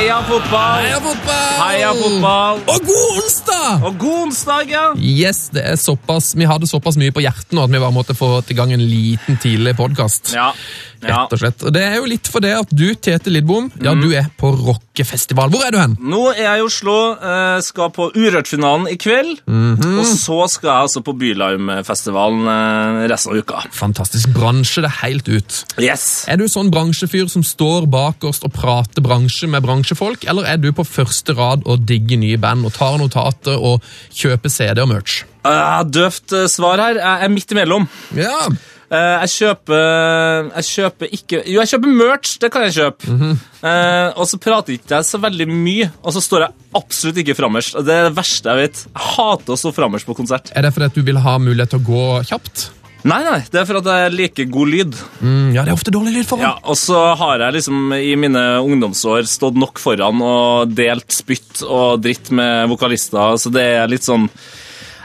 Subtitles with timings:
[0.00, 0.78] Heia fotball!
[0.80, 1.56] Heia fotball!
[1.60, 2.60] Heia fotball!
[2.72, 3.82] Og god onsdag!
[3.84, 4.84] Og god onsdag, ja!
[4.96, 8.16] Yes, det er såpass, Vi hadde såpass mye på hjertet nå at vi bare måtte
[8.16, 10.32] få til gang en liten tidlig podkast.
[10.32, 10.54] Ja.
[11.00, 11.62] Rett og slett.
[11.64, 14.50] Og Det er jo litt for det at du, Tete Lidbom, ja, du er på
[14.52, 15.50] rockefestival.
[15.52, 15.96] Hvor er du hen?
[16.00, 19.40] Nå er jeg i Oslo, eh, skal på Urørt-finalen i kveld.
[19.48, 23.62] Og så skal jeg altså på Bylarmfestivalen eh, resten av uka.
[23.76, 25.60] Fantastisk bransje, det helt ut.
[25.80, 26.24] Yes!
[26.30, 30.70] Er du sånn bransjefyr som står bakerst og prater bransje med bransjefolk, eller er du
[30.76, 33.80] på første rad og digger nye band og tar notater og
[34.12, 35.22] kjøper CD og merch?
[35.40, 36.98] Uh, døvt svar her.
[37.00, 37.86] Jeg er midt imellom.
[38.18, 38.50] Ja,
[38.90, 42.32] jeg kjøper Jeg kjøper ikke Jo, jeg kjøper merch.
[42.42, 43.12] Det kan jeg kjøpe.
[43.60, 47.36] Eh, og så prater ikke jeg så veldig mye, og så står jeg absolutt ikke
[47.38, 47.78] frammest.
[47.86, 48.82] Det er det verste jeg vet.
[48.88, 50.50] Jeg hater å stå frammest på konsert.
[50.56, 52.70] Er det fordi at du vil ha mulighet til å gå kjapt?
[53.08, 54.96] Nei, nei, det er for at jeg liker god lyd.
[55.24, 56.44] Mm, ja, det er ofte dårlig lyd foran.
[56.44, 61.62] Ja, Og så har jeg liksom i mine ungdomsår stått nok foran og delt spytt
[61.64, 64.28] og dritt med vokalister, så det er litt sånn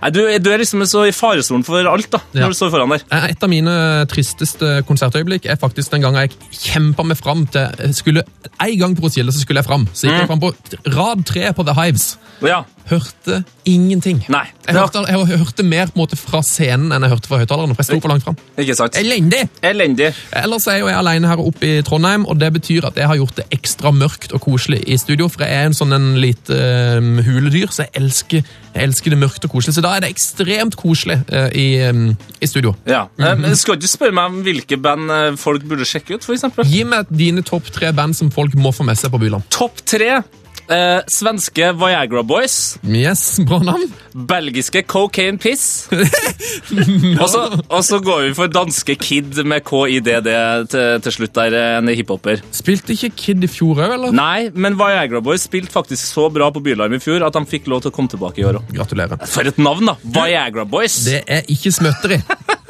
[0.06, 2.48] Nei, du, du er liksom så i faresonen for alt da, når Ja.
[2.52, 3.02] du står foran der.
[3.10, 3.74] Eh, Et av mine
[4.12, 8.22] tristeste konsertøyeblikk er faktisk den gangen jeg kjempa meg fram til skulle,
[8.62, 9.88] En gang på Roskilde så skulle jeg fram.
[9.98, 10.54] Så gikk jeg fram på
[10.94, 12.06] rad tre på The Hives.
[12.46, 14.20] Ja, Hørte ingenting.
[14.30, 14.44] Nei.
[14.68, 17.74] Jeg hørte, jeg hørte mer på en måte fra scenen enn jeg hørte fra høyttalerne.
[17.74, 18.38] For jeg sto for langt fram.
[18.62, 18.98] ikke sant?
[19.00, 19.42] Elendig!
[19.66, 20.12] Elendig.
[20.38, 23.18] Ellers er jo jeg alene her oppe i Trondheim, og det betyr at jeg har
[23.18, 25.30] gjort det ekstra mørkt og koselig i studio.
[25.34, 26.60] For jeg er en sånn en lite
[27.02, 29.78] um, huledyr, så jeg elsker, jeg elsker det mørkt og koselig.
[29.80, 32.76] Så da er det ekstremt koselig uh, i, um, i studio.
[32.86, 33.08] Ja.
[33.18, 36.68] Eh, men Skal du spørre meg om hvilke band eh, folk burde sjekke ut, eksempel?
[36.70, 39.48] Gi meg dine topp tre band som folk må få med seg på Byland.
[39.54, 40.20] Topp tre.
[40.66, 42.78] Eh, svenske Viagra Boys.
[42.82, 43.92] Yes, bra navn.
[44.14, 45.88] Belgiske Cocaine Piss.
[47.22, 50.30] og, så, og så går vi for danske Kid med KIDD
[50.72, 52.42] til, til slutt der, eh, en hiphoper.
[52.56, 54.16] Spilte ikke Kid i fjor òg, eller?
[54.16, 57.70] Nei, men Viagra Boys spilte faktisk så bra på Bylarm i fjor at de fikk
[57.72, 58.74] lov til å komme tilbake i år òg.
[58.76, 59.22] Gratulerer.
[59.30, 60.00] For et navn, da!
[60.18, 61.04] Viagra Boys.
[61.06, 62.22] Det er ikke småtteri.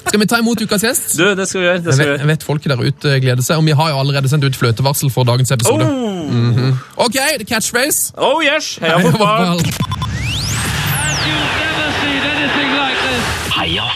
[0.00, 1.16] Skal vi ta imot ukas gjest?
[1.18, 1.80] Du, det skal vi gjøre.
[1.84, 2.18] det skal vi vet, gjøre.
[2.24, 5.10] jeg vet folket der ute gleder seg, og vi har jo allerede sendt ut fløtevarsel
[5.14, 5.86] for dagens episode.
[5.86, 6.74] Oh,
[7.06, 8.12] Ok, det er catchphrase.
[8.16, 8.76] oh yes!
[8.82, 9.60] Heia fotball!
[9.60, 11.69] Heia you've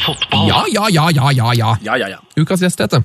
[0.05, 0.49] fotball!
[0.49, 1.77] Ja, ja, ja, ja, ja, ja.
[1.85, 2.21] Ja, ja, ja.
[2.37, 3.03] Ukas gjest, dette.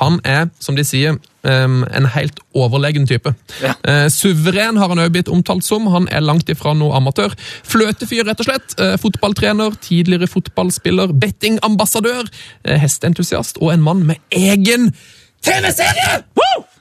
[0.00, 3.34] Han er, som de sier, en helt overlegen type.
[3.60, 3.74] Ja.
[3.84, 5.88] Eh, suveren har han også blitt omtalt som.
[5.92, 7.34] Han er langt ifra noe amatør.
[7.68, 8.76] Fløtefyr, rett og slett.
[8.80, 12.30] Eh, fotballtrener, tidligere fotballspiller, bettingambassadør,
[12.64, 14.90] eh, hesteentusiast og en mann med egen
[15.44, 16.22] TV-serie!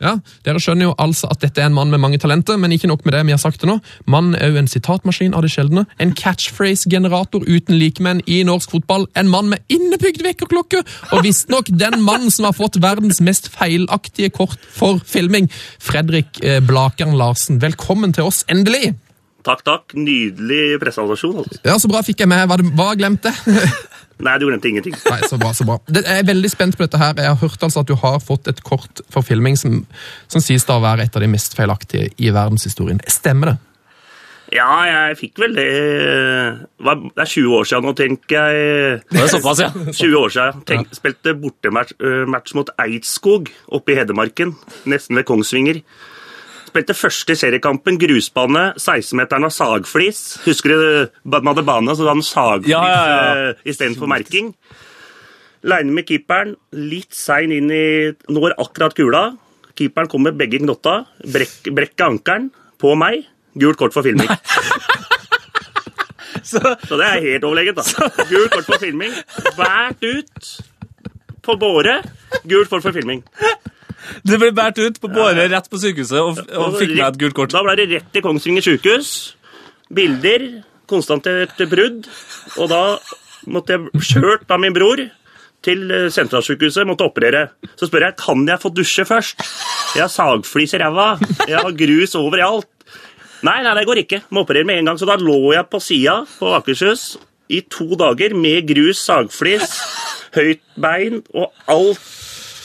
[0.03, 2.89] Ja, Dere skjønner jo altså at dette er en mann med mange talenter, men ikke
[2.91, 3.77] nok med det, vi har sagt det nå.
[4.11, 5.85] Mannen er jo en sitatmaskin av det sjeldne.
[6.03, 9.07] En catchphrase-generator uten likemenn i norsk fotball.
[9.19, 10.83] En mann med innebygd vekkerklokke,
[11.13, 15.49] og visstnok den mannen som har fått verdens mest feilaktige kort for filming.
[15.81, 18.93] Fredrik Blakern Blakeren Larsen, velkommen til oss, endelig!
[19.43, 19.93] Takk, takk.
[19.95, 21.41] Nydelig presentasjon.
[21.41, 21.59] Altså.
[21.65, 22.45] Ja, Så bra fikk jeg med.
[22.47, 23.67] Hva, hva glemte jeg?
[24.23, 24.95] Nei, du glemte ingenting.
[25.09, 25.79] Nei, så bra, så bra.
[25.87, 27.17] Det, jeg er veldig spent på dette her.
[27.17, 29.81] Jeg har hørt altså at du har fått et kort for filming som,
[30.31, 33.01] som sies da å være et av de mest feilaktige i verdenshistorien.
[33.09, 33.57] Stemmer det?
[34.53, 35.65] Ja, jeg fikk vel det
[36.77, 39.01] Det er 20 år siden nå, tenker jeg.
[39.09, 39.71] Det er såpass, ja.
[40.03, 40.63] 20 år siden.
[40.69, 41.95] Tenk, Spilte bortematch
[42.29, 44.53] match mot Eidskog oppe i Hedmarken,
[44.89, 45.81] nesten ved Kongsvinger.
[46.73, 50.21] Spilte første seriekampen, grusbane, 16-meteren av sagflis.
[50.47, 50.79] Husker du
[51.29, 53.35] man hadde bane, så var han sagflis Ja, ja, ja.
[53.51, 54.55] øh, istedenfor merking.
[55.69, 57.83] Line med keeperen, litt sein inn i
[58.33, 59.21] Når akkurat kula.
[59.77, 62.49] Keeperen kommer begge knotta, brekk, brekker ankelen
[62.81, 63.21] på meg.
[63.53, 64.27] Gult kort for filming.
[66.43, 66.59] Så,
[66.89, 68.09] Så det er helt overlegent, da.
[68.29, 69.13] Gult kort for filming.
[69.57, 70.49] Bært ut
[71.45, 71.99] på båre.
[72.49, 73.21] Gult kort for filming.
[74.27, 77.37] du ble båret ut på båre rett på sykehuset og, og fikk med et gult
[77.37, 77.55] kort.
[77.55, 79.09] Da ble det rett til Kongsvinger sykehus.
[79.93, 80.47] Bilder.
[80.89, 82.07] Konstatert brudd.
[82.59, 82.83] Og da
[83.51, 85.01] måtte jeg kjørt av min bror
[85.63, 87.47] til eh, sentralsykehuset, måtte operere.
[87.79, 89.43] Så spør jeg kan jeg få dusje først.
[89.95, 91.13] Jeg har sagflis i ræva.
[91.47, 92.69] Jeg har grus overalt.
[93.43, 94.21] Nei, nei, det går ikke.
[94.31, 94.99] Må operere med en gang.
[94.99, 97.13] Så da lå jeg på sida på Akershus
[97.51, 99.75] i to dager med grus, sagflis,
[100.35, 102.03] høyt bein og alt.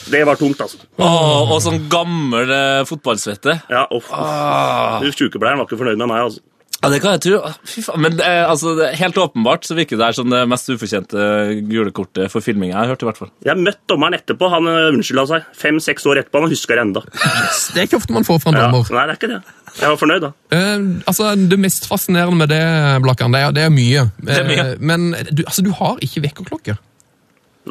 [0.09, 0.77] Det var tungt, altså.
[0.97, 3.59] Åh, og sånn gammel eh, fotballsvette.
[3.69, 4.07] Ja, uff.
[4.15, 5.01] Ah.
[5.13, 6.41] Sjukepleieren var ikke fornøyd med meg, altså.
[6.79, 7.39] Ja, det kan jeg tro.
[7.67, 7.99] Fy faen.
[8.05, 11.25] Men eh, altså, det, helt åpenbart så virker det her som det mest ufortjente
[11.67, 13.03] gule kortet for filminga jeg har hørt.
[13.03, 13.31] i hvert fall.
[13.43, 14.47] Jeg møtte dommeren etterpå.
[14.53, 15.49] Han eh, unnskylda seg.
[15.59, 16.39] Fem-seks år etterpå.
[16.45, 17.03] Han husker det enda.
[17.03, 18.69] Det er ikke ofte man får fra en Ja.
[18.71, 18.93] dommer.
[18.95, 19.41] Nei, det er ikke det.
[19.81, 20.31] Jeg var fornøyd, da.
[20.55, 22.63] Eh, altså, Det mest fascinerende med det,
[23.03, 24.05] Blakkaren, det er, det er mye.
[24.39, 24.65] er mye.
[24.69, 26.77] Eh, men du, altså, du har ikke vekkerklokke.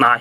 [0.05, 0.19] Nei.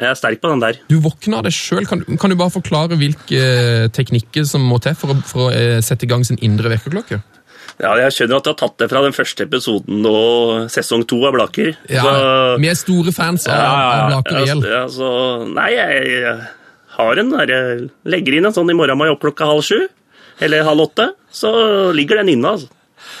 [0.00, 0.78] Jeg er sterk på den der.
[0.88, 1.84] Du våkner av det sjøl.
[1.88, 5.52] Kan, kan du bare forklare hvilke eh, teknikker som må til for å, for å
[5.52, 7.20] eh, sette i gang sin indre vekkerklokke?
[7.80, 11.20] Ja, Jeg skjønner at du har tatt det fra den første episoden og sesong to
[11.28, 11.74] av Blaker.
[11.88, 14.64] Ja, Så- Vi er store fans av, av Blaker ja, IL.
[14.68, 15.12] ja, så,
[15.48, 16.34] Nei, jeg, jeg
[16.96, 19.64] har en der, jeg legger inn en sånn i morgen må jeg opp klokka halv
[19.64, 19.78] sju.
[20.40, 21.10] Eller halv åtte.
[21.32, 21.50] Så
[21.96, 22.68] ligger den inne, altså.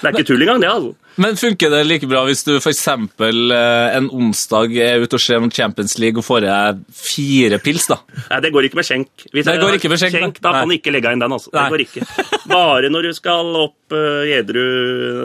[0.00, 0.70] Det er ikke tull engang, det.
[0.72, 0.96] altså.
[1.20, 2.86] Men funker det like bra hvis du f.eks.
[2.88, 7.88] Eh, en onsdag er ute og ser om Champions League og får deg fire pils?
[7.90, 7.98] da?
[8.30, 9.26] Nei, det går ikke med skjenk.
[9.34, 11.50] Hvis Det går ikke med skjenk, skjenk Da kan du ikke legge inn den, altså.
[11.52, 11.66] Nei.
[11.66, 12.26] Det går ikke.
[12.50, 14.62] Bare når du skal opp uh, edru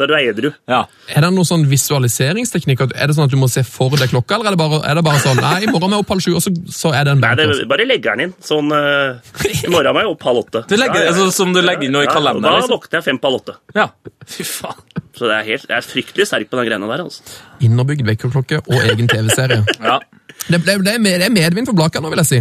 [0.02, 0.50] Når du er edru.
[0.68, 0.82] Ja.
[1.14, 2.84] Er det noen sånn visualiseringsteknikk?
[2.92, 5.00] Er det sånn at du må se for deg klokka, eller er det bare, er
[5.00, 7.08] det bare sånn Nei, i morgen er jeg opp halv sju, og så, så er
[7.08, 7.56] det en Nei, bank?
[7.62, 8.36] det, bare legger den inn.
[8.44, 10.66] Sånn uh, I morgen er jeg opp halv åtte.
[10.68, 12.50] Du legger, altså, som du legger inn noe i Ja, kalenderen?
[12.50, 12.76] Da liksom.
[12.76, 13.58] våkner jeg fem på halv åtte.
[13.78, 13.88] Ja.
[14.26, 14.65] Fy faen.
[15.16, 17.04] Så det er helt, jeg er fryktelig sterk på den greiene der.
[17.06, 17.24] altså.
[17.64, 19.62] Innebygd vekkerklokke og egen TV-serie.
[19.90, 20.00] Ja.
[20.50, 22.40] Det, det, det, er med- det er medvind for Blaka nå, vil jeg si.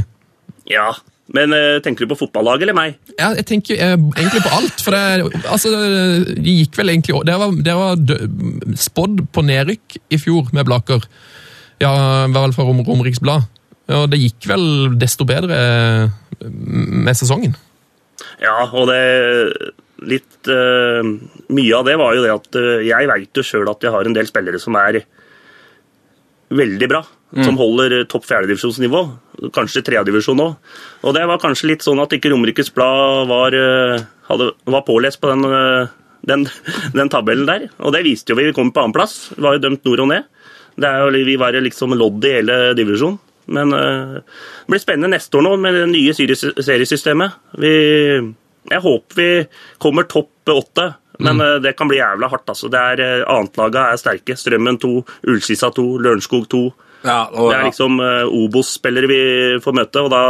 [0.72, 0.88] Ja,
[1.34, 2.96] Men uh, tenker du på fotballaget eller meg?
[3.16, 4.82] Ja, jeg tenker uh, egentlig på alt.
[4.84, 5.70] For det, altså,
[6.36, 11.06] de gikk vel egentlig Dere var, det var spådd på nedrykk i fjor med Blaker.
[11.80, 11.94] Ja,
[12.26, 13.46] i hvert fall Rom, Romeriks Blad.
[13.94, 14.66] Og det gikk vel
[15.00, 17.54] desto bedre eh, med sesongen.
[18.42, 19.00] Ja, og det
[20.08, 21.02] litt uh,
[21.54, 24.08] Mye av det var jo det at uh, jeg veit jo sjøl at jeg har
[24.08, 25.02] en del spillere som er
[26.54, 27.02] veldig bra.
[27.34, 29.00] Som holder eh, topp fjerdedivisjonsnivå.
[29.56, 30.52] Kanskje tredjedivisjon òg.
[31.02, 33.56] Og det var kanskje litt sånn at ikke Romerikes Blad var,
[34.28, 35.42] hadde, var pålest på den,
[36.30, 36.44] den,
[37.00, 37.64] den tabellen der.
[37.82, 38.46] Og det viste jo vi.
[38.46, 39.32] Vi kom på annenplass.
[39.34, 40.30] Var jo dømt nord og ned.
[40.78, 43.18] Det jo, vi var liksom lodd i hele divisjonen.
[43.50, 47.42] Men det blir spennende neste år nå med det nye seriesystemet.
[47.58, 47.74] Vi,
[48.70, 49.30] jeg håper vi
[49.82, 51.62] kommer topp åtte, men mm.
[51.62, 52.48] det kan bli jævla hardt.
[52.48, 52.68] altså.
[52.68, 54.36] Det er eh, Annetlaga er sterke.
[54.36, 54.92] Strømmen 2,
[55.30, 56.64] Ullskissa 2, Lørenskog 2.
[57.04, 59.24] Ja, og, Det er liksom uh, Obos-spillere vi
[59.64, 60.22] får møte, og da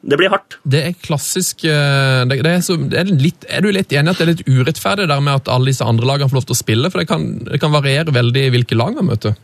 [0.00, 0.56] Det blir hardt.
[0.64, 4.12] Det er klassisk eh, det, det er, så, det er, litt, er du litt enig
[4.12, 6.56] at det er litt urettferdig der med at alle disse andre lagene får lov til
[6.56, 6.92] å spille?
[6.92, 9.36] For det kan, det kan variere veldig hvilke lag man møter.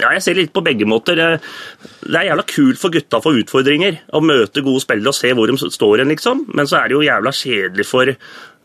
[0.00, 1.16] Ja, jeg ser litt på begge måter.
[1.16, 4.02] Det er jævla kult for gutta å få utfordringer.
[4.12, 6.44] Å møte gode spillere og se hvor de står hen, liksom.
[6.52, 8.12] Men så er det jo jævla kjedelig for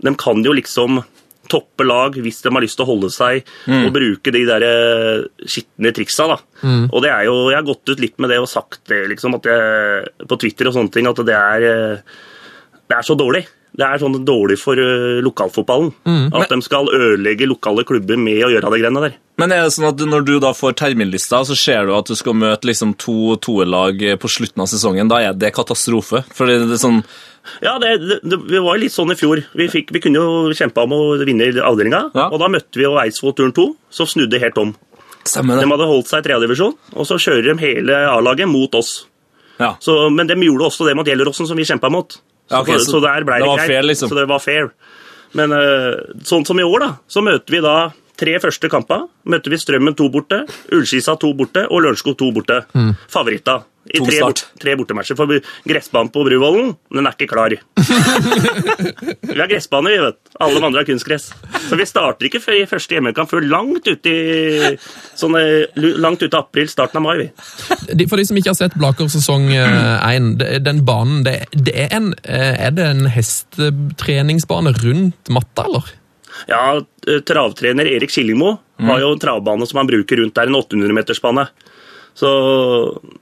[0.02, 1.04] De kan jo liksom
[1.52, 3.42] toppe lag hvis de har lyst til å holde seg
[3.88, 6.28] og bruke de der eh, skitne triksa.
[6.32, 6.38] da.
[6.94, 9.36] Og det er jo, Jeg har gått ut litt med det og sagt det liksom,
[9.36, 11.98] at jeg, på Twitter og sånne ting, at det er, eh,
[12.88, 13.46] det er så dårlig.
[13.72, 14.76] Det er sånn dårlig for
[15.24, 15.92] lokalfotballen.
[16.04, 16.42] lokalfotballen.
[16.42, 19.14] At de skal ødelegge lokale klubber med å gjøre de greiene der.
[19.40, 22.16] Men er det sånn at når du da får terminlista, så ser du at du
[22.20, 25.08] skal møte liksom to toerlag på slutten av sesongen.
[25.10, 26.24] Da er det katastrofe.
[26.36, 27.00] Fordi det er sånn
[27.64, 29.40] Ja, det, det, det var litt sånn i fjor.
[29.58, 32.28] Vi, fikk, vi kunne jo kjempa om å vinne avdelinga, Ja.
[32.30, 34.76] og da møtte vi jo Eidsvoll turn 2, som snudde helt om.
[35.24, 39.08] Stemmer De hadde holdt seg i tredjedivisjon, og så kjører de hele A-laget mot oss.
[39.58, 39.76] Ja.
[39.82, 42.20] Så, men de gjorde også det mot Gjelleråsen, som vi kjempa mot.
[42.52, 43.72] Så, okay, så så der ble det det, greit.
[43.72, 44.12] fair, liksom.
[44.12, 44.72] Så det var fair.
[45.40, 47.76] Men eh, sånn som i år, da, så møter vi da
[48.22, 49.10] tre første kamper.
[49.26, 52.64] møtte vi Strømmen to borte, Ullskisa to borte og Lørenskog to borte.
[53.10, 53.62] Favoritta.
[53.90, 55.18] I tre, bort, tre bortematcher.
[55.18, 57.56] For gressbanen på Bruvollen, den er ikke klar.
[59.32, 60.20] vi har gressbane, vi, vet.
[60.38, 61.32] Alle de andre har kunstgress.
[61.66, 64.76] Så vi starter ikke før i første hjemmekamp før langt ute i
[65.18, 67.16] sånn, eh, langt ut i april, starten av mai.
[67.24, 68.06] vi.
[68.06, 72.14] For de som ikke har sett Blaker sesong én, den banen det, det er, en,
[72.22, 75.90] eh, er det en hestetreningsbane rundt matta, eller?
[76.50, 80.58] Ja, eh, Travtrener Erik Skillingmo har jo en travbane som han bruker rundt der, en
[80.58, 81.46] 800-metersbane.
[82.14, 82.30] Så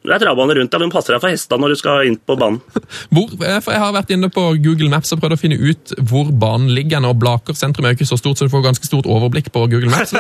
[0.01, 2.36] det er travbane rundt der, men passer deg for hestene når du skal inn på
[2.39, 2.58] banen.
[3.13, 5.94] Hvor, eh, for Jeg har vært inne på Google Maps og prøvd å finne ut
[6.10, 7.06] hvor banen ligger.
[7.06, 9.68] og Blaker sentrum er jo ikke så stort, så du får ganske stort overblikk på
[9.70, 10.16] Google Maps.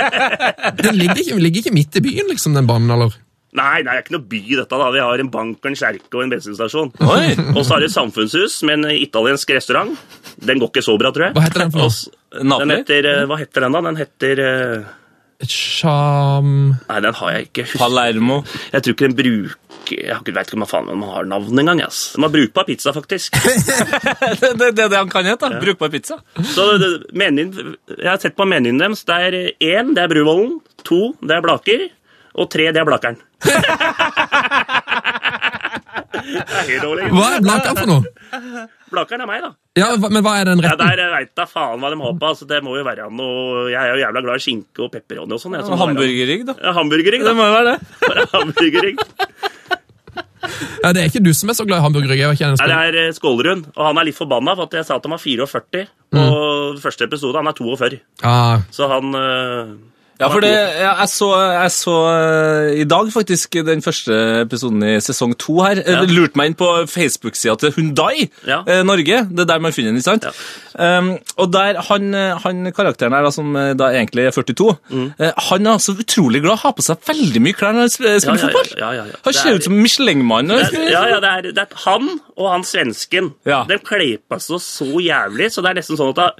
[0.82, 3.12] Den ligger ikke, ligger ikke midt i byen, liksom, den banen, eller?
[3.52, 4.78] Nei, nei, det er ikke noe by dette.
[4.80, 4.86] da.
[4.94, 6.92] Vi har en bank, en kjerke og en bensinstasjon.
[7.52, 9.92] Og så har vi et samfunnshus med en italiensk restaurant.
[10.40, 11.34] Den går ikke så bra, tror jeg.
[11.36, 11.84] Hva heter den for
[12.48, 12.58] noe?
[12.64, 13.82] Den heter, eh, hva heter den, da?
[13.90, 14.90] Den heter eh,
[15.52, 16.48] Sham...
[16.88, 17.66] Nei, den har jeg ikke.
[17.76, 18.40] Palermo.
[18.72, 19.58] Jeg tror ikke den bruker
[19.92, 21.80] Jeg har ikke- vet ikke om faen man har navn engang.
[21.82, 22.12] Yes.
[22.16, 23.34] Den har brukbar pizza, faktisk.
[24.40, 25.50] Det er det det han kan hete.
[25.50, 25.58] da.
[25.60, 26.20] Brukbar pizza.
[26.54, 27.52] Så det- menyn,
[27.98, 29.04] Jeg har sett på menyen deres.
[29.04, 30.60] Det er én, det er Bruvollen.
[30.88, 31.88] To, det er Blaker.
[32.38, 33.18] Og tre, det er Blakeren.
[36.12, 37.06] Det er helt dårlig.
[37.12, 38.66] Hva er Blaker for noe?
[38.92, 39.50] Blakeren er meg, da.
[39.80, 40.92] Ja, Men hva er den Ja, retten?
[40.98, 42.28] der veit da faen hva de har på.
[42.28, 45.32] Altså, det må jo være noe Jeg er jo jævla glad i skinke og pepperoni
[45.32, 45.52] og sånn.
[45.56, 46.54] det være- Hamburgerrygg, da.
[46.62, 47.34] Ja, hamburgerrygg, Det da.
[47.34, 47.78] må jo være det.
[48.08, 48.98] Bare hamburgerrygg.
[50.82, 52.38] Ja, Det er ikke du som er så glad i hamburgerrygg.
[52.38, 55.12] det er eh, Skålerud, og han er litt forbanna for at jeg sa at han
[55.16, 57.36] var 44 på første episode.
[57.36, 59.66] Han er 42, Ah, så han eh,
[60.22, 64.96] Ja, for det, jeg, så, jeg så eh, i dag faktisk den første episoden i
[65.02, 65.80] sesong to her.
[65.82, 66.02] Eh, Ja.
[66.08, 68.60] Lurte meg inn på Facebook-sida til Hundai Ja.
[68.66, 69.22] eh, Norge.
[69.28, 70.26] Det er der man finner den, ikke sant?
[70.28, 70.98] Ja.
[70.98, 72.14] Um, og der, han,
[72.44, 74.70] han karakteren her, da, som da egentlig er 42,
[75.20, 76.62] eh, han er altså utrolig glad.
[76.62, 79.16] Har på seg veldig mye klær når han spiller Ja, ja, fotball.
[79.26, 80.48] Han ser er- ut som Michelin-mann.
[80.88, 83.34] ja, ja, det er, det er han og han svensken.
[83.44, 86.30] De kler på seg så jævlig, så det er nesten sånn at da,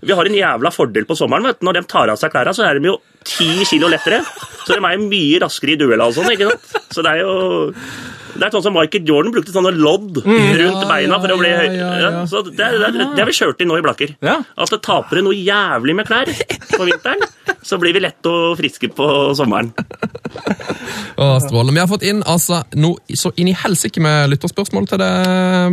[0.00, 1.48] vi har en jævla fordel på sommeren.
[1.48, 1.66] vet du.
[1.66, 4.22] Når de tar av seg klærne, så er de jo ti kilo lettere.
[4.64, 6.30] Så de er jo mye raskere i dueller og sånn.
[6.34, 6.86] ikke sant?
[6.94, 7.34] Så det er jo
[8.38, 11.48] det er sånn som Michael Jordan brukte sånne lodd rundt Ja, beina for å bli
[11.50, 11.72] høy.
[11.74, 12.10] ja, ja.
[12.30, 14.12] Så det, det, det har vi kjørt inn nå i Blakker.
[14.22, 16.30] At det taper noe jævlig med klær
[16.76, 17.24] på vinteren,
[17.66, 19.72] så blir vi lette og friske på sommeren.
[21.18, 21.74] Å, strålende.
[21.74, 25.10] Vi har fått inn altså, noe så inn i helsike med lytterspørsmål til det,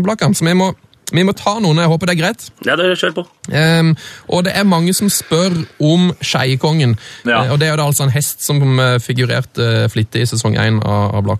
[0.05, 0.71] Blakan, så vi må,
[1.13, 1.77] vi må ta noen.
[1.77, 2.45] Jeg håper det er greit.
[2.65, 3.25] Ja, det kjør på.
[3.51, 3.91] Um,
[4.33, 6.95] og det er mange som spør om Skeiekongen.
[7.27, 7.43] Ja.
[7.43, 10.29] Uh, og det er jo da altså en hest som eh, figurerte eh, flittig i
[10.29, 11.31] sesong 1 av, av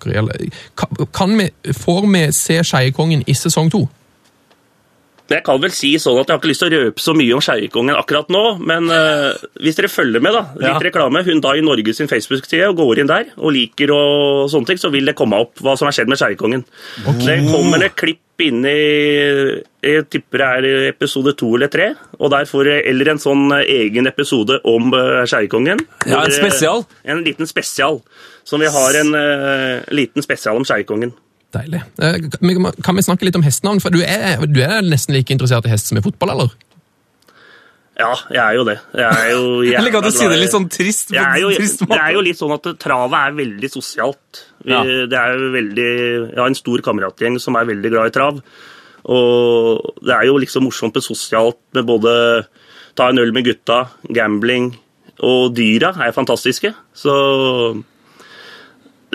[1.15, 3.71] kan vi, får vi se Skeiekongen i sesong
[5.27, 5.35] 2?
[5.35, 7.35] Jeg kan vel si sånn at jeg har ikke lyst til å røpe så mye
[7.37, 10.83] om Skeikongen akkurat nå, men uh, hvis dere følger med, da, litt Ja.
[10.87, 14.91] reklame, Hundai Norge sin Facebook-side, og går inn der og liker og sånne ting, så
[14.93, 16.65] vil det komme opp hva som har skjedd med Skeikongen.
[17.25, 18.79] Det kommer et klipp inn i
[19.85, 23.67] Jeg tipper det er episode to eller tre, og der får eller en sånn eh,
[23.85, 25.79] egen episode om uh, Skeikongen.
[26.09, 26.83] Ja, en spesial.
[27.05, 28.01] En liten spesial.
[28.45, 31.13] Som vi har en uh, liten spesial om Skeikongen.
[31.55, 31.81] Deilig.
[32.03, 32.17] Eh,
[32.83, 33.79] kan vi- snakke litt om hestenavn?
[33.83, 36.51] For du er, du er nesten like interessert i hest som i fotball, eller?
[37.95, 38.75] Ja, jeg er jo det.
[38.91, 41.13] Jeg er jo Jeg liker at du si det litt sånn trist.
[41.15, 44.41] Det er, jo, trist det er jo litt sånn at travet er veldig sosialt.
[44.65, 44.81] Vi, Ja.
[44.83, 45.89] Det er jo veldig,
[46.33, 48.41] Jeg har en stor kameratgjeng som er veldig glad i trav.
[49.05, 52.15] Og det er jo liksom morsomt med sosialt med både
[52.97, 54.73] ta en øl med gutta, gambling
[55.23, 56.73] og dyra er fantastiske.
[56.97, 57.13] Så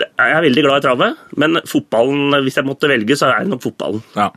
[0.05, 1.19] jeg er veldig glad i travet.
[1.41, 4.03] Men fotballen, hvis jeg måtte velge, så er det nok fotballen.
[4.17, 4.31] Ja.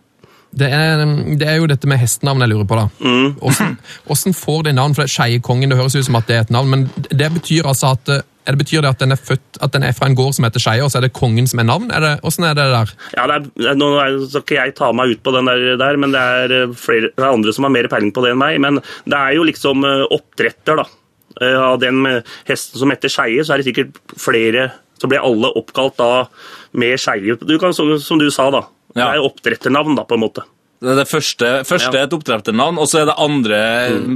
[0.54, 1.00] Det er,
[1.38, 2.85] det er jo dette med hestenavn jeg lurer på, da.
[3.02, 3.33] Mm.
[3.40, 3.73] Hvordan,
[4.06, 4.94] hvordan får de navn?
[4.94, 7.66] For det Skeiekongen, det høres ut som at det er et navn, men det betyr
[7.66, 10.06] altså at eh, er det betyr det at den er født, at den er fra
[10.11, 11.88] en gård som heter Skeie, og så er det kongen som er navn?
[11.88, 12.92] Er det, hvordan er det der?
[13.16, 13.88] Ja, det er, Nå
[14.28, 17.11] skal ikke jeg ta meg ut på den der, der men det er, eh, flere,
[17.11, 18.61] det er andre som har mer peiling på det enn meg.
[18.62, 20.87] Men det er jo liksom eh, oppdretter, da.
[21.42, 22.04] Av den
[22.47, 24.68] hesten som heter Skeie, så er det sikkert flere
[25.01, 26.11] Så ble alle oppkalt da
[26.79, 27.37] med Skeie.
[27.75, 28.65] Som, som du sa, da.
[28.95, 30.45] Det er oppdretternavn, da, på en måte.
[30.85, 32.03] Det er det første, første Ja.
[32.03, 33.61] er et oppdretternavn, og så er det andre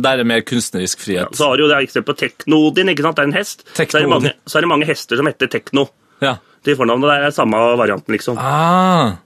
[0.05, 1.33] der er mer kunstnerisk frihet.
[1.39, 3.17] Så har du jo det eksempelet Teknodin, ikke sant?
[3.17, 3.65] Det er en hest.
[3.73, 5.87] Så er, mange, så er det mange hester som heter Tekno.
[6.21, 6.37] Ja.
[6.67, 8.37] Til fornavnet det er samme varianten, liksom.
[8.43, 9.17] Ah.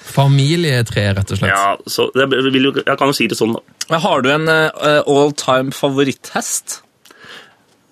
[0.00, 1.52] Familietre, rett og slett.
[1.54, 3.98] Ja, så det vil jo, Jeg kan jo si det sånn, da.
[4.02, 6.80] Har du en uh, all time favoritthest?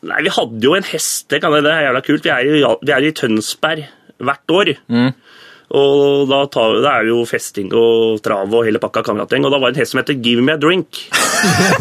[0.06, 2.26] Nei, vi hadde jo en hest, det, kan jeg, det er jævla kult.
[2.26, 3.84] Vi er, i, vi er i Tønsberg
[4.22, 4.72] hvert år.
[5.68, 9.44] Og da, tar, da er det jo festing og trav og hele pakka kameratgjeng.
[9.44, 11.02] Og da var det en hest som heter Give Me A Drink.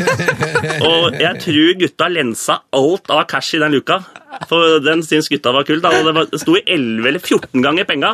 [0.90, 4.02] og jeg tror gutta lensa alt av cash i den luka.
[4.50, 5.84] For den syns gutta var kult.
[5.84, 5.92] Da.
[6.30, 8.14] Det, sto 11 eller 14 ganger penga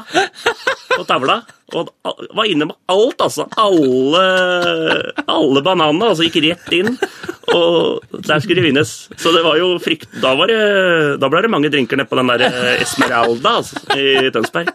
[0.93, 1.41] på tavla.
[1.73, 1.89] Og
[2.37, 3.47] var inne med alt, altså.
[3.59, 4.23] Alle,
[5.25, 6.95] alle bananene altså, gikk rett inn.
[7.53, 8.93] Og der skulle det vinnes.
[9.17, 10.09] Så det var jo frykt...
[10.23, 10.59] Da, var det,
[11.21, 14.71] da ble det mange drinker nede på den der eh, Esmeralda altså, i Tønsberg.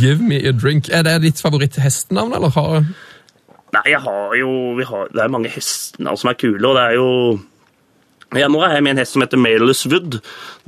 [0.00, 0.88] Give me a drink.
[0.88, 2.86] Er det ditt favoritt-hestenavn, eller har
[3.74, 6.84] Nei, jeg har jo vi har, Det er mange hestenavn som er kule, og det
[6.84, 7.08] er jo
[8.38, 10.20] ja, Nå er jeg med en hest som heter Mailus Wood.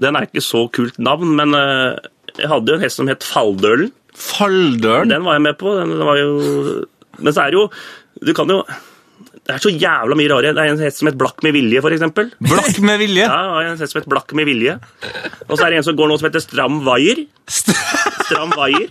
[0.02, 3.24] Den er ikke så kult navn, men eh, jeg hadde jo en hest som het
[3.26, 3.92] Falldølen.
[4.16, 5.12] Falldølen?
[5.12, 5.72] Den var jeg med på.
[5.76, 6.28] Den var jo
[7.20, 7.64] Men så er det jo
[8.24, 8.62] Du kan jo
[9.44, 10.54] Det er så jævla mye rare.
[10.56, 12.32] Det er en hest som het Blakk med vilje, eksempel.
[12.40, 13.26] Blakk med vilje?
[13.28, 14.78] Ja, det er en hest som heter Blakk med vilje.
[15.46, 17.26] Og så er det en som går nå som heter Stram Waier.
[17.46, 18.88] Stram Waier.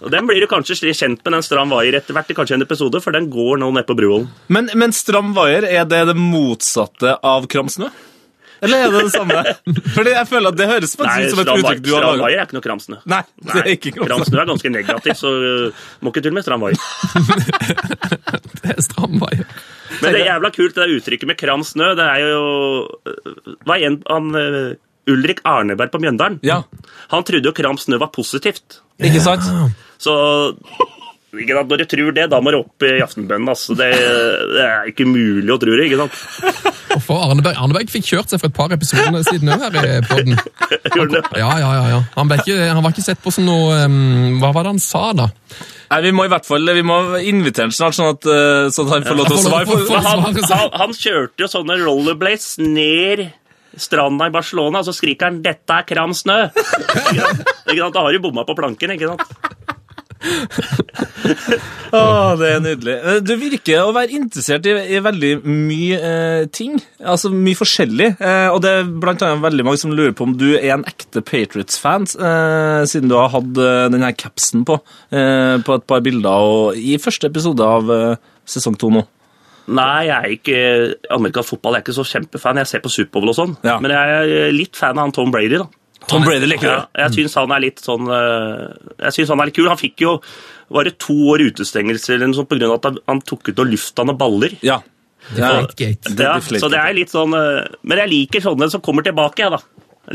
[0.00, 2.66] Og Den blir du kanskje kjent med, den Stram Waier, etter hvert i kanskje en
[2.66, 4.28] episode, for den går nå ned på Bruvollen.
[4.52, 7.90] Men, men stram vaier, er det det motsatte av kram snø?
[8.64, 9.42] Eller er det det samme?
[9.96, 12.22] Fordi jeg føler at det høres faktisk ut som et uttrykk du har laget.
[12.24, 12.98] Waier er ikke noe kramsnø.
[13.12, 14.08] Nei, det er ikke kram snø.
[14.08, 16.80] Kramsnø er ganske negativt, så uh, må ikke tulle med Stram Waier.
[18.56, 19.36] Det er stram vei.
[20.00, 21.92] Men det er jævla kult, det der uttrykket med kram snø.
[21.96, 24.72] Det er jo Hva er en han uh,
[25.12, 26.40] Ulrik Arneberg på Mjøndalen?
[26.46, 26.62] Ja.
[27.12, 28.80] Han trodde jo kram snø var positivt.
[29.04, 29.44] Ikke sant?
[30.00, 30.14] Så
[31.36, 33.48] ikke sant, når du tror det, da må du opp i aftenbønnen.
[33.52, 33.74] Altså.
[33.76, 33.90] Det,
[34.54, 35.88] det er ikke mulig å tro det.
[35.88, 36.74] ikke sant?
[36.96, 40.36] Og for Arneberg, Arneberg fikk kjørt seg for et par episoder siden òg her i.
[40.96, 41.22] Gjorde.
[41.36, 42.02] Ja, ja, ja, ja.
[42.16, 45.10] Han, ikke, han var ikke sett på som noe um, Hva var det han sa,
[45.16, 45.28] da?
[45.90, 48.88] Nei, Vi må i hvert fall vi må invitere han snart, sånn at, eh, sånn
[48.88, 50.06] at han får lov til å svare.
[50.06, 53.26] Han, han, han kjørte jo sånne rollerblades ned
[53.76, 56.50] stranda i Barcelona, så skriker han 'Dette er kram snø'.
[57.66, 58.90] Da har du bomma på planken.
[58.94, 59.22] ikke sant?
[61.92, 62.94] Åh, det er nydelig.
[62.96, 66.78] Eh, Du virker å være interessert i, i veldig mye eh, ting.
[67.00, 68.08] Altså mye forskjellig.
[68.20, 70.86] Eh, og det er blant annet veldig mange som lurer på om du er en
[70.88, 74.78] ekte Patriots-fan, eh, siden du har hatt eh, denne capsen på
[75.10, 77.92] eh, på et par bilder og, i første episode av
[78.46, 79.04] sesong to nå.
[79.66, 80.58] Nei, jeg er ikke
[81.16, 81.74] amerikansk fotball.
[81.74, 82.60] Jeg er ikke så kjempefan.
[82.62, 83.56] Jeg ser på Superbowl og sånn.
[83.66, 83.78] Ja.
[83.82, 85.58] Men jeg er litt fan av han Tom Brady.
[85.58, 85.66] da.
[86.06, 88.76] Tom Brady liker Ja, jeg syns han er litt sånn eh,
[89.08, 89.66] Jeg synes han er litt kul.
[89.72, 90.20] Han fikk jo
[90.70, 93.66] var det to år utestengelse eller noe sånt av at han- tok ut og
[93.98, 94.56] av noen baller.
[94.62, 94.80] Ja.
[95.34, 95.66] Det er
[96.22, 99.50] Ja, så det er litt sånn eh, Men jeg liker sånne som kommer tilbake, jeg,
[99.50, 99.58] da.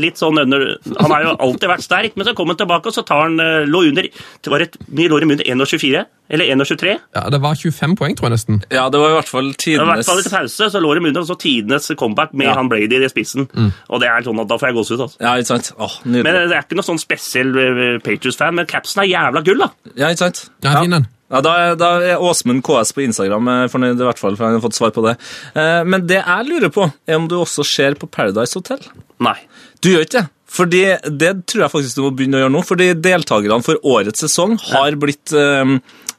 [0.00, 2.94] Litt sånn under Han har jo alltid vært sterk, men så kommer han tilbake, og
[2.96, 6.04] så tar han eh, lå under det var et, Mye lå i under 1,24.
[6.32, 6.92] Eller 1,23.
[7.14, 8.62] Ja, Det var 25 poeng, tror jeg nesten.
[8.72, 11.20] ja, det var i hvert fall I hvert fall etter pause så lå de under,
[11.20, 12.54] og så tidenes comeback med Ja.
[12.56, 13.48] han Brady i spissen.
[13.90, 15.00] Og det er sånn at da får jeg gåsehud.
[15.06, 15.20] Altså.
[15.20, 15.72] Ja, ikke sant?
[15.78, 16.24] Åh, nydelig.
[16.24, 19.68] Men det er ikke noe sånn spesiell eh, Patriots-fan, men capsen er jævla gull, da.
[19.94, 20.46] Ja, ikke sant?
[20.64, 21.06] Ja, fin den.
[21.32, 24.44] Ja, da, er- da er Åsmund KS på Instagram eh, fornøyd, i hvert fall, for
[24.48, 25.14] han har fått svar på det.
[25.56, 28.80] Eh, men det jeg lurer på, er om du også ser på Paradise Hotel?
[29.22, 29.36] Nei.
[29.82, 30.28] Du gjør ikke det?
[30.52, 30.80] Fordi
[31.18, 34.58] Det tror jeg faktisk du må begynne å gjøre nå, fordi deltakerne for årets sesong
[34.68, 35.78] har blitt, um,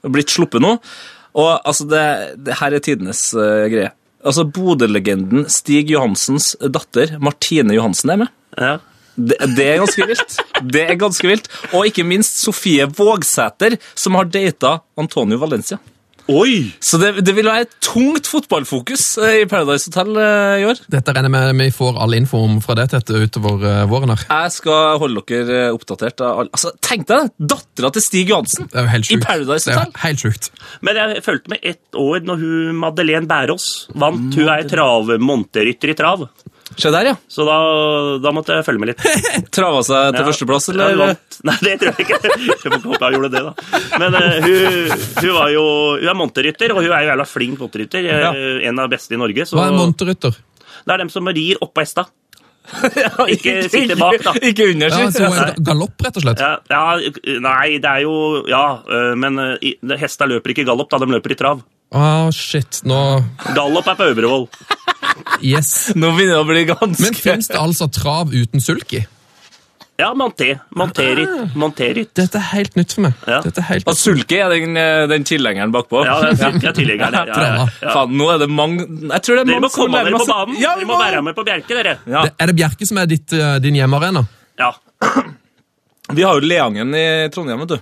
[0.09, 0.77] blitt sluppet nå.
[1.33, 2.05] Og altså, det,
[2.45, 3.91] det her er tidenes uh, greie.
[4.23, 8.33] Altså, Bodø-legenden Stig Johansens datter, Martine Johansen, er med.
[8.57, 8.75] Ja.
[9.13, 10.37] Det, det er ganske vilt.
[10.73, 11.49] Det er ganske vilt.
[11.73, 15.77] Og ikke minst Sofie Vågsæter, som har data Antonio Valencia.
[16.31, 16.69] Oi!
[16.79, 20.79] Så det, det vil være et tungt fotballfokus eh, i Paradise Hotel eh, i år.
[20.93, 24.13] Dette regner jeg med vi får all info om fra det til utover eh, våren
[24.13, 24.23] her.
[24.29, 26.23] Jeg skal holde dere oppdatert.
[26.23, 27.49] av all- Altså, Tenk deg det!
[27.55, 29.27] Dattera til Stig Johansen Det er jo helt i sjukt.
[29.27, 29.91] Paradise Det er Hotel.
[29.97, 30.49] jo helt sjukt.
[30.87, 34.39] Men jeg fulgte med ett år når hun Madeleine Bærås vant.
[34.39, 36.29] Hun er trave, monterytter i trav.
[36.79, 37.15] Se der, ja.
[37.29, 37.55] Så da,
[38.23, 39.03] da måtte jeg følge med litt.
[39.55, 40.27] Trava seg til Ja.
[40.29, 41.11] førsteplass, Ja, eller?
[41.13, 41.37] vant.
[41.49, 42.19] Nei, det tror jeg ikke.
[42.23, 43.53] Jeg får håpe jeg gjorde det, da.
[44.01, 45.65] Men uh, hun, hun, var jo,
[45.99, 48.09] hun er monterrytter, og hun er jo jævla flink monterrytter.
[48.09, 48.33] eh, Ja.
[48.71, 49.45] En av beste i Norge.
[49.45, 50.33] Så Hva er monterrytter?
[50.83, 52.07] det er dem som rir oppå hesta.
[53.33, 54.33] Ikke sitte bak, da.
[54.39, 56.39] Ikke under, Ja, så ga- Galopp, rett og slett?
[56.41, 58.13] Ja, ja, nei, det er jo
[58.47, 60.99] Ja, eh, men eh, hesta løper ikke i galopp, da.
[61.03, 61.61] De løper i trav.
[61.93, 62.97] Ah, shit, nå
[63.53, 64.47] Galopp er på Øvrevoll.
[65.43, 65.91] Yes.
[65.95, 69.03] Nå begynner det å bli ganske Men fins det altså trav uten sulky?
[69.95, 70.55] Ja, monté.
[70.73, 71.53] Monteritt.
[71.55, 72.09] Monteritt.
[72.17, 73.19] Dette er helt nytt for meg.
[73.29, 73.41] Ja.
[73.45, 76.01] Dette er helt Og Sulke er den, eh, den tilhengeren bakpå.
[76.07, 76.95] Ja, det er jeg det.
[76.97, 77.91] Ja, ja, ja.
[77.93, 80.27] Faen, nå er det mange Jeg tror det er Dere mange må komme dere på
[80.31, 80.57] banen.
[80.57, 81.95] Ja, vi Dere må være med på Bjerke, dere.
[82.09, 82.25] Ja.
[82.25, 84.25] Er det Bjerke som er ditt, eh, din hjemmearena?
[84.59, 84.71] Ja.
[86.09, 87.79] Vi har jo Leangen i Trondheim, vet du.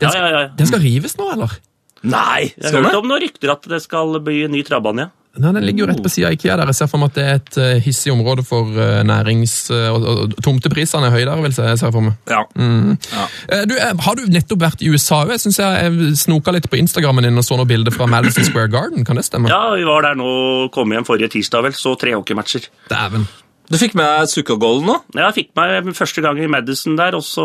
[0.00, 0.42] Ja, ja, ja.
[0.56, 1.54] Den skal rives nå, eller?
[2.02, 2.50] Nei!
[2.56, 5.10] Jeg har hørt om noen rykter at det skal bli en ny travbane.
[5.34, 5.40] Ja.
[5.40, 6.56] Nei, Den ligger jo rett på sida av Ikea.
[6.58, 6.66] der.
[6.72, 9.54] Jeg ser for meg at det er et uh, hissig område for uh, nærings...
[9.70, 12.16] Uh, og, og tomteprisene er høye der, vil jeg se for meg.
[12.28, 12.42] Ja.
[12.58, 15.22] Eh, Du, eh, har du nettopp vært i USA?
[15.30, 18.68] Jeg synes jeg snoka litt på Instagrammen din og så noen bilder fra Madison Square
[18.74, 19.04] Garden.
[19.06, 19.48] Kan det stemme?
[19.52, 22.66] ja, vi var der nå, kom hjem forrige tirsdag vel, så tre hockeymatcher.
[22.90, 23.28] Dæven.
[23.70, 24.96] Du fikk med Sukka-goalen nå?
[25.14, 27.44] Ja, Jeg fikk meg første gang i Madison der, og så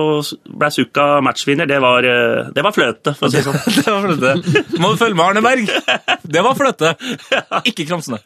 [0.49, 1.69] ble Sukka matchvinner.
[1.69, 3.59] Det var, eh, det var fløte, for å si det sånn.
[3.77, 4.79] Det var fløte.
[4.81, 5.69] Må du følge med Arne Berg.
[6.25, 6.95] Det var fløte.
[7.69, 8.23] Ikke Kramsene.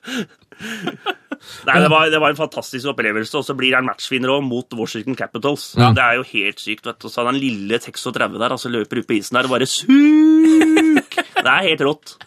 [1.67, 4.79] Nei, det var, det var en fantastisk opplevelse, og så blir han matchvinner også mot
[4.79, 5.71] Washington Capitals.
[5.79, 7.09] Det er jo helt sykt, vet du.
[7.11, 11.19] Så den lille 36 der, altså løper ut på isen der og bare suk!
[11.39, 12.17] Det er helt rått.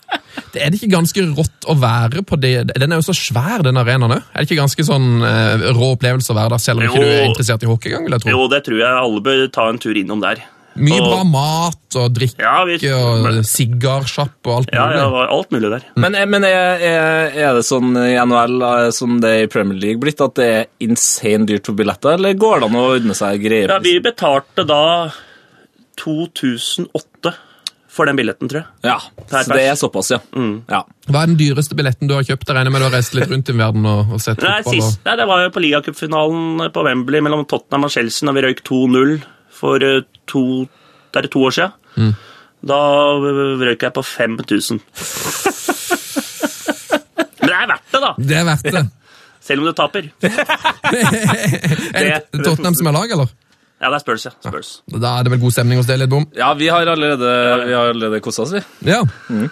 [0.55, 2.53] Det er det ikke ganske rått å være på det?
[2.81, 4.25] Den er jo så svær, den arenaen òg.
[4.33, 7.09] Er det ikke ganske sånn eh, rå opplevelse å være der, selv om ikke du
[7.11, 8.25] er interessert i hockey engang?
[8.33, 10.40] Jo, det tror jeg alle bør ta en tur innom der.
[10.76, 14.96] Mye Og- bra mat og drikke Ja, vi, og sigarsjapp og alt ja, mulig.
[14.96, 15.82] ja, det var alt mulig der.
[15.96, 19.78] Men, men er, er, er det sånn i NHL eh, som det er i Premier
[19.78, 23.14] League blitt, at det er insane dyrt for billetter, eller går det an å ordne
[23.18, 23.68] seg greier?
[23.74, 25.11] Ja, vi betalte da
[26.00, 27.35] 2008
[27.92, 28.68] for den billetten, tror jeg.
[28.88, 28.94] Ja,
[29.28, 30.18] Per så det er såpass, ja.
[30.72, 30.78] ja.
[31.12, 32.48] Hva er den dyreste billetten du har kjøpt?
[32.48, 34.96] Jeg regner med du har reist litt rundt i verden og, og sett Nei, sist,
[35.02, 38.44] og- nei, det var jo på ligacupfinalen på Wembley mellom Tottenham og Chelsea når vi
[38.46, 39.12] røyk 2-0
[39.62, 40.44] for eh, to,
[41.14, 42.14] det er to år siden.
[42.62, 42.79] Da
[43.18, 44.83] røyk jeg på 5000.
[47.42, 48.11] Men det er verdt det, da.
[48.18, 48.85] Det er verdt det.
[49.46, 50.11] Selv om du taper.
[51.92, 53.33] Er det Tottenham som er lag, eller?
[53.83, 54.31] Ja, det er Spurs, ja.
[54.38, 54.68] Spurs.
[54.87, 56.29] Da er det vel god stemning hos deg, Lidbom?
[56.38, 57.33] Ja, vi har allerede,
[57.66, 58.62] vi har allerede kosa oss, vi.
[58.87, 59.01] Ja.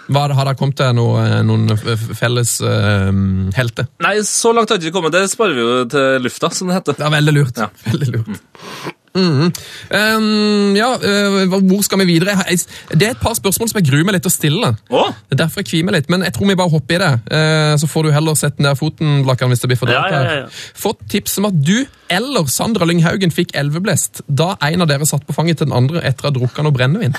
[0.07, 1.75] Hva, har dere kommet til noe, noen
[2.15, 3.11] felles uh,
[3.57, 3.89] helter?
[4.05, 5.17] Nei, så langt har det ikke kommet.
[5.17, 6.95] Det sparer vi jo til lufta, som det heter.
[7.01, 7.59] Det er veldig lurt.
[7.59, 7.67] Ja.
[7.91, 8.95] Veldig lurt.
[9.11, 9.51] Mhm.
[9.91, 12.37] Um, ja, uh, hvor skal vi videre?
[12.47, 12.59] Jeg
[12.91, 14.69] Det er et par spørsmål som jeg gruer meg litt til å stille.
[14.89, 15.11] Oh.
[15.27, 17.11] Det er derfor jeg kvier meg litt, men jeg tror vi bare hopper i det.
[17.31, 20.21] Uh, så får du heller sette ned foten, Blakan, hvis det blir for Ja, ja,
[20.23, 20.45] ja, ja.
[20.75, 25.23] Fått tips om at du eller Sandra Lynghaugen fikk elveblest da en av dere satt
[25.27, 27.15] på fanget til den andre etter å ha drukket noe brennevin.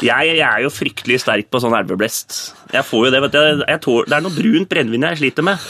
[0.00, 2.38] Jeg, jeg er jo fryktelig sterk på sånn elveblest.
[2.72, 3.64] Jeg får jo det, vet du.
[3.68, 5.66] Jeg tål, det er noe brunt brennevin jeg sliter med.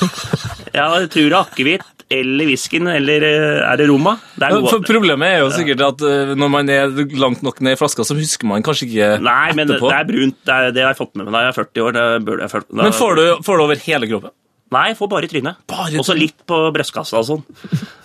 [0.72, 4.14] Jeg tror det er akevitt eller whiskyen eller eh, er det Roma.
[4.37, 7.76] Det er For Problemet er jo sikkert at eh, når man er langt nok ned
[7.76, 9.88] i flaska, så husker man kanskje ikke Nei, men etterpå.
[9.88, 10.38] det er brunt.
[10.44, 11.96] Det, er, det har jeg fått med meg da jeg er 40 år.
[11.96, 14.35] Det burde jeg da, Men får du, får du over hele kroppen?
[14.72, 15.72] Nei, får bare i trynet.
[16.00, 17.42] Og så litt på brystkassa og sånn.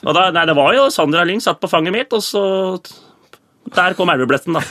[0.03, 2.43] Og da, nei, det var jo Sandra Lyng satt på fanget mitt, og så
[3.75, 4.63] Der kom elveblesten, da.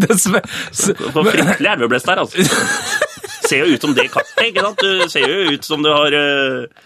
[0.04, 2.44] Det som er- så- Det var fryktelig elveblest her, altså.
[3.50, 4.82] Ser jo ut som det kartet, ikke sant?
[4.84, 6.84] Du ser jo ut som du har eh,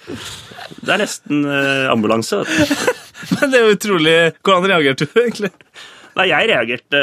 [0.80, 2.38] Det er nesten eh, ambulanse.
[3.34, 5.50] Men det er jo utrolig Hvordan reagerte du egentlig?
[6.14, 7.00] Nei, jeg reagerte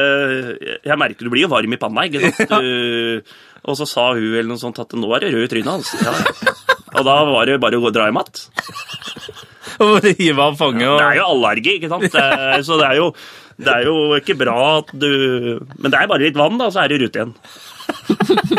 [0.87, 2.55] Jeg merker du blir jo varm i panna, ikke sant?
[2.55, 3.37] Du,
[3.69, 5.91] og så sa hun eller noe sånt at nå er det rød i trynet hans.
[6.01, 6.13] Ja.
[6.97, 8.39] Og da var det bare å gå og dra i matt.
[9.83, 12.07] Og hive av fanget og Det er jo allergi, ikke sant?
[12.65, 13.11] Så det er, jo,
[13.61, 15.07] det er jo ikke bra at du
[15.77, 17.35] Men det er bare litt vann, da, så er det i rute igjen.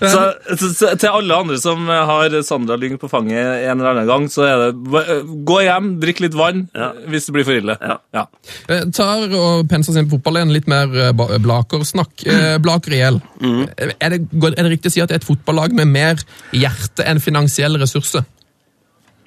[0.00, 0.20] så,
[0.58, 4.26] så, så, Til alle andre som har Sandra Lyng på fanget en eller annen gang,
[4.32, 5.00] så er det
[5.48, 6.90] gå hjem, drikk litt vann Ja.
[7.10, 7.76] hvis det blir for ille.
[8.14, 8.26] Ja.
[8.68, 12.26] Eh, tar og penser seg inn på fotballen, litt mer eh, ba- Blaker-snakk.
[12.30, 13.20] Eh, Blaker IL.
[13.42, 13.64] Mm.
[13.76, 16.22] Er, det, er det riktig å si at det er et fotballag med mer
[16.56, 18.24] hjerte enn finansielle ressurser?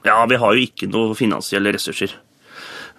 [0.07, 2.13] Ja, vi har jo ikke noe finansielle ressurser.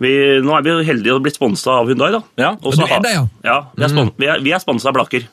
[0.01, 2.23] Vi, nå er vi heldige å bli sponsa av Hyundai, da.
[2.41, 3.25] Ja, Og så du er det, ja?
[3.45, 5.27] Ja, vi er, spon vi er, vi er sponsa av Blakker.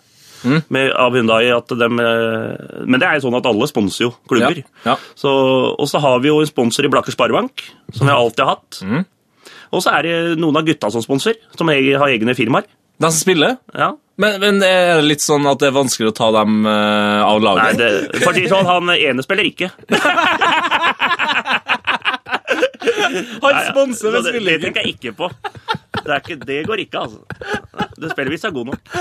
[0.47, 4.11] Med, av Hyundai at dem, eh, Men det er jo sånn at alle sponser jo
[4.29, 4.59] klubber.
[4.61, 4.95] Ja, ja.
[5.17, 5.31] Så,
[5.73, 7.63] og så har vi jo en sponsor i Blakker Sparebank,
[7.95, 8.81] som vi alltid har hatt.
[9.73, 12.67] Og så er det noen av gutta som sponser, som har egne firmaer.
[12.97, 13.57] De som spiller?
[13.77, 13.91] Ja.
[14.17, 17.37] Men, men er det litt sånn at det er vanskelig å ta dem eh, av
[17.37, 17.77] Nei, laget?
[17.77, 19.69] det, for å si sånn, han ene spiller ikke.
[23.43, 24.47] Han sponser, med spillingen.
[24.47, 25.29] det, tenker jeg ikke på.
[25.97, 27.87] Det, er ikke, det går ikke, altså.
[27.97, 28.91] Det spiller hvis du er god nok.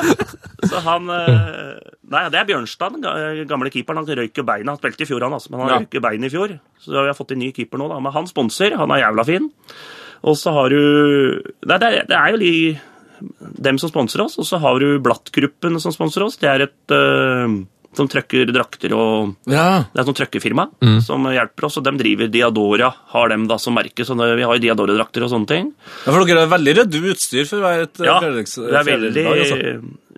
[0.67, 1.77] Så han eh,
[2.11, 4.01] Nei, det er Bjørnstad, den gamle keeperen.
[4.03, 4.73] Han røyk jo beina.
[4.73, 5.79] Han spilte i fjor, han, altså, men han Ja.
[5.85, 6.57] røyk beinet i fjor.
[6.83, 8.01] Så vi har fått en ny keeper nå, da.
[8.03, 8.77] Men han sponser.
[8.81, 9.51] Han er jævla fin.
[10.27, 10.81] Og så har du
[11.67, 12.53] Nei, det er, det er jo de,
[13.69, 14.39] dem som sponser oss.
[14.43, 16.39] Og så har du Blattgruppen som sponser oss.
[16.43, 17.57] Det er et eh,
[17.97, 19.85] som trøkker drakter og Ja.
[19.93, 20.69] det er et sånt trøkkefirma
[21.05, 24.05] som hjelper oss, og de driver Diadora, har dem da som merke.
[24.07, 25.73] Så vi har jo Diadora-drakter og sånne ting.
[26.07, 28.91] Ja, For dere er veldig ryddig utstyr for å være et eh, Ja, det er
[28.91, 29.57] veldig fjerdedag, altså.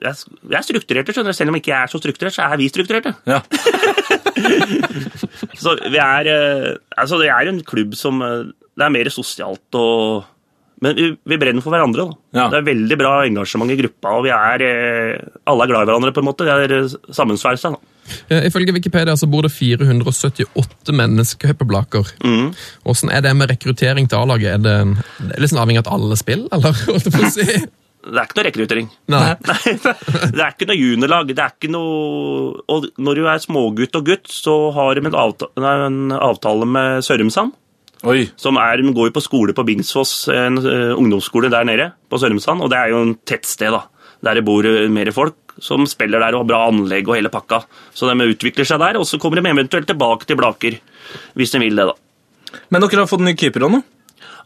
[0.02, 0.14] jeg,
[0.48, 1.38] vi er strukturerte, skjønner du.
[1.38, 3.14] Selv om ikke jeg er så strukturert, så er vi strukturerte.
[3.26, 3.40] Ja.
[5.58, 9.74] Så vi er eh, Altså, det er en klubb som eh, Det er mer sosialt
[9.78, 10.24] og
[10.84, 12.18] Men vi, vi brenner for hverandre, da.
[12.38, 12.48] Ja.
[12.52, 15.90] Det er veldig bra engasjement i gruppa, og vi er eh, Alle er glad i
[15.90, 16.46] hverandre, på en måte.
[16.46, 17.74] Vi er eh, sammensveisa.
[18.32, 22.08] Ifølge Wikipedia så bor det 478 mennesker på Blaker.
[22.24, 24.54] Hvordan er det med rekruttering til A-laget?
[24.54, 25.02] Er det,
[25.34, 26.80] det er sånn avhengig av at alle spiller, eller?
[26.88, 27.60] Holdt jeg på å si?
[28.08, 28.90] Det er ikke noe rekruttering.
[29.12, 29.22] Nei.
[29.50, 31.32] Nei, det er ikke noe juniorlag.
[31.34, 35.18] Det er ikke noe Og når du er smågutt og gutt, så har de en
[35.18, 37.52] avtale, en avtale med Sørumsand.
[38.06, 38.28] Oi.
[38.38, 42.62] Som er, går jo på skole på Bingsfoss, en eh, ungdomsskole der nede på Sørumsand.
[42.62, 43.84] Og det er jo en tettsted, da.
[44.22, 47.32] Der det bor eh, mer folk som spiller der og har bra anlegg og hele
[47.34, 47.64] pakka.
[47.96, 50.78] Så de utvikler seg der, og så kommer de eventuelt tilbake til Blaker.
[51.34, 51.96] Hvis de vil det, da.
[52.70, 53.82] Men dere har fått en ny keeper òg nå?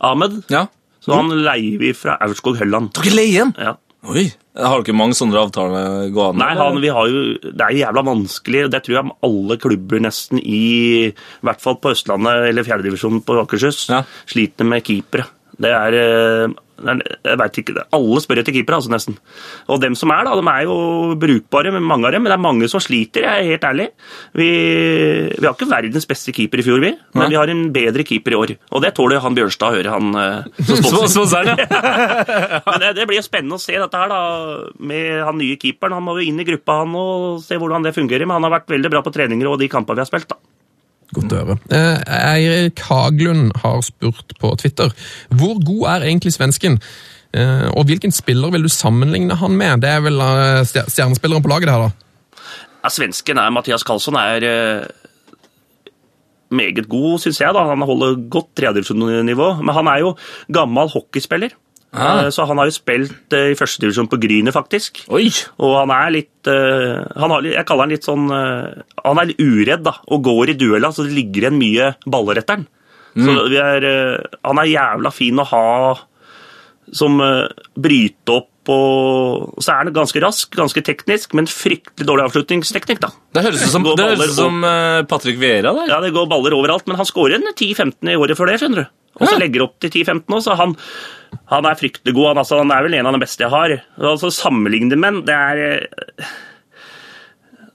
[0.03, 0.67] Ahmed, Ja.
[1.05, 2.95] så han leier vi fra Aurskog Hølland.
[2.97, 3.53] Dere leier han?
[3.61, 3.77] Ja.
[4.03, 4.25] Oi.
[4.59, 6.43] Har du ikke mange sånne avtaler gående?
[6.43, 8.65] Nei, han, vi har jo, det er jo jævla vanskelig.
[8.73, 10.59] Det tror jeg alle klubber nesten i
[11.07, 11.13] I
[11.47, 14.03] hvert fall på Østlandet eller fjerdedivisjonen på Akershus Ja.
[14.29, 15.29] sliter med keepere.
[15.63, 17.85] Det er, eh, det er Jeg vet ikke det.
[17.97, 19.17] Alle spør etter keepere, altså, nesten.
[19.73, 20.77] Og dem som er, da, de er jo
[21.21, 22.25] brukbare, men mange av dem.
[22.25, 23.89] Men det er mange som sliter, jeg er helt ærlig.
[24.39, 24.51] Vi,
[25.39, 26.93] vi har ikke verdens beste keeper i fjor, vi.
[27.15, 27.31] Men Nei.
[27.35, 28.55] vi har en bedre keeper i år.
[28.73, 31.53] Og det tåler han Bjørnstad å høre, han eh, som sponser.
[32.69, 34.23] Men det, det blir jo spennende å se dette her da,
[34.79, 35.97] med han nye keeperen.
[35.99, 38.27] Han må jo inn i gruppa han og se hvordan det fungerer.
[38.27, 40.33] Men han har vært veldig bra på treninger og de kampene vi har spilt.
[40.33, 40.41] da.
[41.13, 41.59] Godt å høre.
[41.69, 44.95] Eh, Eirik Haglund har spurt på Twitter
[45.29, 46.79] hvor god er egentlig svensken,
[47.33, 49.81] Eh, og hvilken spiller vil du sammenligne han med?
[49.81, 52.43] Det er vel eh, stjernespilleren på laget, det her, da.
[52.83, 55.93] Ja, Svensken er Mathias Karlsson er eh,
[56.53, 57.55] meget god, syns jeg.
[57.57, 57.65] da.
[57.71, 59.49] Han holder godt tredjedivisjonsnivå.
[59.63, 60.15] Men han er jo
[60.53, 61.57] gammel hockeyspiller.
[61.93, 62.23] Ah.
[62.25, 65.03] Eh, Så han har jo spilt eh, i førstedivisjon på Grynet, faktisk.
[65.13, 65.27] Oi!
[65.61, 69.43] Og han er litt eh, han har, Jeg kaller han litt sånn Han er litt
[69.43, 72.65] uredd, da, og går i duella, så det ligger igjen mye baller etter han.
[73.13, 73.85] Så vi er,
[74.41, 75.67] han er jævla fin å ha
[76.97, 77.45] som uh,
[77.79, 83.09] bryte opp og Så er han ganske rask, ganske teknisk, men fryktelig dårlig avslutningsteknikk, da.
[83.35, 85.89] Det høres ut som, det høres som uh, Patrick Vera der.
[85.91, 88.85] Ja, det går baller overalt, men han skårer en 10-15 i året før det, skjønner
[88.85, 88.93] du.
[89.19, 89.41] Og så Ja.
[89.43, 90.77] legger opp til 10-15 nå, så han,
[91.53, 92.31] han er fryktelig god.
[92.33, 93.77] Han, altså, han er vel en av de beste jeg har.
[94.01, 96.33] Altså, Sammenligne menn, det er eh,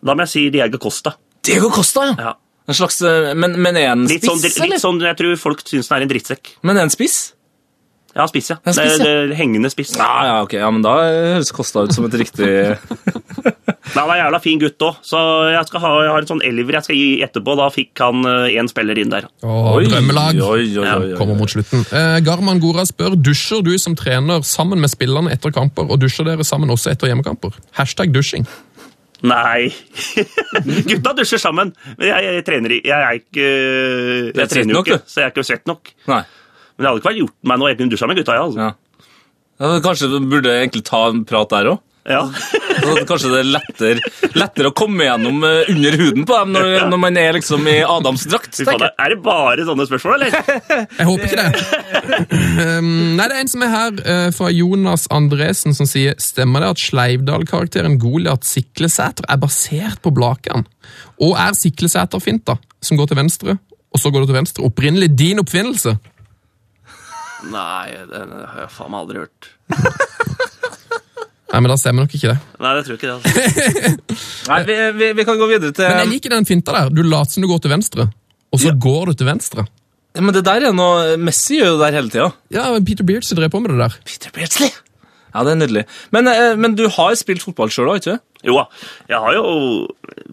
[0.06, 1.16] Da må jeg si Diego Costa.
[1.48, 2.18] Diego Costa, ja.
[2.30, 2.36] Ja.
[2.68, 4.76] En slags, eh, men, men er en Litt spiss, sånn, eller?
[4.76, 6.58] litt sånn Jeg tror folk syns han er en drittsekk.
[6.68, 7.20] Men er en spiss?
[8.18, 8.56] Ja, spiss, ja.
[8.66, 9.26] Ja, spiss, det, ja.
[9.30, 9.92] det, hengende spiss.
[9.98, 10.56] Ja, ja, ok.
[10.58, 12.48] Ja, men da høres Kosta ut som et riktig
[13.88, 16.30] Nei, han er en jævla fin gutt òg, så jeg, skal ha, jeg har en
[16.30, 17.54] sånn elver jeg skal gi etterpå.
[17.58, 19.30] Da fikk han én spiller inn der.
[19.48, 20.42] Åh, drømmelag.
[20.44, 21.86] Oi, oi, oi, oi, Kommer mot slutten.
[21.96, 26.28] Eh, Garman Gora spør dusjer du som trener sammen med spillerne etter kamper, og dusjer
[26.28, 27.56] dere sammen også etter hjemmekamper?
[27.80, 28.44] Hashtag dusjing.
[29.26, 29.72] Nei.
[30.92, 31.72] Gutta dusjer sammen.
[31.98, 33.48] Men jeg, jeg trener i- Jeg er ikke
[34.44, 35.90] Jeg trener jo ikke, så jeg er ikke svett nok.
[36.12, 36.22] Nei.
[36.78, 37.74] Men det hadde ikke vært gjort meg noe.
[37.80, 38.46] Kunne dusja med gutta, ja.
[38.46, 38.68] Altså.
[38.68, 38.74] Ja.
[39.58, 41.84] Ja, Kanskje du burde egentlig ta en prat der òg?
[42.08, 42.22] Ja.
[43.08, 47.02] Kanskje det er lettere, lettere å komme gjennom eh, under huden på dem når, når
[47.02, 48.62] man er liksom i Adams drakt.
[48.64, 50.54] Er det bare sånne spørsmål, eller?
[51.02, 52.22] Jeg håper ikke det.
[52.78, 56.64] Um, nei, det er en som er her eh, fra Jonas Andresen som sier Stemmer
[56.64, 60.64] det at Sleivdal-karakteren Goliat Siklesæter er basert på Blakan?
[61.20, 63.58] Og er Siklesæter-finta, som går til venstre,
[63.92, 65.98] og så går det til venstre, opprinnelig din oppfinnelse?
[67.52, 69.50] Nei, det har jeg faen meg aldri hørt.
[71.48, 72.38] Nei, men da stemmer nok ikke det.
[72.60, 73.18] Nei, det tror jeg ikke det.
[73.18, 73.94] Altså.
[74.52, 76.92] Nei, vi, vi, vi kan gå videre til Men jeg liker den finta der.
[76.94, 78.08] Du later som du går til venstre,
[78.52, 78.76] og så Ja.
[78.88, 79.64] går du til venstre.
[80.18, 82.28] Ja, Men det der er noe Messi gjør jo det der hele tida.
[82.54, 83.96] Ja, Peter Beardsley drev på med det der.
[84.08, 84.74] Peter Beardsley.
[85.34, 85.84] Ja, det er nydelig.
[86.16, 88.24] Men, eh, men du har spilt fotball sjøl, òg, du sant?
[88.46, 88.68] Jo da,
[89.10, 89.46] jeg har jo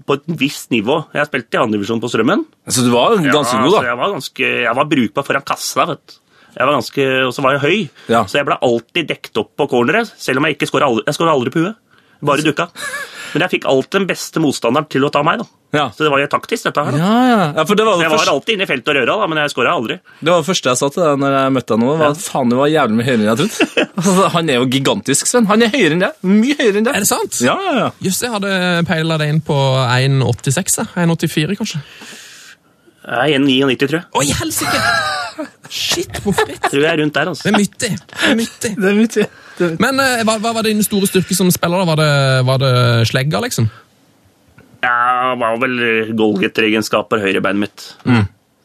[0.05, 2.42] på et visst nivå Jeg har spilt i andredivisjon på Strømmen.
[2.68, 3.87] Så du var ganske ja, god, så da?
[3.88, 6.18] jeg var, ganske, jeg var brukbar foran kassa, vet du.
[6.54, 8.24] Jeg var ganske, Og så var jeg høy, Ja.
[8.24, 10.12] så jeg ble alltid dekt opp på corneret.
[10.18, 11.76] Selv om jeg ikke skåra aldri, jeg aldri på huet.
[12.24, 12.68] Bare dukka.
[13.34, 15.42] Men jeg fikk alltid den beste motstanderen til å ta meg.
[15.42, 15.46] da.
[15.74, 15.88] Ja.
[15.90, 16.94] Så det var jo taktisk, dette her.
[16.94, 16.98] da.
[17.02, 17.38] Ja, ja.
[17.58, 19.26] ja for det var det jeg var første, alltid inne i feltet og røra, da,
[19.26, 19.96] men jeg skåra aldri.
[20.20, 21.88] det var det første jeg sa til deg når jeg møtte deg nå.
[21.98, 23.86] var at Faen, du var jævlig mye høyere enn jeg trodde.
[23.94, 25.48] Altså, han er jo gigantisk, Sven.
[25.50, 26.20] Han er høyere enn deg.
[26.30, 26.94] Mye høyere enn deg.
[26.94, 27.40] Er det sant?
[27.42, 27.88] Ja, ja, ja.
[28.06, 28.52] Jøss, jeg hadde
[28.86, 30.78] peila det inn på 1,86.
[30.78, 30.92] jeg.
[31.08, 31.82] 1,84 kanskje.
[33.04, 34.06] Jeg er 1,99, tror jeg.
[34.16, 34.82] Oi, helsike!
[35.68, 36.62] Shit, hvor fritt.
[36.70, 37.48] Tror jeg er rundt der, altså.
[37.48, 37.90] Det er myttig.
[38.78, 39.30] Det er.
[39.58, 39.74] Det er.
[39.82, 41.82] Men uh, hva, hva var din store styrke som spiller?
[41.82, 41.88] da?
[41.90, 42.12] Var det,
[42.48, 42.72] var det
[43.10, 43.68] slegga, liksom?
[44.84, 45.76] Jeg var vel
[46.16, 47.86] goalgetter-egenskaper høyrebeinet mitt.
[48.08, 48.24] Mm.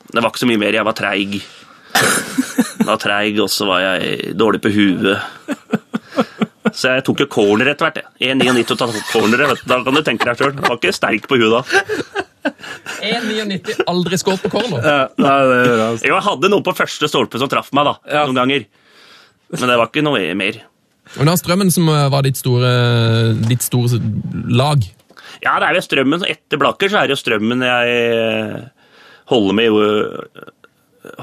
[0.10, 0.78] Det var ikke så mye mer.
[0.80, 1.40] Jeg var treig.
[1.40, 5.20] Jeg var treig, og så var jeg dårlig på huet.
[6.76, 8.02] Så jeg tok jo corner etter hvert.
[8.24, 9.64] 1,99 og ta corneret.
[9.68, 10.58] Da kan du tenke deg sjøl.
[10.60, 12.26] Var ikke sterk på huet da.
[13.06, 14.84] 1,99, aldri skåret på corner.
[15.20, 16.08] Nei, det gjør jeg altså.
[16.10, 17.96] Jo, jeg hadde noe på første stolpe som traff meg, da.
[18.10, 18.26] Ja.
[18.30, 18.68] Noen ganger.
[19.56, 20.62] Men det var ikke noe mer.
[21.18, 22.72] Og det var Strømmen som eh, var ditt store,
[23.50, 23.98] ditt store
[24.54, 24.84] lag.
[25.42, 26.26] Ja, det er jo strømmen.
[26.28, 28.58] Etter Blakker så er det jo strømmen jeg eh,
[29.32, 29.80] holder med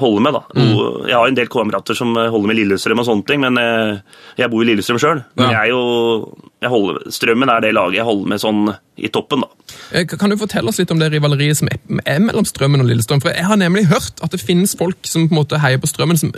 [0.01, 0.41] holder med, da.
[0.57, 1.07] Mm.
[1.07, 3.99] Jeg har en del kamerater som eh, holder med Lillestrøm og sånne ting, men eh,
[4.39, 5.21] jeg bor i Lillestrøm sjøl.
[5.37, 5.61] Men Ja.
[5.63, 5.81] jeg jo
[6.61, 8.63] jeg holder, Strømmen er det laget jeg holder med sånn
[8.97, 9.75] i toppen, da.
[9.93, 13.21] Eh, Kan du fortelle oss litt om det rivaleriet som er mellom Strømmen og Lillestrøm?
[13.21, 15.87] For Jeg har nemlig hørt at det finnes folk som på en måte heier på
[15.91, 16.33] Strømmen, som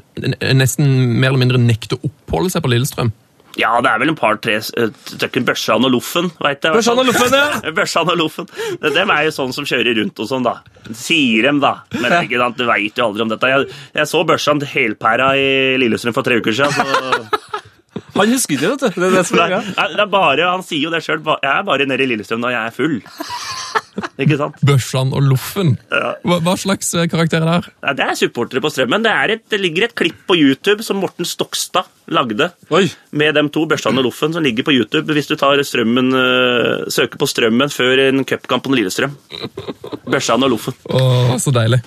[0.53, 3.13] nesten mer eller mindre nekter å oppholde seg på Lillestrøm.
[3.57, 6.75] Ja, det er vel en par-tre stykker Børsan og Loffen, veit jeg.
[6.75, 7.71] Børsan og Loffen, ja.
[7.79, 8.49] Børsan og Loffen.
[8.83, 10.59] Dem er jo sånn som kjører rundt og sånn, da.
[10.95, 11.79] Sier dem, da.
[11.97, 13.51] Men ikke sant, du veit jo aldri om dette.
[13.51, 15.49] Jeg, jeg så Børsan helpæra i
[15.81, 16.75] Lillestrøm for tre uker siden.
[16.77, 17.49] Så
[18.19, 18.99] Han husker ikke, vet du.
[18.99, 21.21] Det er det som er nei, det er bare, Han sier jo det sjøl.
[21.39, 22.97] Jeg er bare nede i Lillestrøm når jeg er full.
[24.23, 24.59] Ikke sant?
[24.65, 25.75] Børsan og Loffen.
[25.89, 27.69] Hva, hva slags karakterer karakter er det her?
[27.85, 29.05] Nei, det er supportere på Strømmen.
[29.05, 32.49] Det, er et, det ligger et klipp på YouTube som Morten Stokstad lagde.
[32.73, 32.85] Oi.
[33.11, 35.13] Med dem to, Børsan og Loffen, som ligger på YouTube.
[35.13, 39.15] Hvis du tar Strømmen, øh, søker på Strømmen før en cupkamp på Lillestrøm.
[40.09, 40.77] Børsan og Loffen.
[40.89, 41.83] Å, så deilig.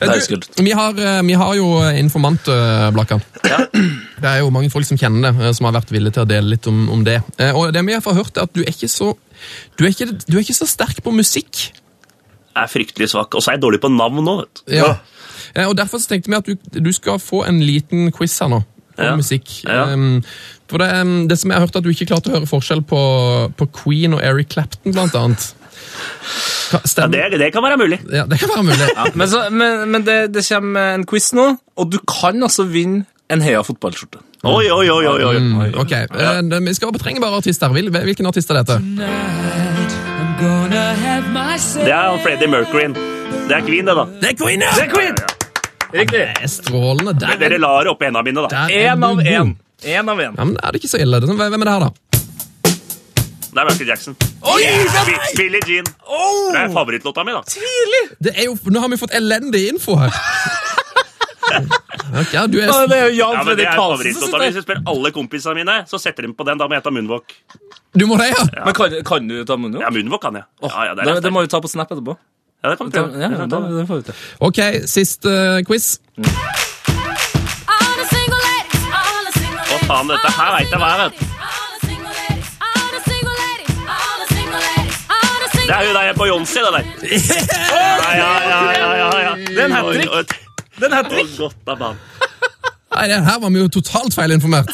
[0.00, 1.68] Eh, du, vi, har, eh, vi har jo
[1.98, 3.22] informant, eh, Blakkan.
[3.44, 3.64] Ja.
[4.24, 6.28] Det er jo mange folk som kjenner det, eh, som har vært villige til å
[6.30, 7.18] dele litt om, om det.
[7.38, 9.12] Eh, Og det vi har hørt, er at du er ikke så
[9.76, 11.66] du er ikke, du er ikke så sterk på musikk.
[12.54, 13.34] Jeg er fryktelig svak.
[13.34, 14.76] Og så er jeg dårlig på navn nå, vet du.
[14.78, 14.94] Ja.
[15.54, 18.48] Eh, Og Derfor så tenkte vi at du, du skal få en liten quiz her
[18.54, 18.62] nå.
[18.94, 19.16] På Ja.
[19.18, 19.64] musikk.
[19.66, 19.88] Ja.
[19.92, 20.22] Um,
[20.70, 22.84] for det, um, det som jeg har hørt at du ikke klarte å høre forskjell
[22.86, 23.00] på,
[23.58, 25.48] på Queen og Eric Clapton, blant annet.
[26.74, 28.00] Ja, det, det kan være mulig.
[28.10, 28.88] Ja, det kan være mulig.
[28.98, 31.44] Ja, men så, men, men det, det kommer en quiz nå,
[31.78, 34.20] og du kan altså vinne en Heia fotballskjorte.
[34.44, 35.38] Oi, oi, oi, oi, oi.
[35.40, 36.32] Mm, ok, ja.
[36.42, 37.72] Vi skal bare trenger bare artister.
[37.72, 38.76] Hvilken artist er dette?
[41.84, 42.90] Det er Freddie Mercury.
[43.48, 44.04] Det er Queen, det, da.
[44.20, 44.60] Det er Queen!
[44.60, 45.16] Det er Queen!
[45.94, 46.18] Riktig.
[46.18, 47.14] Det er strålende.
[47.20, 48.64] Der, Dere lar opp hendene mine, da.
[48.72, 49.26] Én av en.
[49.26, 49.52] én.
[49.84, 50.34] Én av en.
[50.34, 51.20] Ja, men Er det ikke så ille?
[51.20, 51.90] Det Hvem er det her, da?
[53.54, 54.14] Det er Michael Jackson.
[54.50, 54.62] Oi!
[55.06, 55.86] Bi- Billie Jean.
[55.86, 57.42] Det er favorittlåta mi, da.
[58.26, 60.10] Det er jo, Nå har vi fått elendig info her.
[62.18, 64.32] okay, ja, du er, Ja, Det er jo Jan Ja, men Det Fredrik Karlsen som
[64.32, 64.44] favorittlåta.
[64.48, 66.58] Hvis jeg spør alle kompisene mine, så setter de på den.
[66.58, 67.26] Da må jeg ta munnvåk.
[67.94, 68.42] du må det, ja?
[68.64, 69.84] Men kan, kan du ta munnvåk?
[69.86, 70.44] Ja, munnvåk kan jeg.
[70.64, 72.16] Ja, ja, det, er det, det må vi ta på Snap etterpå.
[72.64, 73.22] ja, det kan vi prøve.
[73.22, 73.86] ja, da, det.
[73.86, 74.16] får vi til.
[74.50, 74.58] Ok,
[74.90, 75.92] siste uh, quiz.
[79.70, 81.33] Å, faen, dette her vet jeg hva er, vet
[85.64, 86.84] Det er hun der på Jonsi, det der.
[88.14, 89.34] Ja, ja, ja, ja, ja, ja.
[89.36, 90.34] Det er en hat trick.
[90.80, 92.02] Den Å, heter godt av banen.
[92.94, 94.70] Nei, det Her var vi jo totalt feilinformert.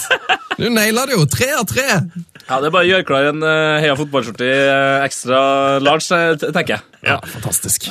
[0.58, 1.26] Du naila det jo.
[1.30, 1.86] Tre av tre.
[1.86, 5.38] Ja, det er bare å gjøre klar en uh, Heia fotballskjorte i uh, ekstra
[5.84, 6.84] large, eh, tenker jeg.
[7.06, 7.86] Ja, fantastisk.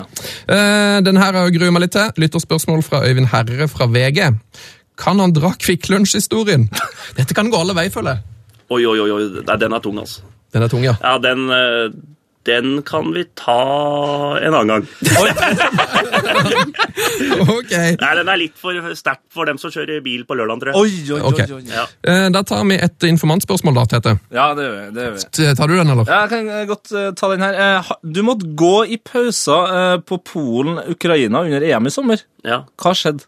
[0.51, 2.11] Eh, den her gruer meg litt til.
[2.19, 4.27] Lytterspørsmål fra Øyvind Herre fra VG.
[4.99, 6.67] Kan han dra Kvikk Lunsj-historien?
[7.17, 8.27] Dette kan gå alle veier, føler jeg.
[8.75, 9.23] Oi, oi, oi.
[9.39, 10.27] Nei, den er tung, altså.
[10.53, 10.97] Den er tung, ja.
[11.01, 11.87] Ja, den, eh,
[12.49, 13.59] den kan vi ta
[14.41, 14.85] en annen gang.
[17.39, 17.71] Ok.
[17.71, 20.79] Nei, den er litt for sterkt for dem som kjører bil på lørdag, tror jeg.
[20.79, 21.45] Oi, oi, okay.
[21.49, 21.73] oi, oi.
[21.73, 21.85] Ja.
[22.03, 24.15] Eh, Da tar vi et informantspørsmål, da, Tete.
[24.35, 24.85] Ja, det gjør vi.
[24.95, 25.49] Det gjør vi.
[25.59, 26.11] Tar du den, eller?
[26.11, 27.59] Ja, jeg kan eh, godt uh, ta den her.
[27.59, 32.25] Uh, du måtte gå i pauser uh, på Polen-Ukraina under EM i sommer.
[32.47, 32.63] ja.
[32.79, 33.27] Hva skjedde?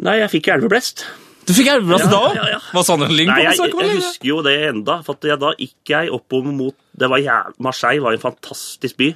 [0.00, 1.04] Nei, jeg fikk elveblest.
[1.50, 2.36] Du fikk elveblast Ja, da òg?
[2.38, 2.60] ja, ja.
[2.76, 3.94] Var Sander Lyng Nei, på jeg, jeg eller?
[3.98, 7.54] husker jo det enda, for jeg, da gikk jeg oppover mot det var jæv...
[7.66, 9.08] Marseille var en fantastisk by,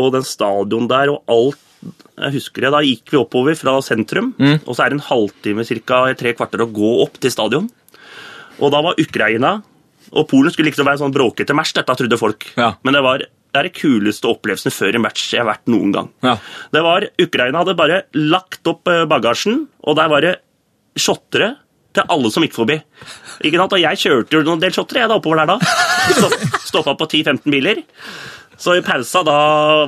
[0.00, 1.66] og den stadion der og alt
[2.20, 4.58] jeg husker det, Da gikk vi oppover fra sentrum, Mm.
[4.66, 7.70] og så er det en halvtime, cirka tre kvarter, å gå opp til stadion.
[8.60, 9.54] Og da var Ukraina
[10.12, 12.44] og Polen skulle liksom være en sånn bråkete match, dette trodde folk.
[12.58, 12.74] Ja.
[12.84, 15.90] Men det var det er det kuleste opplevelsen før en match jeg har vært noen
[15.94, 16.08] gang.
[16.22, 16.36] Ja.
[16.70, 20.36] Det var, Ukraina hadde bare lagt opp eh, bagasjen, og der var det
[20.98, 21.54] shottere
[21.96, 22.78] til alle som gikk forbi.
[23.46, 23.74] Ikke sant?
[23.74, 25.58] Og jeg kjørte jo noen del shottere jeg da oppover der da.
[26.20, 26.38] Stopp,
[26.70, 27.82] Stoppa på 10-15 biler.
[28.60, 29.36] Så i pausa, da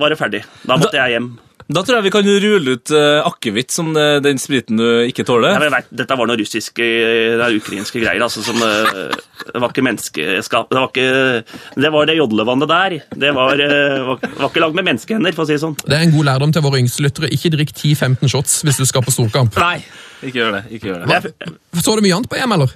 [0.00, 0.42] var det ferdig.
[0.66, 1.32] Da måtte jeg hjem.
[1.72, 5.24] Da tror jeg vi kan rulle ut uh, akevitt som uh, den spriten du ikke
[5.28, 5.56] tåler.
[5.60, 8.22] Nei, vet, dette var noe russiske, det er ukrainske greier.
[8.24, 9.12] altså som, uh,
[9.46, 10.72] Det var ikke menneskeskap.
[10.72, 12.96] Det var ikke, det var det jodlevannet der.
[13.24, 15.76] Det var, eh, var, var ikke lagd med menneskehender, for å si det sånn.
[15.82, 17.32] Det er en god lærdom til våre yngste lyttere.
[17.34, 19.58] Ikke drikk 10-15 shots hvis du skal på storkamp.
[19.62, 19.80] Nei,
[20.22, 20.62] ikke gjør det.
[20.76, 21.52] ikke gjør det.
[21.82, 22.74] Så du mye annet på EM, eller?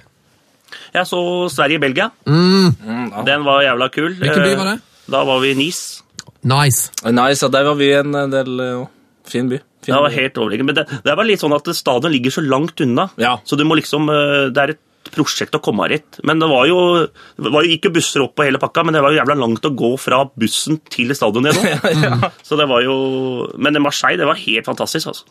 [0.93, 1.19] jeg så
[1.53, 2.09] Sverige-Belgia.
[2.27, 3.23] Mm, ja.
[3.27, 4.13] Den var jævla kul.
[4.19, 4.77] Hvilken by var det?
[4.81, 6.03] Eh, Da var vi i Nice.
[6.43, 6.91] Nice.
[7.05, 8.85] Nice, ja, der var vi en eh, del eh,
[9.27, 9.59] Fin by.
[9.83, 10.73] Fin Det var helt overliggende.
[10.73, 13.07] Men det, det var litt sånn at stadion ligger så langt unna.
[13.19, 13.37] Ja.
[13.47, 16.19] Så du må liksom, eh, det er et prosjekt å komme dit.
[16.27, 16.79] Men det var jo,
[17.39, 19.67] det var jo ikke busser opp på hele pakka, men det var jo jævla langt
[19.67, 22.31] å gå fra bussen til stadionet nå.
[22.47, 22.97] Så det var jo
[23.55, 25.27] Men Marseille, det var helt fantastisk, altså.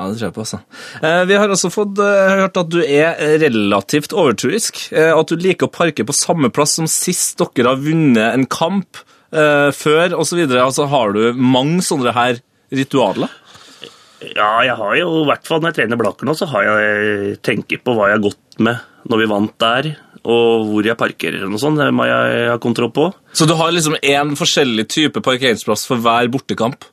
[0.00, 0.58] Ja, det tror jeg på, altså.
[1.04, 4.86] Eh, vi har også fått eh, hørt at du er relativt overturisk.
[4.96, 8.48] Eh, at du liker å parke på samme plass som sist dere har vunnet en
[8.48, 10.40] kamp før, osv.
[10.58, 12.40] Altså, har du mange sånne her
[12.74, 13.30] ritualer?
[14.24, 17.36] Ja, jeg har jo, i hvert fall når jeg trener Blaker nå, så har jeg
[17.46, 19.90] tenker på hva jeg har gått med når vi vant der,
[20.24, 21.78] og hvor jeg parkerer og sånt.
[21.78, 23.06] Det må jeg ha kontroll på.
[23.30, 26.90] Så du har liksom én forskjellig type parkeringsplass for hver bortekamp?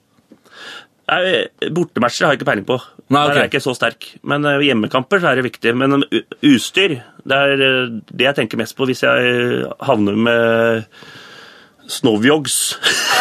[1.07, 2.77] Nei, Bortematcher har jeg ikke peiling på.
[3.07, 3.33] Nei, okay.
[3.33, 4.07] Der er jeg ikke så sterk.
[4.27, 5.71] Men uh, hjemmekamper så er det viktig.
[5.79, 10.89] Men eh, utstyr, det er eh, det jeg tenker mest på hvis jeg havner med
[11.87, 12.57] snowjogs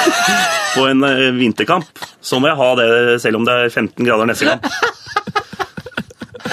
[0.74, 1.86] på en eh, vinterkamp.
[2.18, 2.88] Så må jeg ha det
[3.22, 4.66] selv om det er 15 grader neste kamp.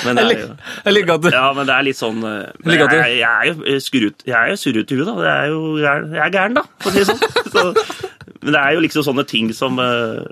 [0.04, 2.48] Men det er, jo- Jeg liker at du ja, men det er litt sånn eh,
[2.60, 5.14] du- jeg, jeg er jo skurret, jeg er jo surret i huet, da.
[5.22, 7.22] Det er jo, jeg, er, jeg er gæren, da, for å si det sånn.
[7.54, 8.10] Så,
[8.44, 10.26] men det er jo liksom sånne ting som eh,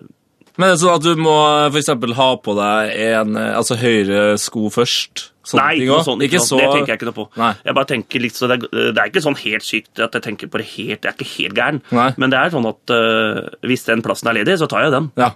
[0.62, 1.34] Men er det sånn at du må
[1.72, 5.28] for eksempel ha på deg en eh, altså høyre sko først?
[5.42, 6.16] Sånne Nei, ting ikke noe også?
[6.28, 7.26] Ikke sånn, Det tenker jeg ikke noe på.
[7.42, 7.54] Nei.
[7.66, 10.26] Jeg bare tenker litt, så det, er, det er ikke sånn helt sykt at jeg
[10.28, 11.80] tenker på det helt Jeg er ikke helt gæren.
[11.98, 12.12] Nei.
[12.22, 15.10] Men det er sånn at uh, hvis den plassen er ledig, så tar jeg den.
[15.18, 15.32] Ja.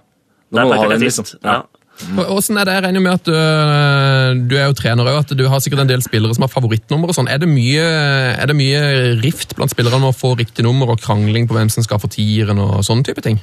[0.54, 1.26] Da må du ha den, liksom.
[1.42, 1.64] Ja.
[2.06, 2.22] Mm.
[2.22, 2.76] Og- er det?
[2.76, 3.34] Jeg regner med at du,
[4.46, 7.10] du er jo trener òg, at du har sikkert en del spillere som har favorittnummer
[7.10, 7.26] og sånn.
[7.32, 8.82] Er, er det mye
[9.24, 12.12] rift blant spillerne med å få riktig nummer og krangling på hvem som skal få
[12.12, 13.40] tieren og sånne type ting?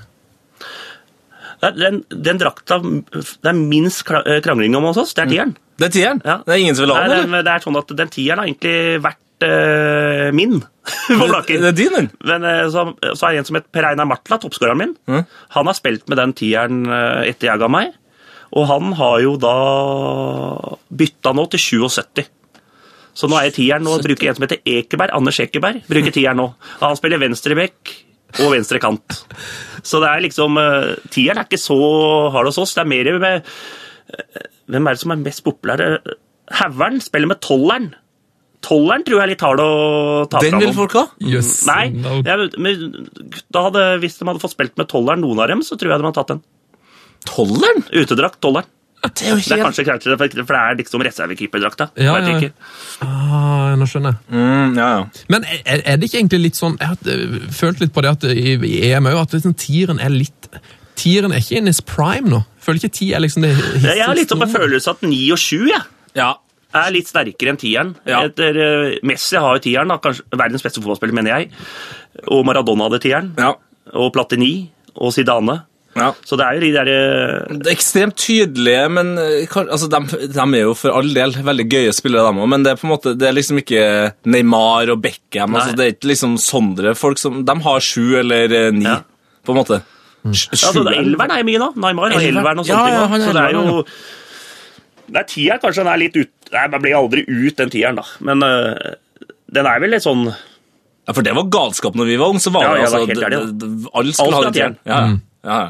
[1.71, 5.55] Den, den drakta det er minst eh, krangling om hos oss, det er tieren.
[5.79, 6.21] Det er tieren?
[6.25, 6.37] Ja.
[6.45, 7.33] Det er ingen som vil ha den?
[7.33, 10.59] er- det er sånn at den tieren har egentlig vært eh, min
[11.07, 11.61] på Blaker.
[11.63, 12.11] Det er din, den?
[12.29, 12.85] Men eh, så,
[13.15, 14.95] så er det en som heter Per Einar Martla, toppskåreren min.
[15.09, 15.23] Mm.
[15.57, 17.95] Han har spilt med den tieren etter jeg ga meg.
[18.53, 19.55] Og han har jo da
[20.93, 22.27] bytta nå til 77.
[23.13, 25.13] Så nå er jeg tieren og bruker en som heter Ekeberg.
[25.13, 26.47] Anders Ekeberg bruker tieren nå.
[26.81, 27.93] Han spiller venstrebekk
[28.41, 29.19] og venstre kant.
[29.85, 31.75] Så det er liksom eh, Tieren er ikke så
[32.33, 32.73] hard hos oss.
[32.77, 35.89] Det er mer med eh, Hvem er det som er mest populære?
[36.59, 37.91] Haugern spiller med tolleren.
[38.63, 39.69] Tolleren tror jeg er litt hard å
[40.31, 41.05] ta Den Den vil folk ha.
[41.19, 41.51] Yes.
[41.67, 42.21] Nei, No.
[42.23, 43.09] jeg, men
[43.51, 45.99] da hadde, hvis de hadde fått spilt med tolleren, noen av dem, så tror jeg
[45.99, 46.41] de hadde tatt den.
[47.27, 47.83] Tolleren?
[47.91, 48.69] Utedrakt, tolleren.
[49.03, 51.89] Det er jo Det er kanskje greit, for det er liksom reservekeeperdrakta.
[51.99, 52.49] Ja, ja, ja.
[53.03, 54.19] Ah, nå skjønner jeg.
[54.31, 55.25] mm, Ja, ja.
[55.33, 58.13] Men er, er det ikke egentlig litt sånn Jeg har eh, følt litt på det
[58.15, 60.47] at i, i EM òg, at liksom, tieren er litt
[60.95, 62.43] Tieren er ikke in his prime nå.
[62.63, 63.51] Føler ikke ti er liksom det
[63.83, 65.81] Jeg har litt sånn på følelse at 9 og 7 ja.
[66.15, 66.29] ja.
[66.79, 67.95] er litt sterkere enn tieren.
[68.07, 68.21] Ja.
[68.29, 71.49] Etter, eh, Messi har jo tieren, da, kanskje verdens beste fotballspiller, mener jeg.
[72.29, 73.33] Og Maradona hadde tieren.
[73.41, 73.55] ja.
[73.99, 75.57] Og Platini og Zidane.
[75.95, 76.07] Ja.
[76.25, 79.99] Så det er jo de der eh, Det er ekstremt tydelige, men eh, altså, de,
[80.33, 82.49] de er jo for all del veldig gøye spillere, dem òg.
[82.49, 83.83] Men det er på en måte, det er liksom ikke
[84.25, 85.53] Neymar og Beckham.
[85.59, 89.01] Altså, det er ikke liksom sånne folk som De har sju eller eh, ni, Ja.
[89.45, 89.81] på en måte.
[90.23, 90.83] Sj- Ja, altså.
[90.95, 91.69] Elveren er jo mye nå.
[91.83, 92.59] Neymar har Elveren.
[92.59, 93.21] og sånne ja, ting.
[93.27, 93.85] så det er Så
[95.13, 96.31] det er jo tieren kanskje den er litt ut...
[96.53, 98.05] Nei, Man blir aldri ut den tieren, da.
[98.23, 98.93] Men øh,
[99.53, 102.39] den er vel litt sånn Ja, For det var galskap når vi var unge.
[102.39, 104.77] så var Ja, det altså, Alt det- det- det- Alle skulle ha den tieren.
[104.87, 104.99] Ja,
[105.43, 105.67] ja.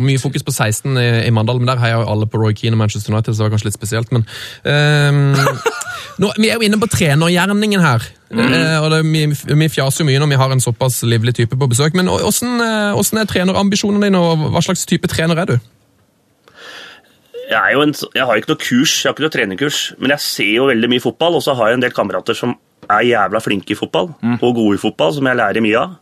[0.00, 2.78] Mye fokus på 16 i, i Mandal, men der heier jo alle på Roy Keane
[2.78, 4.14] og Manchester United, så det var kanskje litt spesielt.
[4.14, 4.26] Men
[4.64, 5.34] Um,
[6.22, 8.04] nå, vi er jo inne på trenergjerningen her.
[8.30, 11.58] Eh, og det, vi, vi fjaser jo mye når vi har en såpass livlig type
[11.58, 11.96] på besøk.
[11.98, 15.56] Men åssen eh, hvordan er trenerambisjonene dine, og hva slags type trener er du?
[17.50, 20.14] jeg, er jo en, jeg har ikke noe kurs, jeg har ikke noe trenerkurs, men
[20.14, 22.54] jeg ser jo veldig mye fotball, og så har jeg en del kamerater som
[22.90, 25.96] er jævla flinke i fotball, og gode i fotball, som jeg lærer mye av.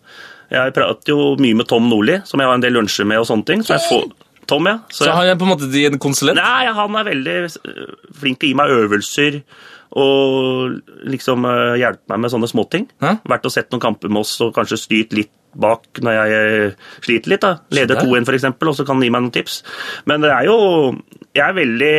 [0.50, 3.26] Jeg prater jo mye med Tom Nordli, som jeg har en del lunsjer med og
[3.28, 3.64] sånne ting.
[3.66, 4.06] Så jeg får,
[4.48, 4.78] Tom, ja.
[4.88, 6.40] Så Så han er på en måte din konsulent?
[6.40, 9.42] nei, han er veldig øh, flink til å gi meg øvelser,
[9.98, 10.78] og
[11.08, 12.86] liksom øh, hjelpe meg med sånne småting.
[13.28, 16.88] Vært og sett noen kamper med oss, og kanskje styrt litt bak når jeg øh,
[17.04, 17.44] sliter litt.
[17.44, 17.54] da.
[17.74, 19.62] Leder 2-1 for eksempel, og så kan han gi meg noen tips.
[20.08, 20.58] Men det er jo
[21.36, 21.94] Jeg er veldig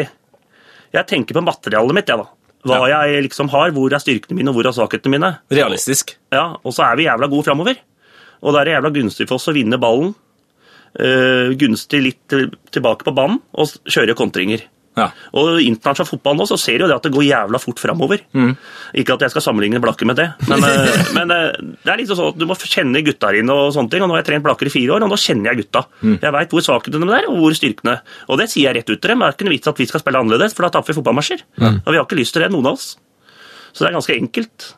[0.93, 2.30] Jeg tenker på materialet mitt, jeg, da.
[2.70, 5.30] Hva jeg liksom har, hvor er styrkene mine, og hvor er svakhetene mine.
[5.54, 6.18] Realistisk.
[6.34, 7.78] Ja, Og så er vi jævla gode framover.
[8.43, 10.13] Og da er det jævla gunstig for oss å vinne ballen.
[10.99, 14.63] Uh, gunstig litt til- tilbake på banen og kjøre kontringer.
[14.97, 15.11] Ja.
[15.37, 18.19] Og internasjonal fotball nå så ser du jo det at det går jævla fort framover.
[18.97, 21.51] Ikke at jeg skal sammenligne Blakke med det, men, øh, men øh,
[21.85, 24.01] det er liksom sånn at du må kjenne gutta dine og sånne ting.
[24.01, 25.85] Og nå har jeg trent Blakker i fire år, og nå kjenner jeg gutta.
[26.25, 27.95] Jeg veit hvor svakhetene de er, og hvor styrkene.
[28.27, 29.19] Og det sier jeg rett ut til dem.
[29.23, 31.45] Det er ikke noe vits at vi skal spille annerledes, for da taper vi fotballmatcher.
[31.85, 32.97] Og vi har ikke lyst til det, noen av oss.
[33.71, 34.71] Så det er ganske enkelt.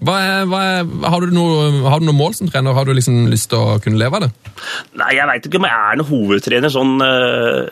[0.00, 2.72] Hva er, hva er, har, du noe, har du noe mål som trener?
[2.76, 4.30] Har du liksom lyst til å kunne leve av det?
[4.96, 7.66] Nei, jeg veit ikke om jeg er noen hovedtrener sånn uh,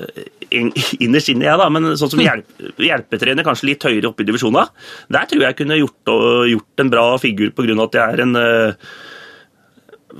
[0.53, 1.69] innerst inne, jeg, da.
[1.73, 2.53] Men sånn som hjelp,
[2.85, 4.69] hjelpetrener, kanskje litt høyere oppe i divisjonen,
[5.13, 7.99] der tror jeg jeg kunne gjort, og- gjort en bra figur på grunn av at
[8.01, 8.93] jeg er en uh,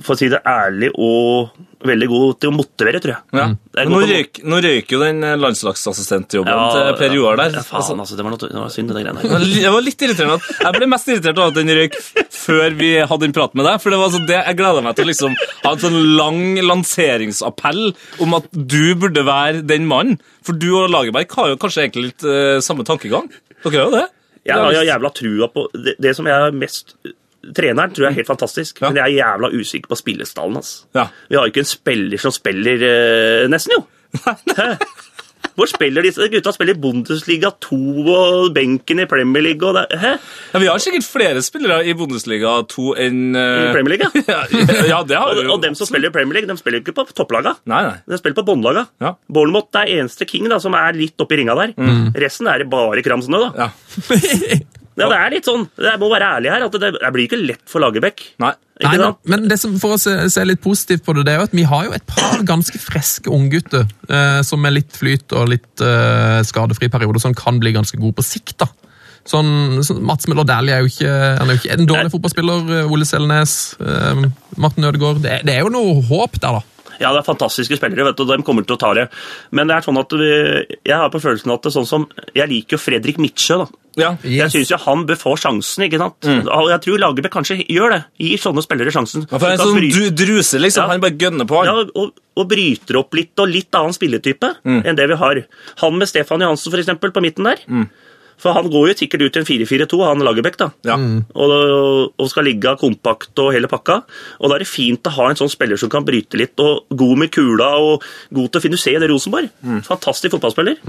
[0.05, 1.49] For å si det ærlig og
[1.85, 3.23] veldig god til å motivere, tror jeg.
[3.39, 3.43] Ja.
[3.79, 7.53] Er nå, røyk, nå røyker jo den eh, landslagsassistentjobben Ja, til Per Joar der.
[7.55, 8.17] Ja, faen, Altså.
[8.19, 10.89] Det var, noe, det var synd, det greiene li- det var litt irriterende Jeg ble
[10.91, 11.95] mest irritert av at den røyk
[12.39, 13.79] før vi hadde den praten med deg.
[13.83, 16.41] For det var altså det, Jeg gleda meg til å liksom ha en sånn lang
[16.67, 17.81] lanseringsappell
[18.25, 20.19] om at du burde være den mannen.
[20.45, 23.29] For du og Lagerberg har jo kanskje egentlig litt uh, samme tankegang?
[23.63, 24.05] Dere har jo det?
[24.49, 26.95] Jeg har jævla trua på Det, det som jeg har mest
[27.55, 28.89] Treneren tror jeg er helt fantastisk, Ja.
[28.89, 30.73] men jeg er jævla usikker på spillestallen hans.
[30.95, 31.07] Ja.
[31.29, 33.85] Vi har jo ikke en spiller som spiller eh, nesten, jo.
[35.55, 36.51] Hvor spiller disse gutta?
[36.55, 37.77] Spiller i Bundesliga 2
[38.11, 40.11] og benken i Premier League og det, Hæ?
[40.53, 43.69] Ja, Vi har sikkert flere spillere i Bundesliga 2 enn uh...
[43.69, 44.39] I Premier League, ja.
[44.91, 45.53] ja, det har Og, vi jo.
[45.55, 47.55] og dem som spiller i Premier League, de spiller jo ikke på topplaga.
[47.71, 47.95] Nei, nei.
[48.07, 48.85] De spiller på båndlaga.
[49.03, 49.13] Ja.
[49.31, 51.75] Bournemouth er eneste king da, som er litt oppi ringa der.
[52.19, 53.67] Resten er det bare kramsene, da.
[53.67, 53.69] Ja.
[54.99, 57.39] Ja, det er litt sånn, Jeg må være ærlig her, at det, det blir ikke
[57.41, 58.25] lett for Lagerbäck.
[58.43, 58.53] Nei.
[58.79, 61.41] Nei, men, men det som, for å se, se litt positivt på det, det er
[61.41, 65.35] jo at vi har jo et par ganske friske unggutter eh, som med litt flyt
[65.35, 68.55] og litt eh, skadefri periode som kan bli ganske gode på sikt.
[68.63, 68.69] da.
[69.27, 72.71] Sånn, så Mats Møller Dæhlie er jo ikke, han er jo ikke en dårlig fotballspiller.
[72.79, 74.23] eh, Ole Selnes, eh,
[74.57, 75.19] Martin Ødegaard.
[75.27, 76.78] Det, det er jo noe håp der, da.
[76.99, 79.07] Ja, det er fantastiske spillere, vet du, og de kommer til å ta det.
[79.51, 80.31] Men det er sånn at vi,
[80.85, 83.67] jeg har på følelsen at det er sånn som Jeg liker jo Fredrik Midtsjø, da.
[83.99, 84.09] Ja.
[84.23, 84.53] Jeg Yes.
[84.53, 86.23] syns jo han bør få sjansen, ikke sant.
[86.47, 88.03] Og Jeg tror Lagerbäck kanskje gjør det.
[88.19, 89.25] Gir sånne spillere sjansen.
[89.31, 90.83] Ja, for en sånn bry- druse, liksom.
[90.83, 90.87] Ja.
[90.93, 91.65] Han bare gønner på, han.
[91.65, 94.85] ja, og, og bryter opp litt, og litt annen spilletype Mm.
[94.85, 95.41] enn det vi har.
[95.81, 97.57] Han med Stefan Johansen, for eksempel, på midten der.
[97.67, 97.89] Mm.
[98.39, 100.69] For han går jo sikkert ut i en 4-4-2, han Lagerbäck, da.
[100.87, 100.95] Ja.
[100.95, 104.01] Og, og skal ligge kompakt og hele pakka.
[104.39, 106.87] Og da er det fint å ha en sånn spiller som kan bryte litt, og
[106.95, 109.51] god med kula og god til å finne se det Rosenborg.
[109.59, 109.83] Mm.
[109.87, 110.79] Fantastisk fotballspiller.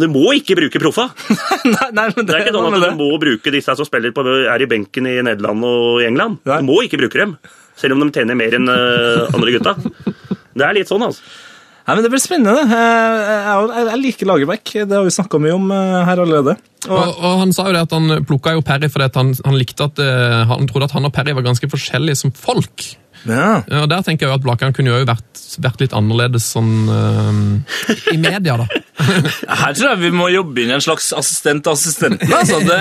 [0.00, 1.08] Du må ikke bruke proffa.
[1.74, 4.24] nei, nei, men Det er ikke sånn at du må bruke disse som spiller på,
[4.26, 6.40] er i benken i Nederland og i England.
[6.48, 6.60] Nei.
[6.62, 7.36] Du må ikke bruke dem,
[7.78, 9.76] selv om de tjener mer enn eh, andre gutta.
[10.50, 11.22] Det er litt sånn, altså.
[11.86, 12.64] Nei, men Det blir spennende.
[12.70, 14.72] Jeg, jeg, jeg, liker Lagerbäck.
[14.86, 16.56] Det har vi snakka mye om eh, her allerede.
[16.88, 19.34] Og, Og, og Han sa jo det at han plukka jo Perry fordi at han,
[19.44, 22.86] han likte at eh, han trodde at han og Perry var ganske forskjellige som folk.
[23.26, 23.62] ja.
[23.68, 26.88] Ja, og Der tenker jeg jo at Blakan kunne jo vært, vært litt annerledes sånn
[26.88, 28.68] uh, i media, da.
[29.60, 32.32] Her tror jeg vi må jobbe inn en slags assistent til assistenten.
[32.32, 32.62] Altså.
[32.64, 32.78] Det,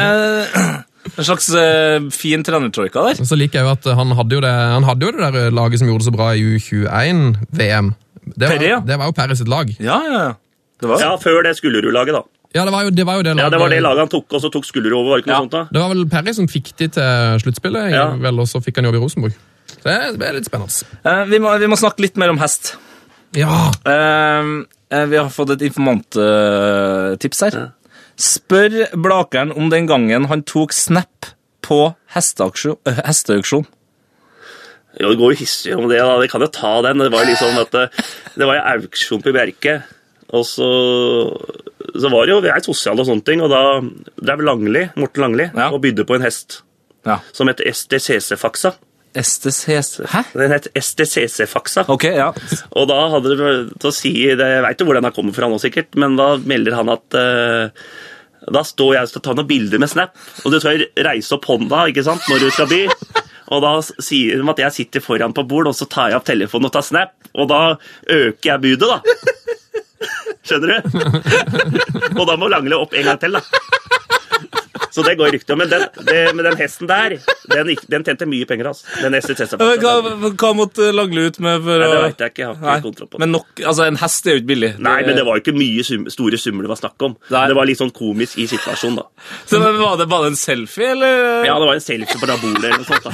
[1.10, 3.24] en slags uh, fin trenertroika der.
[3.26, 5.82] Så liker jeg jo at han hadde jo det, han hadde jo det der laget
[5.82, 7.94] som gjorde det så bra i U21-VM.
[8.36, 8.80] Det, var- Perre, ja.
[8.86, 9.70] det var jo Perre sitt lag.
[9.80, 10.34] Ja, ja, ja.
[10.80, 12.22] Det var Ja, før det Skullerud-laget, da.
[12.56, 13.44] Ja, det var jo det, var jo det laget.
[13.44, 15.10] Ja, Det var det laget han tok, og så tok Skullerud over.
[15.10, 15.42] var det ikke noe Ja.
[15.44, 15.64] sånt da?
[15.72, 18.06] Det var vel Perry som fikk de til sluttspillet, Ja.
[18.16, 19.34] vel, og så fikk han jobb i Rosenborg.
[19.70, 19.84] Så
[20.18, 20.84] det, er litt spennende.
[21.06, 22.76] Eh, vi, må, vi må snakke litt mer om hest.
[23.34, 27.72] Ja, Eh, eh, vi har fått et informanttips her.
[28.18, 31.30] Spør Blakeren om den gangen han tok snap
[31.62, 33.66] på hesteauksjon.
[34.94, 35.00] Eh.
[35.04, 36.18] Jo, det går jo hissig om det, da.
[36.22, 36.98] Vi kan jo ta den.
[37.06, 37.86] Det var jo liksom at det,
[38.36, 39.78] det var jo auksjon på Bjerke.
[40.34, 40.68] Og så,
[41.98, 43.62] så var det jo Vi er sosiale og sånne ting, og da
[44.22, 45.70] drev Langli, Morten Langli Ja.
[45.74, 46.62] og bydde på en hest
[47.08, 47.20] Ja.
[47.34, 48.74] som het STCC-faksa.
[49.18, 50.04] STCC.
[50.12, 50.22] Hæ?
[50.38, 51.88] Den het STCC-faksa.
[51.90, 52.28] Ok, ja.
[52.78, 53.48] Og da hadde de
[53.80, 56.16] til å si det, Jeg veit jo hvor den har kommer fra nå, sikkert, men
[56.20, 57.72] da melder han at uh,
[58.54, 60.14] Da står jeg og skal ta noen bilder med Snap,
[60.46, 62.84] og du skal reise opp hånda ikke sant, når du skal by.
[63.50, 66.28] Og da sier de at jeg sitter foran på bord, og så tar jeg opp
[66.30, 67.16] telefonen og tar Snap.
[67.34, 67.62] Og da
[68.06, 69.00] øker jeg budet, da.
[70.50, 71.00] Skjønner du?
[72.20, 73.42] Og da må langle opp en gang til, da.
[74.92, 75.60] Så det går rykter om.
[75.64, 77.16] Men den, det, men den hesten der,
[77.54, 78.88] den, den tjente mye penger, altså.
[79.04, 79.14] Den.
[79.20, 79.94] Eh, Hva,
[80.40, 82.42] hva måtte Langle ut med for å det vet jeg ikke.
[82.42, 83.22] Jeg har ikke Nei, kontroll på det.
[83.26, 84.72] Men nok, altså En hest er jo ikke billig.
[84.86, 87.16] Nei, men det var jo ikke mye sum, store summer det var snakk om.
[87.34, 87.44] Nei.
[87.52, 89.28] Det var litt sånn komisk i situasjonen, da.
[89.50, 91.46] Så Var det bare en selfie, eller?
[91.48, 93.14] Ja, det var en selfie på det bordet eller noe sånt, da.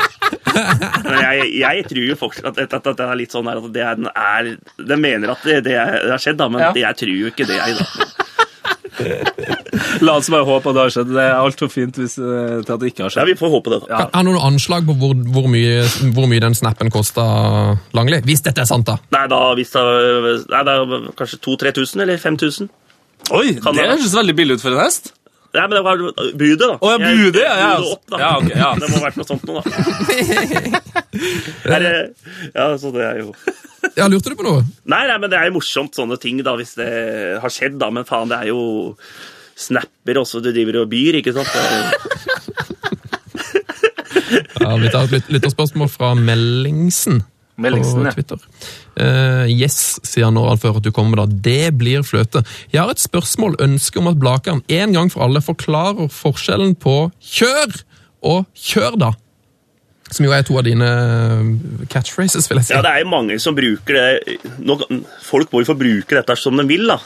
[0.56, 3.82] Jeg, jeg tror jo fortsatt at, at, at det er litt sånn her at det
[3.84, 6.72] er, den er Den mener at det, det, er, det har skjedd, da, men Ja.
[6.88, 8.25] jeg tror jo ikke det, jeg, da.
[10.06, 11.12] La oss bare håpe at det har skjedd.
[11.16, 13.24] Det er altfor fint hvis, eh, til at det ikke har skjedd.
[13.24, 13.90] Ja, vi får håpe det, da.
[13.92, 14.06] Ja.
[14.14, 15.84] Har du noen anslag på hvor, hvor, mye,
[16.16, 17.26] hvor mye den snappen kosta
[17.98, 18.22] Langli?
[18.28, 18.98] Hvis dette er sant, da.
[19.16, 19.86] Nei, da hvis det
[20.52, 22.72] Nei, det er kanskje 2000-3000 eller 5000.
[23.36, 25.14] Oi, det- høres veldig billig ut for en hest.
[25.56, 25.98] Nei, men det var
[26.36, 26.76] budet, da.
[26.76, 27.68] Å, ja, budet, ja, ja.
[27.80, 28.18] budet opp, da.
[28.20, 28.70] Ja, ok, ja.
[28.82, 29.64] Det må ha vært noe sånt noe, da.
[31.76, 32.10] Er det-
[32.56, 33.30] ja, så det er jo
[33.96, 34.64] Ja, Lurte du på noe?
[34.92, 36.90] Nei, nei, men det er jo morsomt sånne ting da, hvis det
[37.42, 37.88] har skjedd, da.
[37.94, 38.62] Men faen, det er jo
[39.56, 41.48] snapper også du driver og byr, ikke sant?
[41.54, 41.72] Det er
[44.66, 47.22] Ja, Vi tar et lyt- lytterspørsmål fra Meldingsen.
[47.62, 48.14] Meldingsen, på.
[48.18, 48.46] Twitter.
[49.00, 51.28] Uh, yes, sier han han før at du kommer da.
[51.28, 52.44] Det blir fløte.
[52.74, 56.98] Jeg har et spørsmål, ønske om at Blakan en gang for alle forklarer forskjellen på
[57.24, 57.80] kjør
[58.26, 59.14] og kjør, da.
[60.14, 61.48] Som jo er to av dine eh,
[61.90, 62.74] catchphrases, vil jeg si.
[62.76, 64.78] Ja, det er jo mange som bruker det Nå,
[65.26, 67.00] Folk må jo få bruke dette som de vil, da.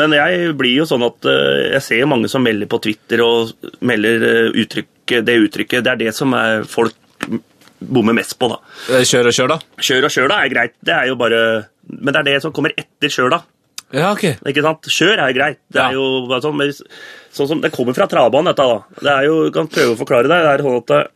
[0.00, 3.52] Men jeg blir jo sånn at eh, jeg ser mange som melder på Twitter og
[3.84, 5.84] melder uttrykk, det uttrykket.
[5.84, 6.96] Det er det som er folk
[7.80, 8.56] bommer mest på, da.
[8.94, 9.58] Eh, Kjør og kjør, da.
[9.82, 10.74] Kjør og kjør, da, er greit.
[10.84, 11.40] Det er jo bare
[11.88, 13.42] Men det er det som kommer etter kjør, da.
[13.94, 14.24] Ja, ok.
[14.50, 14.82] Ikke sant?
[14.90, 15.58] Kjør er greit.
[15.70, 15.88] Det Ja.
[15.90, 18.56] er jo bare sånn, men sånn som Det kommer fra travbanen, dette.
[18.66, 18.82] da.
[19.00, 20.42] Det er jo, jeg kan prøve å forklare det.
[20.42, 21.06] Det er sånn at eh,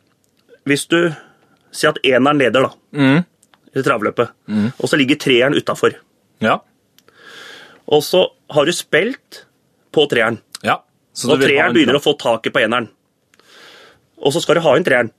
[0.66, 1.14] Hvis du
[1.72, 3.24] Si at eneren leder da, Mm.
[3.76, 4.28] i travløpet,
[4.80, 5.94] og så ligger treeren utafor,
[6.40, 6.58] Ja.
[7.86, 9.44] og så har du spilt
[9.92, 10.78] på treeren, ja.
[11.14, 12.88] Så og du treeren begynner å få taket på eneren,
[14.18, 15.10] og så skal du ha inn treeren,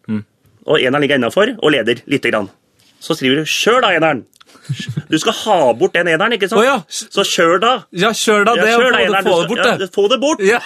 [0.67, 2.49] og eneren ligger innafor og leder lite grann.
[3.01, 4.25] Så skriver du 'kjør da, eneren'.
[5.09, 6.61] Du skal ha bort den eneren, ikke sant?
[6.61, 6.75] Å ja.
[6.87, 7.71] Så kjør da.
[7.97, 8.53] Ja, kjør da.
[8.55, 9.71] Det Ja, kjør da, få det, få det bort, det.
[9.81, 10.43] Ja, få det bort.
[10.45, 10.59] Ja.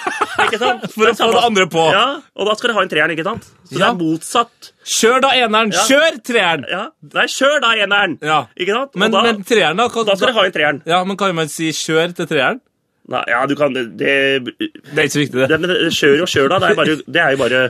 [0.46, 0.86] Ikke sant?
[0.96, 1.86] For å få det andre på.
[1.96, 3.48] Ja, og da skal du ha en treeren, ikke sant?
[3.70, 4.72] Så det er motsatt.
[4.98, 5.72] Kjør da eneren.
[5.88, 6.66] Kjør treeren.
[6.70, 6.84] Ja,
[7.16, 8.18] Nei, kjør da eneren.
[8.26, 8.40] Ja.
[8.58, 8.94] Ikke sant?
[8.94, 9.88] Og Men, da, men treeren, da?
[9.94, 10.82] Kan, da skal du ha en treeren.
[10.86, 12.60] Ja, men kan man si kjør til treeren?
[13.08, 15.50] Nei, ja, du kan det, Det er ikke så viktig, det.
[15.54, 16.60] det men Kjør og kjør, da.
[16.60, 17.62] Det er, bare, det er jo bare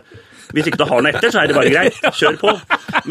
[0.56, 1.98] Hvis ikke du har noe etter, så er det bare greit.
[2.20, 2.54] Kjør på.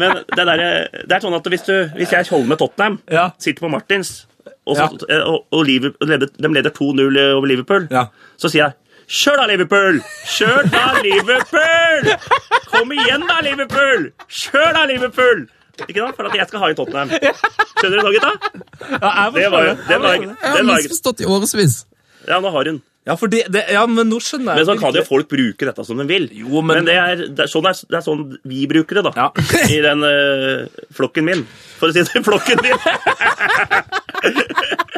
[0.01, 0.63] Men det, der,
[1.05, 3.27] det er sånn at hvis, du, hvis jeg holder med Tottenham, Ja.
[3.39, 4.15] sitter på Martins,
[4.65, 4.87] og, så,
[5.21, 8.07] og, og Liverpool, de leder 2-0 over Liverpool, Ja.
[8.41, 9.99] så sier jeg Kjør da, Liverpool!
[10.33, 12.07] Kjør da, Liverpool!
[12.71, 14.07] Kom igjen, da, Liverpool!
[14.25, 15.43] Kjør da, Liverpool!
[15.85, 16.15] Ikke sant?
[16.17, 17.11] For at jeg skal ha i Tottenham.
[17.11, 18.31] Skjønner du nå, gutta?
[18.95, 21.75] Ja, jeg Det var jo forstår var, Jeg har misforstått i årevis.
[22.25, 22.81] Ja, nå har hun.
[23.05, 25.67] Ja, for det, det, ja, men nå skjønner jeg Men så kan jo folk bruke
[25.67, 26.23] dette som de vil.
[26.33, 29.13] Jo, men- det, er, det, er sånn, er, det er sånn vi bruker det, da.
[29.27, 29.27] Ja.
[29.75, 30.65] I den eh,
[30.97, 31.43] flokken min.
[31.77, 32.73] For å si det, flokken min.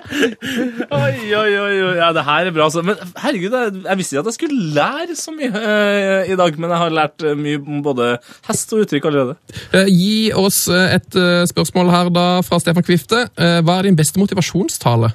[0.07, 1.95] Oi, oi, oi, oi.
[1.99, 2.67] Ja, det her er bra.
[2.71, 2.81] Så.
[2.85, 6.55] Men herregud, jeg, jeg visste ikke at jeg skulle lære så mye eh, i dag,
[6.61, 8.07] men jeg har lært eh, mye om både
[8.47, 9.35] hest og uttrykk allerede.
[9.75, 13.25] Eh, Gi oss et uh, spørsmål her da fra Stefan Kvifte.
[13.35, 15.11] Eh, Hva er din beste motivasjonstale?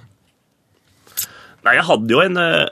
[1.62, 2.68] Nei, jeg hadde jo en eh,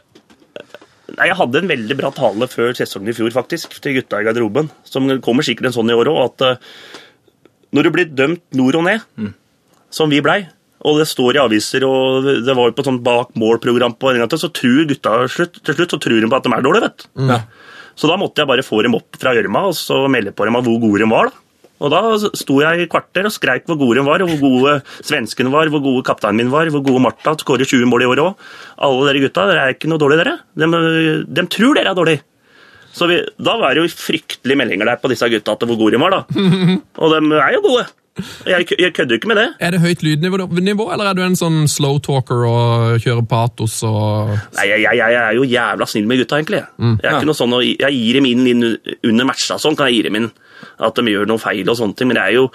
[1.19, 4.27] Nei, jeg hadde en veldig bra tale før sesongen i fjor, faktisk, til gutta i
[4.29, 4.71] garderoben.
[4.89, 7.01] Som kommer sikkert en sånn i år òg, at uh,
[7.77, 9.05] når du blir dømt nord og ned,
[9.95, 10.41] som vi blei,
[10.81, 14.13] og det står i aviser, og det var jo på et sånt bak mål-program på
[14.13, 16.55] en gang til, så tror gutta slutt, til slutt så tror de på at de
[16.57, 17.27] er dårlige, vet du.
[17.29, 17.41] Ja.
[18.01, 20.57] Så da måtte jeg bare få dem opp fra gjørma og så melde på dem
[20.57, 21.29] av hvor gode de var.
[21.29, 21.50] da.
[21.81, 22.01] Og da
[22.37, 24.75] sto jeg i kvarter og skreik hvor gode de var, og hvor gode
[25.07, 28.25] svenskene var, hvor gode kapteinen min var, hvor gode Martha skårer 20 mål i år
[28.27, 28.51] òg.
[28.85, 30.37] Alle dere gutta, dere er ikke noe dårlige, dere.
[30.61, 30.69] De,
[31.25, 32.25] de tror dere er dårlige.
[32.93, 35.97] Så vi, da var det jo fryktelige meldinger der på disse gutta til hvor gode
[35.97, 36.45] de var, da.
[37.03, 37.87] Og de er jo gode.
[38.45, 39.47] Jeg, jeg kødder ikke med det.
[39.63, 44.35] Er det høyt lydnivå, eller er du en sånn slow talker og kjører patos og
[44.59, 46.61] Nei, jeg, jeg, jeg er jo jævla snill med gutta, egentlig.
[47.01, 48.67] Jeg er ikke noe sånn, jeg gir dem inn, inn
[49.13, 50.29] under matcha sånn, kan jeg gi dem inn.
[50.79, 52.11] At de gjør noe feil og sånne ting.
[52.11, 52.49] Men det er jo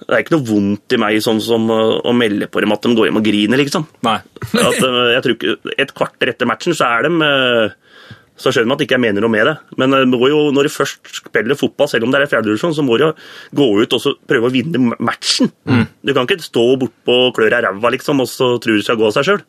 [0.00, 2.94] det er ikke noe vondt i meg sånn som å, melde på dem at de
[2.96, 3.84] går hjem og griner, liksom.
[4.06, 4.16] Nei.
[4.48, 7.74] At, eh, jeg tror ikke, Et kvarter etter matchen så er de eh,
[8.40, 9.54] så skjønner man at ikke jeg mener noe med det.
[9.76, 12.84] Men det må jo, når du først spiller fotball, selv om det er fjerdedivisjon, så
[12.86, 13.10] må du jo
[13.60, 15.50] gå ut og så prøve å vinne matchen.
[16.00, 18.96] Du kan ikke stå bortpå og klør i ræva liksom, og så tror du skal
[19.00, 19.42] gå av seg sjøl.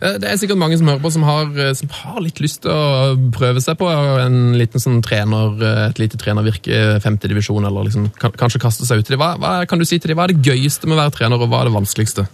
[0.00, 2.62] Eh, Det er sikkert mange som hører på, som har, eh, som har litt lyst
[2.62, 7.28] til å prøve seg på en liten sånn trener, eh, et lite trenervirke i femte
[7.28, 9.20] divisjon, eller liksom, kan, kanskje kaste seg ut i det.
[9.20, 10.18] Hva, hva kan du si til dem?
[10.18, 12.28] Hva er det gøyeste med å være trener, og hva er det vanskeligste?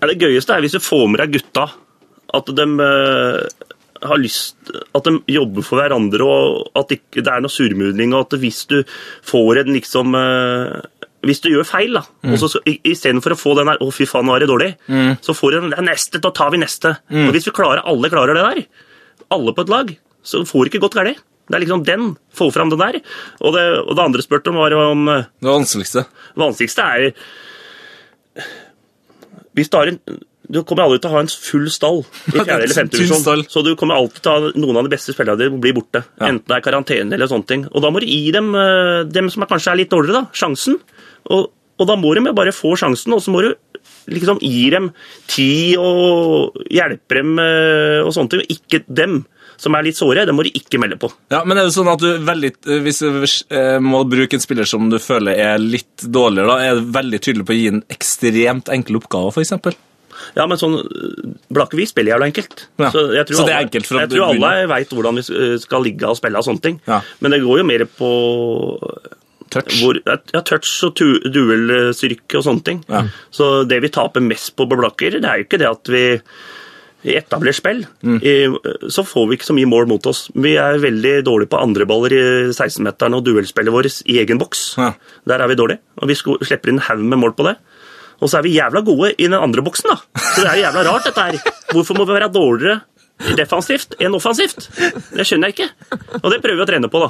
[0.00, 1.70] Det gøyeste er hvis du får med deg gutta.
[2.32, 3.66] At de eh,
[4.06, 8.14] har lyst At de jobber for hverandre, og at ikke det er noe surmuling.
[8.14, 8.82] Og at hvis du
[9.26, 10.80] får en liksom eh,
[11.22, 14.24] Hvis du gjør feil, da, og så istedenfor å få den der 'Å, fy faen,
[14.24, 16.96] nå er det dårlig', så får du den der neste, da tar vi neste.
[17.12, 18.66] Og hvis vi klarer, alle klarer det der,
[19.30, 21.20] alle på et lag, så får du ikke godt galt.
[21.50, 22.16] Det er liksom den.
[22.32, 23.00] Få fram den der.
[23.42, 26.04] Og det, og det andre spurte om, var om eh, Det vanskeligste.
[26.06, 27.12] det vanskeligste er
[29.54, 29.98] Hvis du har en
[30.50, 33.44] Du kommer aldri til å ha en full stall i fjerde eller femte divisjon.
[33.46, 36.00] Så du kommer alltid til å ha noen av de beste spillerne dine blir borte.
[36.18, 36.26] Ja.
[36.26, 37.66] Enten det er karantene eller sånne ting.
[37.70, 40.26] Og da må du gi dem, eh, dem som er kanskje er litt dårligere, da,
[40.34, 40.80] sjansen.
[41.28, 41.50] Og,
[41.80, 43.52] og da må de jo bare få sjansen, og så må du
[44.10, 44.90] liksom gi dem
[45.30, 48.42] tid og hjelpe dem eh, og sånne ting.
[48.44, 49.22] og Ikke dem
[49.60, 51.10] som er litt såre, det må de ikke melde på.
[51.32, 54.68] Ja, men er det sånn at du veldig, hvis du eh, må bruke en spiller
[54.68, 57.84] som du føler er litt dårligere, da, er du veldig tydelig på å gi en
[57.92, 59.76] ekstremt enkel oppgave, for eksempel?
[60.36, 60.74] Ja, men sånn
[61.52, 62.66] Blakkevik spiller jævla enkelt.
[62.80, 62.90] Ja.
[62.92, 65.24] Så, jeg tror Så det er enkelt for alle, Jeg tror alle veit hvordan vi
[65.62, 66.76] skal ligge og spille og sånne ting.
[66.88, 67.00] Ja.
[67.24, 68.10] Men det går jo mer på
[69.50, 69.80] Touch.
[69.82, 70.94] hvor, ja, touch og
[71.34, 72.84] duellstyrke og sånne ting.
[72.88, 73.04] Ja.
[73.34, 76.04] Så det vi taper mest på Blakker, det er jo ikke det at vi
[77.10, 78.18] i etablert spill, Mm.
[78.92, 80.26] så får vi ikke så mye mål mot oss.
[80.36, 84.74] Vi er veldig dårlige på andreballer i 16-meteren og duellspillet vårt i egen boks.
[84.76, 84.90] Ja.
[85.26, 87.56] Der er vi dårlige, og vi slipper inn en haug med mål på det.
[88.20, 89.96] Og så er vi jævla gode i den andre boksen, da.
[90.20, 91.52] Så det er jo jævla rart, dette her.
[91.72, 92.82] Hvorfor må vi være dårligere
[93.38, 94.68] defensivt enn offensivt?
[95.16, 95.70] Det skjønner jeg ikke.
[96.20, 97.08] Og det prøver vi å trene på, da.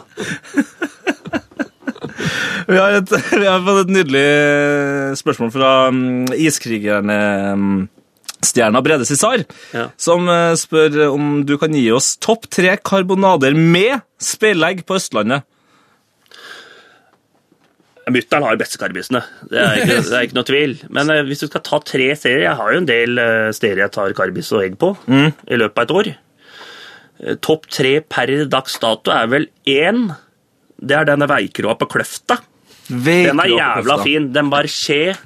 [2.70, 3.10] Vi har, et,
[3.42, 4.26] vi har fått et nydelig
[5.18, 6.02] spørsmål fra um,
[6.38, 7.16] iskrigerne
[7.56, 7.70] um,
[8.46, 9.42] Stjerna Brede Cissar,
[9.76, 9.88] Ja.
[10.00, 15.44] som eh, spør om du kan gi oss topp tre karbonader med speilegg på Østlandet.
[18.10, 19.20] Mutter'n har beste karbisene.
[19.52, 20.72] Det er ikke, det er ikke noe tvil.
[20.90, 23.84] Men eh, hvis du skal ta tre serier Jeg har jo en del eh, steder
[23.84, 26.10] jeg tar karbis og egg på i løpet av et år.
[27.20, 30.06] Eh, Topp tre per dags dato er vel én.
[30.80, 32.40] Det er denne veikroa på Kløfta.
[32.90, 34.28] Den er jævla fin.
[34.34, 35.18] Den bare skjer.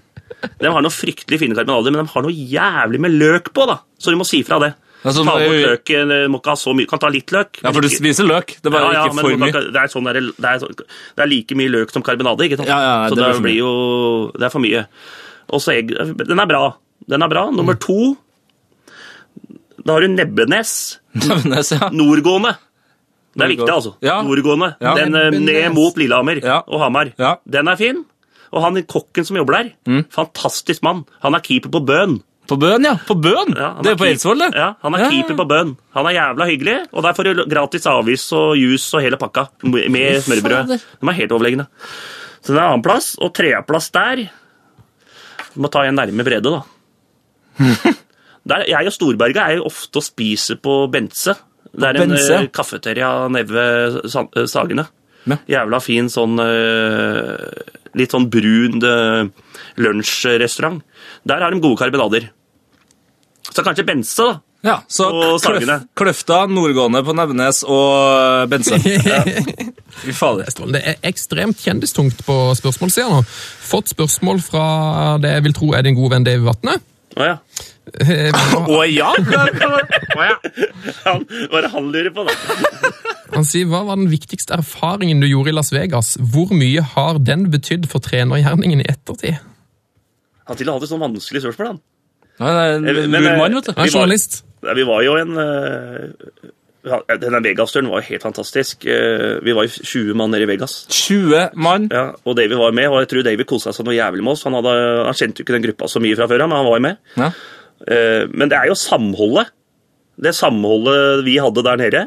[0.61, 3.79] De har noen fryktelig fine karbonader, men de har noe jævlig med løk på, da.
[3.99, 4.75] Så du må si fra det.
[5.05, 6.09] Altså, ta bort løken.
[6.09, 6.89] Du må ikke ha så mye.
[6.89, 7.59] Kan ta litt løk.
[7.62, 8.55] Ja, for du spiser løk.
[8.61, 9.49] Det er bare ja, ja, ikke for kan mye.
[9.53, 12.41] ikke- Det er, sånn der, det, er, sånn- det er like mye løk som karbonade,
[12.49, 12.69] ikke sant?
[12.69, 13.73] Ja, ja, så det det, blir blir jo
[14.33, 14.87] Det er for mye.
[15.53, 16.62] Og så egg Den er bra.
[17.09, 17.47] Den er bra.
[17.51, 17.57] Mm.
[17.57, 18.17] Nummer to
[19.85, 20.99] Da har du Nebbenes.
[21.15, 21.91] Nebbenes ja.
[21.93, 22.57] Nordgående.
[23.35, 23.95] Det er viktig, altså.
[24.05, 24.20] Ja.
[24.22, 24.76] Nordgående.
[24.80, 24.95] Ja.
[24.95, 26.61] Den eh, ned mot Lillehammer Ja.
[26.66, 27.12] og Hamar.
[27.18, 27.37] Ja.
[27.51, 28.05] Den er fin.
[28.55, 30.05] Og han kokken som jobber der, Mm.
[30.11, 31.05] fantastisk mann.
[31.22, 32.20] Han er keeper på Bøen.
[32.47, 32.95] På Bøen, ja.
[33.09, 33.55] På Bøen?
[33.57, 34.51] Ja, han det er på keep- Eidsvoll, det.
[34.55, 35.76] Ja, han er keeper på Bøen.
[35.95, 39.47] Han er jævla hyggelig, og der får du gratis avis og juice og hele pakka.
[39.64, 40.68] Med smørbrød.
[40.68, 40.78] fader.
[41.01, 41.66] De er helt overlegne.
[42.45, 44.28] Så det er annenplass, og tredjeplass der
[45.55, 46.61] Du må ta en nærme Brede, da.
[48.47, 51.35] Der, jeg og Storberget er jo ofte og spiser på Bense.
[51.75, 52.39] Det er en Bense?
[52.39, 54.87] uh, kafeteria nede ved eh, Sagene.
[55.25, 55.39] Ja.
[55.49, 57.62] Jævla fin sånn eh,
[57.97, 58.83] Litt sånn brun
[59.79, 60.83] lunsjrestaurant.
[61.25, 62.27] Der har de gode karbonader.
[63.55, 64.41] Så kanskje Bense, da.
[64.64, 65.11] Ja, så
[65.45, 68.79] kløf, Kløfta, Nordgående på Nevnes og Bense.
[70.01, 70.49] Fy fader.
[70.72, 73.20] Det er ekstremt kjendistungt på spørsmålssida nå.
[73.68, 74.64] Fått spørsmål fra
[75.22, 76.79] det jeg vil tro er din gode venn Davy Vatne.
[77.15, 77.35] Å ja.
[78.03, 78.35] Eh,
[78.75, 79.11] Å ja?
[81.05, 82.35] Han, hva er det han lurer på, da?
[83.35, 86.15] Han sier hva var den viktigste erfaringen du gjorde i Las Vegas?
[86.19, 89.39] Hvor mye har den betydd for trenergjerningen i ettertid?
[90.49, 91.81] Han til å hadde sånn vanskelig spørsmål, han.
[92.43, 93.73] Nei, det er en Men, lur eh, mann, vet du.
[93.77, 94.41] Han er journalist.
[94.65, 96.53] Vi var jo en eh,
[96.85, 98.85] Denne Vegas-turen var jo helt fantastisk.
[98.85, 100.85] Eh, Vi var jo 20 mann nede i Vegas.
[100.93, 101.89] 20 mann.
[101.93, 104.45] Ja, og Davy var med, og jeg tror Davy kosa seg noe jævlig med oss.
[104.45, 104.74] Han, hadde,
[105.09, 106.97] han kjente jo ikke den gruppa så mye fra før, men han var jo med.
[107.16, 107.30] Ja.
[107.89, 109.49] Eh, Men det er jo samholdet.
[110.14, 112.03] Det samholdet vi hadde der nede.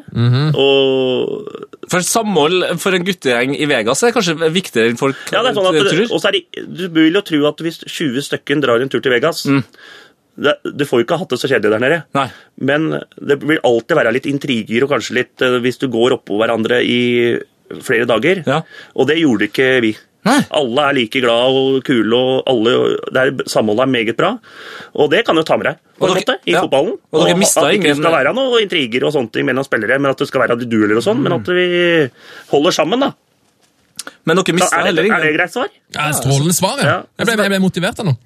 [0.55, 1.43] Og
[1.91, 5.57] For samhold for en guttegjeng i Vegas er kanskje viktigere enn folk ja, det er
[5.57, 6.05] sånn at, tror.
[6.15, 9.03] og så er det, Du vil jo tro at hvis 20 stykken drar en tur
[9.03, 9.61] til Vegas det,
[10.37, 11.99] Du får jo ikke hatt det så kjedelig der nede.
[12.13, 12.27] Nei.
[12.69, 16.37] Men det vil alltid være litt intriger, og kanskje litt eh, hvis du går oppå
[16.37, 16.99] hverandre i
[17.83, 18.43] flere dager.
[18.47, 18.59] Ja.
[18.95, 19.95] Og det gjorde ikke vi.
[20.27, 20.37] Nei.
[20.59, 22.71] Alle er like glad og kule, og alle,
[23.15, 24.33] det er, samholdet er meget bra.
[24.99, 26.61] Og det kan du ta med deg på Og en dere- måte, i ja.
[26.65, 26.97] fotballen.
[27.13, 29.97] Og dere mistet at det ikke skal være noe intriger og sånne ting mellom spillere,
[30.03, 31.67] men at det skal være dueller og sånn, men at vi
[32.51, 33.13] holder sammen, da.
[34.27, 35.71] Men dere mista er, heller det, er det greit svar?
[35.95, 36.97] Ja, Strålende svar, ja.
[37.19, 38.17] Jeg ble, jeg ble motivert av nå.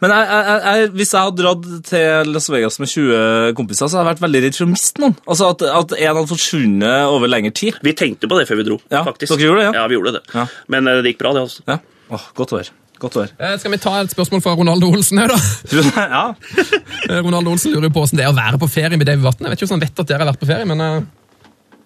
[0.00, 3.98] Men jeg, jeg, jeg, hvis jeg hadde dratt til Las Vegas med 20 kompiser, så
[3.98, 5.16] hadde jeg vært veldig redd for å miste noen.
[5.28, 7.76] Altså At, at en hadde forsvunnet over lengre tid.
[7.84, 9.34] Vi tenkte på det før vi dro, Ja, faktisk.
[9.36, 9.72] dere gjorde det, ja?
[9.82, 10.22] Ja, vi gjorde det.
[10.32, 10.46] Ja.
[10.72, 11.66] Men eh, det gikk bra, det også.
[11.68, 11.76] Ja.
[12.16, 12.72] Åh, godt å høre.
[13.00, 13.34] Godt å høre.
[13.40, 15.38] Eh, Skal vi ta et spørsmål fra Ronaldo Olsen her, da?
[16.16, 16.24] ja.
[17.10, 19.48] Eh, Ronaldo Olsen lurer på hvordan det er å være på ferie med Davy Vatne.
[19.48, 20.98] Jeg vet ikke hvordan han vet at dere har vært på ferie, men eh,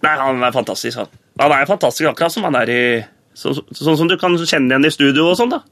[0.05, 1.13] Nei, han er fantastisk, han.
[1.41, 2.81] Han er fantastisk akkurat som han er i
[3.35, 5.63] så, Sånn som du kan kjenne igjen i studio og sånn, da.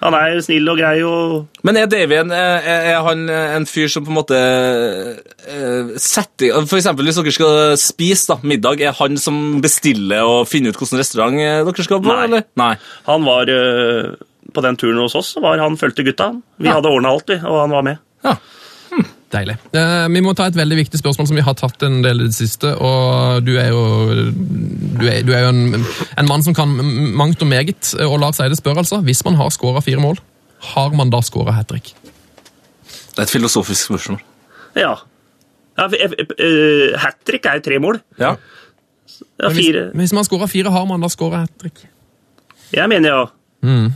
[0.00, 4.04] Han er snill og grei og Men er Davy en, er, han en fyr som
[4.06, 9.18] på en måte eh, setter For eksempel hvis dere skal spise da, middag, er han
[9.20, 12.12] som bestiller og finner ut hvilken restaurant eh, dere skal på?
[12.14, 12.24] Nei.
[12.30, 12.46] Eller?
[12.60, 12.72] Nei.
[13.10, 14.14] Han var øh,
[14.56, 16.30] På den turen hos oss så var han fulgte gutta.
[16.58, 16.78] Vi Ja.
[16.78, 18.00] hadde ordna alt, vi, og han var med.
[18.24, 18.34] Ja.
[19.32, 19.56] Deilig.
[19.76, 22.28] Eh, Vi må ta et veldig viktig spørsmål som vi har tatt en del i
[22.28, 22.72] det siste.
[22.76, 23.82] og Du er jo,
[25.00, 25.84] du er, du er jo en,
[26.18, 26.68] en mann som kan
[27.16, 27.94] mangt og meget.
[28.06, 30.18] og Lars Eide spør altså, hvis man har skåra fire mål,
[30.74, 31.94] har man da skåra hat trick?
[33.14, 34.20] Det er et filosofisk spørsmål.
[34.76, 34.94] Ja.
[35.78, 38.00] ja uh, Hat trick er jo tre mål.
[38.18, 38.34] Ja.
[39.40, 39.90] Ja, Men Hvis, fire.
[39.94, 41.80] hvis man skåra fire, har man da skåra hat trick?
[42.72, 43.24] Jeg mener ja.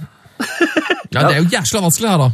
[1.15, 2.31] Ja, det er jo jæsla vanskelig her, da.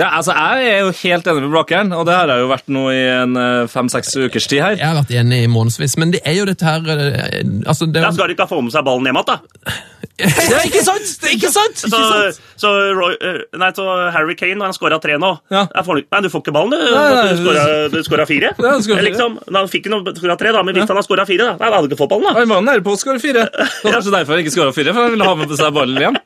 [0.00, 2.70] Ja, altså, Jeg er jo helt enig med Blakkeren, og det har jeg jo vært
[2.72, 4.76] nå i en eh, fem-seks ukers tid her.
[4.80, 8.00] Jeg har vært enig i månedsvis, men det er jo dette her eh, altså det,
[8.00, 9.74] Da skal de ikke få med seg ballen hjem igjen, da.
[10.22, 11.08] Det er ikke sant!
[11.22, 11.78] Det er ikke sant!
[11.80, 12.40] Så, Ikke sant?
[12.60, 15.64] så, Roy, øh, nei, så Harry Kane, når han skåra tre nå Ja.
[15.72, 16.92] jeg får, Nei, du får ikke ballen, du.
[16.94, 18.52] nei, du skåra- fire.
[18.54, 19.02] Ja, han fire.
[19.08, 19.88] Liksom, han fikk
[20.20, 22.02] skåra tre, da, men hvis han har skåra fire, da, nei, da hadde du ikke
[22.04, 22.28] fått ballen.
[22.28, 22.38] da.
[22.38, 23.48] Han var er på å skåre fire.
[23.50, 26.06] Det var kanskje derfor han ikke skåra fire, for han ville ha med seg ballen
[26.06, 26.20] hjem.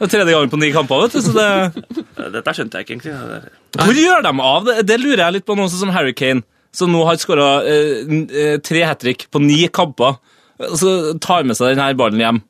[0.00, 2.94] Det er tredje gangen på ni kamper, vet du, så det Dette skjønte jeg ikke
[2.96, 3.50] egentlig.
[3.76, 4.76] Hvor gjør de av det?
[4.88, 6.40] Det lurer jeg litt på, noe sånn som Harry Kane,
[6.72, 10.16] som nå har skåra eh, eh, tre hat trick på ni kamper,
[10.64, 12.40] og så tar med seg denne ballen hjem.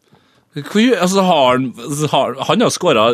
[0.55, 3.09] Hvor, altså, har han, altså, har, han har skåra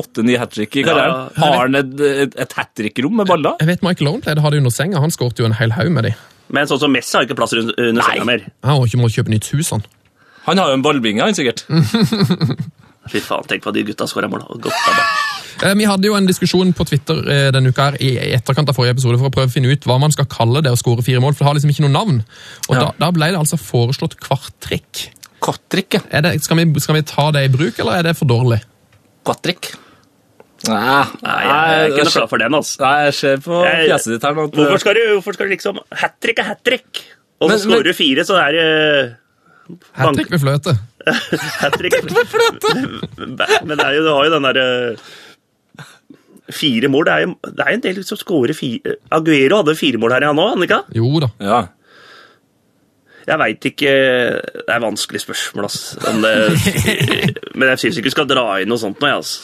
[0.00, 1.28] åtte-ni hat trick i karrieren.
[1.36, 1.44] Ja.
[1.44, 1.92] Har han et,
[2.24, 3.60] et, et hat trick-rom med baller?
[3.60, 5.04] Jeg vet Michael Owen har det under senga.
[5.04, 6.16] Han skåret jo en hel haug med de.
[6.52, 8.48] Men sånn som Messi har ikke plass under under senga mer.
[8.64, 9.84] Han har ikke måttet kjøpe nytt hus, han.
[10.48, 11.64] Han har jo en ballbinge, han sikkert.
[13.12, 14.44] Fy faen, tenk på de gutta skåra mål.
[15.62, 18.76] Eh, Vi hadde jo en diskusjon på Twitter eh, denne uka her, i etterkant av
[18.78, 21.02] forrige episode for å prøve å finne ut hva man skal kalle det å skåre
[21.06, 22.20] fire mål, for det har liksom ikke noe navn.
[22.68, 22.80] Og Ja.
[22.84, 25.08] da, da ble det altså foreslått kvarttrikk.
[25.42, 26.00] Kvarttrikk, ja.
[26.10, 28.60] Er det, skal, vi, skal vi ta det i bruk, eller er det for dårlig?
[29.26, 29.72] Kvarttrikk?
[30.66, 32.80] Nei, Nei, jeg er ikke noe klar for den, altså.
[32.82, 35.78] Nei, jeg ser på fjeset ditt her nå Hvorfor skal du, hvorfor skal du liksom
[36.00, 37.02] Hat trick er hat trick.
[37.38, 38.64] Og så skårer du fire, så er det
[40.00, 40.74] Hat trick med fløte.
[41.62, 41.96] Hat trick.
[43.64, 44.68] Men det er jo, du har jo den derre
[46.48, 47.04] Fire mål.
[47.04, 50.30] Det er jo det er en del som scorer fire Aguero hadde fire mål her,
[50.30, 50.80] han òg, Annika?
[50.96, 51.28] Jo da.
[51.44, 51.58] Ja.
[53.28, 53.92] Jeg veit ikke
[54.40, 55.80] Det er vanskelig spørsmål, ass.
[56.06, 56.32] Men, det,
[57.58, 59.34] men jeg syns ikke du skal dra inn noe sånt nå, jeg, ass.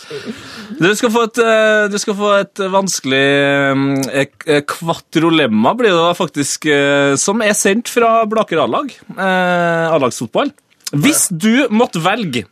[0.80, 4.24] Du skal få et, eh, du skal få et vanskelig eh,
[4.56, 8.88] eh, blir det da faktisk, eh, som er sendt fra Blaker A-lag.
[9.18, 10.54] eh, A-lagsfotball.
[11.02, 12.44] Hvis du måtte velge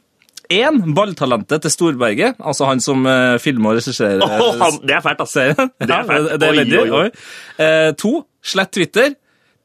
[0.53, 5.05] Én, balltalentet til Storberget, altså han som uh, filmer og regisserer oh, han, det er
[5.05, 5.33] fælt, ass.
[5.33, 5.47] Det
[5.89, 6.35] er fælt.
[6.43, 7.07] det, er Oi, oi, oi.
[7.63, 9.15] Eh, to, slett Twitter.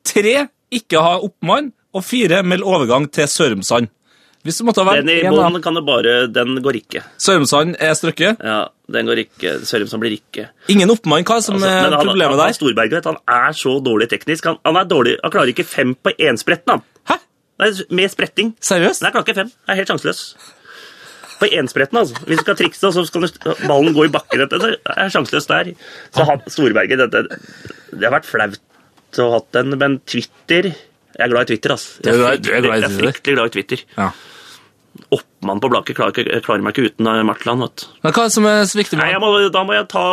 [0.08, 0.36] Tre,
[0.72, 1.74] ikke ha oppmann.
[1.98, 3.90] Og fire, meld overgang til Sørumsand.
[4.48, 7.02] Hvis du måtte ha Den i bånn kan det bare Den går ikke.
[7.20, 8.44] Sørumsand er strøkket.
[8.44, 8.60] Ja,
[8.96, 9.58] den går ikke.
[9.68, 10.48] Sørumsand blir ikke.
[10.72, 11.26] Ingen oppmann.
[11.28, 12.56] Hva som Altså, er han, problemet han, han der?
[12.56, 14.48] Storberget han er så dårlig teknisk.
[14.48, 16.78] Han, han er dårlig, han klarer ikke fem på enspretten.
[16.78, 16.86] han.
[17.12, 17.20] Hæ?
[17.58, 18.54] Nei, med spretting.
[18.62, 19.02] Seriøst?
[19.04, 19.52] Nei, jeg fem.
[19.66, 20.22] Jeg er helt sjanseløs.
[21.38, 22.22] På enspretten, altså.
[22.26, 23.28] Hvis du skal trikse, så skal
[23.66, 24.46] ballen gå i bakken.
[24.46, 25.74] Jeg er sjanseløs der.
[26.16, 27.42] Så han, Storberget det, det,
[27.94, 28.62] det har vært flaut
[29.18, 32.02] å ha hatt den, men Twitter Jeg er glad i Twitter, altså.
[32.04, 33.86] Du er du er Jeg er fryktelig glad i Twitter.
[33.98, 34.12] Ja.
[35.14, 37.64] Oppmann på Blaket klarer, jeg klarer meg ikke uten Martland.
[37.64, 37.86] vet.
[38.04, 40.06] Men hva er det som er så viktig med jeg må, Da må jeg ta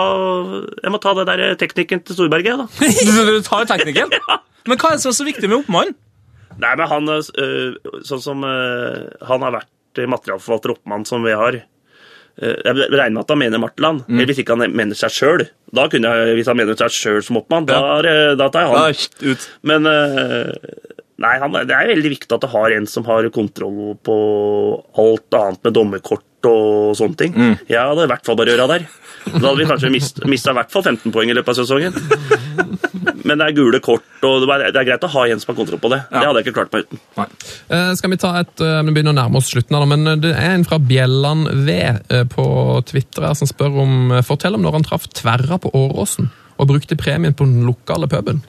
[0.84, 2.66] Jeg må ta det der teknikken til Storberget, da.
[3.32, 4.12] Du tar teknikken?
[4.20, 4.40] ja.
[4.68, 5.95] Men hva er det som er så viktig med oppmann?
[6.63, 7.77] Nei, men han øh,
[8.07, 11.61] Sånn som øh, Han har vært materialforvalter oppmann som vi har.
[12.35, 14.01] Jeg regner med at han mener Marteland.
[14.09, 14.17] Mm.
[14.17, 15.45] Eller hvis ikke han mener seg sjøl.
[15.71, 18.97] Da hvis han mener seg sjøl som oppmann, da, er da tar jeg han.
[18.99, 19.45] Da, ut.
[19.71, 24.19] Men nei, han, det er veldig viktig at du har en som har kontroll på
[24.99, 27.34] alt annet med dommerkort og sånne ting.
[27.34, 27.57] Mm.
[27.70, 28.86] Jeg hadde i hvert fall bare røra der.
[29.24, 31.97] Da hadde vi kanskje mist, mista i hvert fall 15 poeng i løpet av sesongen.
[33.24, 35.80] Men det er gule kort, og det er, greit å ha en som har kontroll
[35.80, 36.03] på det.
[36.12, 37.01] Det hadde jeg ikke klart meg uten.
[37.72, 40.34] Eh, skal vi ta et eh, Vi begynner å nærme oss slutten, her, men det
[40.36, 42.47] er en fra Bjelland V eh, på
[42.90, 46.68] Twitter her som spør om eh, Fortell om når han traff Tverra på Åråsen og
[46.70, 48.45] brukte premien på den lokale puben.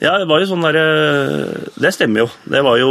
[0.00, 2.28] Ja, det var jo sånn der, øh, Det stemmer jo.
[2.48, 2.90] Det var jo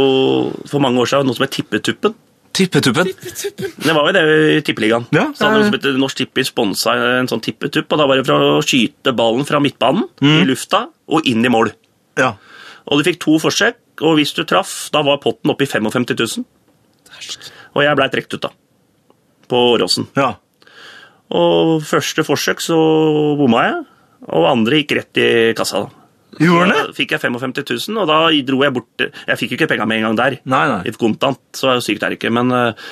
[0.70, 2.14] for mange år siden noe som het Tippetuppen.
[2.56, 3.10] Tippetuppen.
[3.84, 4.22] Det var jo det
[4.56, 5.06] i Tippeligaen.
[5.14, 8.26] Ja, så hadde som heter Norsk Tipping sponsa en sånn tippetupp, og da var det
[8.28, 10.38] for å skyte ballen fra midtbanen Mm.
[10.40, 11.72] i lufta og inn i mål.
[12.18, 12.32] Ja.
[12.88, 16.08] Og du fikk to forsøk, og hvis du traff, da var potten oppe i 55
[16.16, 16.44] 000.
[17.76, 18.50] Og jeg blei trukket ut, da.
[19.48, 20.08] På Åråsen.
[20.16, 20.34] ja.
[21.36, 22.76] Og første forsøk så
[23.36, 23.78] bomma jeg,
[24.30, 25.28] og andre gikk rett i
[25.58, 25.80] kassa.
[25.82, 25.95] da.
[26.42, 27.54] Gjorde Da fikk jeg 55
[27.88, 30.40] 000, og da dro jeg bort Jeg fikk jo ikke penga med en gang der.
[30.44, 30.80] Nei, nei.
[30.88, 32.32] I kontant, så sykt er det ikke.
[32.34, 32.88] Men uh,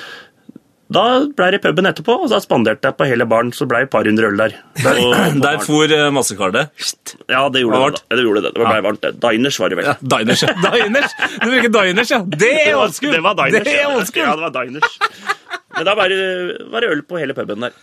[0.95, 3.87] da ble det puben etterpå, og da spanderte jeg på hele baren, så ble det
[3.87, 4.53] et par hundre øl der.
[5.05, 6.67] Og, Der for uh, massekardet.
[7.29, 8.01] ja, det gjorde det.
[8.01, 8.17] da.
[8.19, 8.51] Det gjorde det.
[8.53, 9.09] Det ble varmt.
[9.25, 9.89] Diners var det vel.
[9.89, 10.53] Ja, Diners, ja.
[10.67, 11.17] Diners.
[11.41, 12.21] Du bruker Diners, ja.
[12.45, 13.17] Det er old school!
[13.17, 13.65] Det var Diners.
[13.65, 14.29] Det er ja.
[14.29, 14.99] Ja, det var Diners.
[15.75, 16.21] Men da var det,
[16.71, 17.73] var det øl på hele puben der.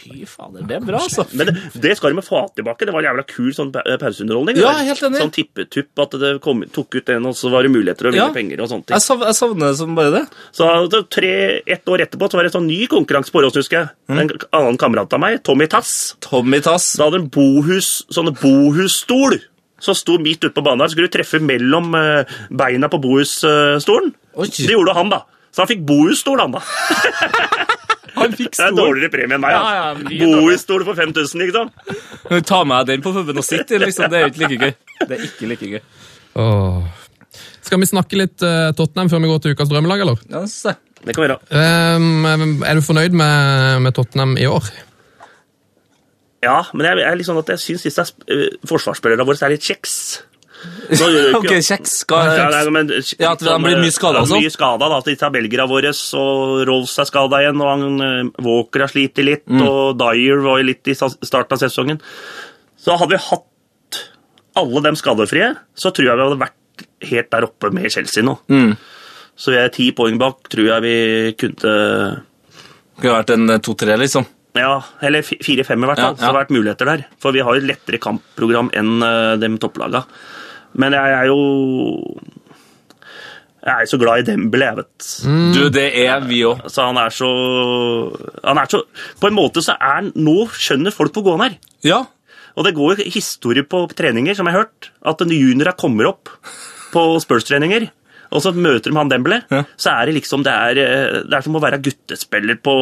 [0.00, 1.26] Fy fader, det er bra, altså.
[1.36, 2.86] Men det, det skal de få tilbake.
[2.88, 4.56] Det var jævla kul sånn pauseunderholdning.
[4.62, 5.20] Ja, helt enig.
[5.20, 8.26] Sånn tippetupp, at det kom, tok ut en, og så var det muligheter å vinne
[8.28, 8.32] Ja.
[8.32, 9.04] penger og sånne Jeg ting.
[9.06, 10.24] sav- jeg savner det som bare det.
[10.56, 10.70] Så
[11.10, 11.32] tre,
[11.66, 13.88] ett år etterpå så var det en sånn ny konkurranse på Åråsen, husker jeg.
[14.08, 14.18] Mm.
[14.20, 16.16] En annen kamerat av meg, Tommy Tass.
[16.20, 16.94] Tommy Tass.
[16.96, 19.38] Da hadde en bohus, sånne bohusstol
[19.80, 20.86] som sto midt ute på banen.
[20.88, 24.12] Så skulle du treffe mellom eh, beina på bohusstolen.
[24.36, 25.22] Det gjorde han, da.
[25.50, 26.62] Så han fikk bohusstol, han da.
[28.20, 29.54] Han fikk Det er dårligere premie enn meg.
[29.54, 30.24] Ja, ja.
[30.26, 31.70] Bohusstol for 5000, liksom.
[32.26, 34.10] Du ta med den på puben og sitt i, liksom?
[34.10, 34.74] Det er jo ikke like gøy.
[35.00, 35.80] Det er ikke like gøy.
[36.42, 37.00] Åh.
[37.64, 40.22] Skal vi snakke litt uh, Tottenham før vi går til ukas drømmelag, eller?
[40.30, 40.76] Ja, det.
[41.00, 41.38] Det kan vi da.
[41.96, 44.66] Um, er du fornøyd med, med Tottenham i år?
[46.44, 49.94] Ja, men jeg, jeg liksom at jeg syns disse uh, forsvarsspillerne våre er litt kjeks.
[51.38, 51.92] Ok, kjeks.
[52.10, 52.88] Ja, nei, men,
[53.20, 54.38] Ja, at de blir mye skadet altså?
[54.40, 54.98] Mye skada, da.
[55.06, 59.44] Disse belgierne våre, og Rolls er skada igjen, og han, eh, Walker har slitt litt,
[59.48, 59.62] Mm.
[59.66, 62.00] og Dyer var litt i starten av sesongen.
[62.80, 64.00] Så hadde vi hatt
[64.60, 68.38] alle dem skadefrie, så tror jeg vi hadde vært helt der oppe med Chelsea nå.
[68.50, 68.74] Mm.
[69.40, 72.24] Så vi er ti poeng bak, tror jeg vi kunne
[73.00, 74.26] Kunne vært en eh, to-tre, liksom.
[74.58, 76.10] Ja, eller fi- fire-fem i hvert fall.
[76.10, 76.18] Ja, ja.
[76.18, 77.04] Så det har vært muligheter der.
[77.22, 80.02] For vi har jo et lettere kampprogram enn uh, de topplaga.
[80.78, 81.38] Men jeg er jo
[83.60, 85.08] Jeg er så glad i Dembélé, jeg, vet
[85.56, 86.62] Du, det er vi òg.
[86.70, 87.30] Så han er så
[88.44, 88.84] Han er så
[89.20, 91.58] På en måte så er han Nå skjønner folk på gående her.
[91.86, 92.00] Ja.
[92.58, 96.32] Og det går jo historier på treninger, som jeg har hørt, at juniorer kommer opp
[96.90, 97.86] på Spurs-treninger.
[98.32, 99.64] Og så møter de han Dembélé, Ja.
[99.76, 102.74] så er det liksom Det er, eh, det er som å være guttespiller på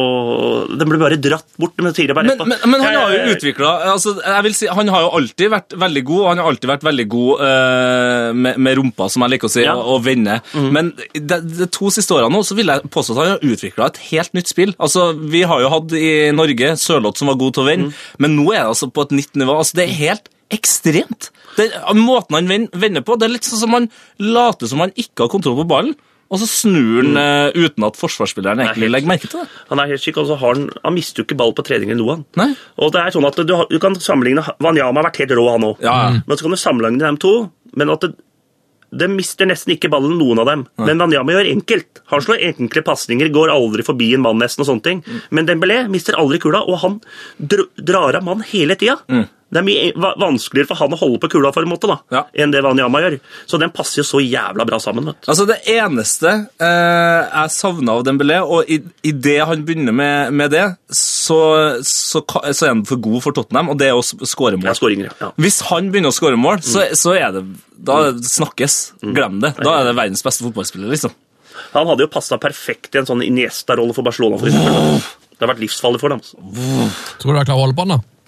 [0.77, 1.73] Den blir bare dratt bort.
[1.79, 4.13] Men, Men, men, men han har jo utvikla altså,
[4.53, 7.41] si, Han har jo alltid vært veldig god, og han har alltid vært veldig god
[7.41, 9.73] uh, med, med rumpa, som jeg liker å si, Ja.
[9.73, 9.79] Mm.
[9.79, 10.39] og, og vende.
[10.75, 13.89] Men de, de to siste årene nå, så vil jeg påstå at han har utvikla
[13.91, 14.75] et helt nytt spill.
[14.79, 17.93] Altså, Vi har jo hatt i Norge Sørloth som var god til å vende, Mm.
[18.19, 19.53] men nå er det altså på et nytt nivå.
[19.57, 21.29] Altså, Det er helt ekstremt.
[21.57, 23.89] Det, måten han vender på, det er litt sånn som han
[24.21, 25.95] later som han ikke har kontroll på ballen.
[26.29, 29.47] Og så snur han eh, uten at forsvarsspilleren egentlig helt- legger merke til det.
[29.71, 31.97] Han er helt syk, og så har han, han mister jo ikke ball på treninger
[31.97, 32.25] nå, han.
[32.37, 32.51] Nei.
[32.77, 35.65] Og det er sånn at du, du kan sammenligne Wanyama har vært helt rå, han
[35.71, 35.81] òg.
[35.81, 36.19] Ja, ja.
[36.27, 37.33] Men så kan du sammenligne dem to.
[37.77, 38.13] Men at det,
[38.99, 40.67] De mister nesten ikke ballen, noen av dem.
[40.81, 41.99] Men Wanyama gjør enkelt.
[42.09, 44.61] Han slår enkle pasninger, går aldri forbi en mann nesten.
[44.63, 45.03] og sånne ting.
[45.05, 45.19] Mm.
[45.37, 46.95] Men Dembélé mister aldri kula, og han
[47.37, 48.97] dr drar av mann hele tida.
[49.09, 49.27] Mm.
[49.49, 52.23] Det er mye vanskeligere for han å holde på kula for en måte da, Ja.
[52.37, 53.15] enn det Wanyama gjør.
[53.49, 55.05] Så den passer jo så jævla bra sammen.
[55.09, 55.31] vet du.
[55.31, 58.77] Altså Det eneste eh, jeg savna av Dembélé, og i,
[59.09, 61.39] i det han begynner med, med det, så,
[61.81, 64.69] så, så er han for god for Tottenham, og det er å skåre mål.
[64.69, 65.31] Ja, ja.
[65.41, 67.45] Hvis han begynner å skåre mål, så, så er det
[67.79, 68.77] Da snakkes.
[69.01, 69.13] Mm.
[69.15, 69.53] Glem det.
[69.63, 71.15] Da er det verdens beste fotballspiller, liksom.
[71.73, 74.37] Han hadde jo passa perfekt i en sånn Iniesta-rolle for Barcelona.
[74.39, 75.01] For eksempel.
[75.39, 76.21] det har vært livsfarlig for dem.
[76.21, 76.37] altså.
[77.21, 78.18] Tror du du klarer å holde på den, da?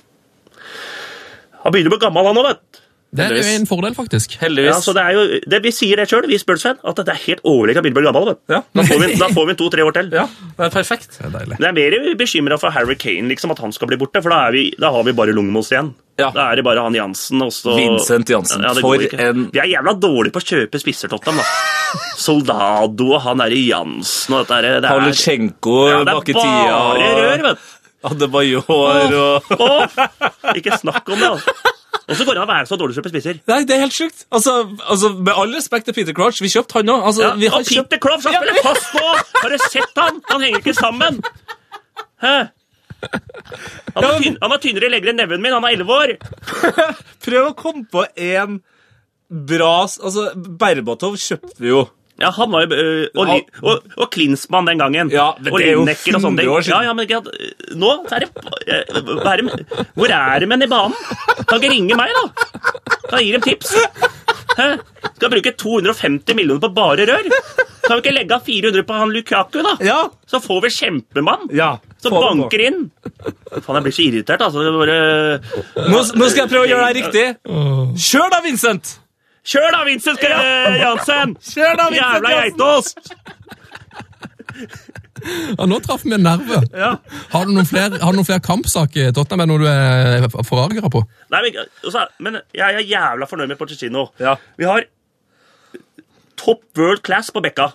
[1.64, 2.80] Han begynner å bli gammel, han òg, vet du.
[3.12, 4.38] Det er jo en fordel, faktisk.
[4.40, 4.70] Heldigvis.
[4.72, 7.20] Ja, så det er jo, det, Vi sier det sjøl, vi Spurs-fan, at det er
[7.26, 8.30] helt overlegent å begynne å bli gammel.
[8.30, 8.40] vet.
[8.54, 8.62] Ja.
[8.72, 10.12] Da får vi, da får vi to-tre år til.
[10.16, 10.24] ja,
[10.56, 11.18] det er perfekt.
[11.20, 11.58] Det er deilig.
[11.60, 14.46] Det er mer bekymra for Harry Kane, liksom, at han skal bli borte, for da,
[14.48, 15.92] er vi, da har vi bare Lungmos igjen.
[16.24, 16.30] Ja.
[16.32, 19.68] Da er det bare han Jansen og så Vincent Jansen, det for en- Vi er
[19.76, 21.44] jævla dårlige på å kjøpe spisser, Tottenham.
[21.44, 22.00] da.
[22.16, 26.40] Soldado og han derre Jansen og dette det er, Paulichenko ja, det bak i er
[26.40, 26.80] tida.
[26.80, 27.70] bare rør, vet du.
[28.10, 30.00] Adebayor og Åh,
[30.58, 31.56] ikke snakk om det, altså.
[32.12, 33.38] Og så går det an å være så dårlig som spisser.
[33.48, 34.26] Nei, det er helt sjukt.
[34.34, 34.56] Altså,
[34.90, 37.06] altså, Med all respekt til Peter Crouch, vi kjøpte han òg.
[37.12, 39.14] Altså, Ja, vi har og Peter Crouch, skal spiller spille fast nå!
[39.38, 40.20] Har du sett han?
[40.32, 41.22] Han henger ikke sammen.
[42.26, 42.36] Hæ?
[43.96, 45.56] Han var, tynn, han var tynnere i legger enn neven min.
[45.56, 46.14] Han er elleve år.
[47.26, 48.60] Prøv å komme på en
[49.32, 51.86] bra Altså, Berbatov kjøpte vi jo.
[52.22, 53.32] Ja, han var jo øh, Og,
[53.64, 55.10] og, og Klinsmann den gangen.
[55.14, 56.76] Ja, men og det er jo Lineker og sånne 100 år siden.
[56.78, 59.44] Ja, ja, men ikke at- nå så er det hva er
[59.98, 60.96] Hvor er de hen i banen?
[61.48, 62.24] Kan ikke ringe meg, da?
[63.10, 63.76] Kan jeg gi dem tips?
[64.58, 64.70] Hæ?
[65.16, 67.28] Skal bruke 250 millioner på bare rør?
[67.88, 69.76] Kan vi ikke legge av 400 på han Lukaku, da?
[69.84, 70.00] Ja.
[70.30, 71.50] Så får vi kjempemann.
[71.56, 71.78] ja.
[72.02, 72.80] Som det banker inn.
[73.62, 74.64] Faen, jeg blir så irritert, altså.
[74.66, 74.96] Det bare...
[75.92, 77.26] Nå, nå skal jeg prøve å gjøre deg riktig.
[78.10, 78.96] Kjør da, Vincent!
[79.48, 81.36] Kjør da, Vincent Skal- Jansen!
[81.42, 83.14] Kjør da, Vincent Jævla geitost!
[85.58, 86.62] Ja, Nå traff vi en nerve.
[86.74, 86.96] Ja.
[87.32, 90.90] Har du noen flere, har noen flere kampsaker i Tottenham enn noe du er forargra
[90.92, 91.04] på?
[91.34, 94.08] Nei, men, også, men jeg er jævla fornøyd med Pochettino.
[94.22, 94.36] Ja.
[94.60, 94.88] Vi har
[96.42, 97.70] top world class på bekka.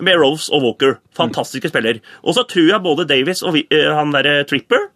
[0.00, 0.96] Med Rose og Walker.
[1.16, 1.98] Fantastiske spiller.
[2.22, 4.88] Og så tror jeg både Davis og vi, eh, han derre Tripper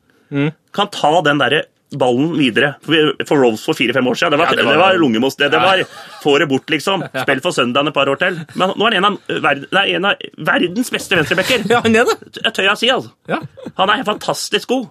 [0.75, 1.61] kan ta den derre
[2.01, 2.75] ballen videre.
[2.85, 4.35] For, Rolls for fire-fem år siden.
[4.35, 5.37] Det var, Ja, det det var- var, lungemos.
[5.37, 5.83] Det, det var
[6.23, 7.05] få det bort, liksom.
[7.23, 8.41] Spill for søndagen et par år til.
[8.55, 11.65] Men nå er han en av, eh, verden, nei, en av verdens beste venstrebacker.
[11.71, 12.19] Ja, han er det.
[12.45, 13.11] Jeg tør jeg si, altså.
[13.29, 13.41] Ja.
[13.79, 14.87] Han er fantastisk god.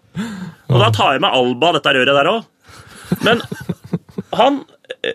[0.69, 2.43] Og da tar jeg med Alba, dette røret der òg.
[3.23, 3.41] Men
[4.33, 4.63] han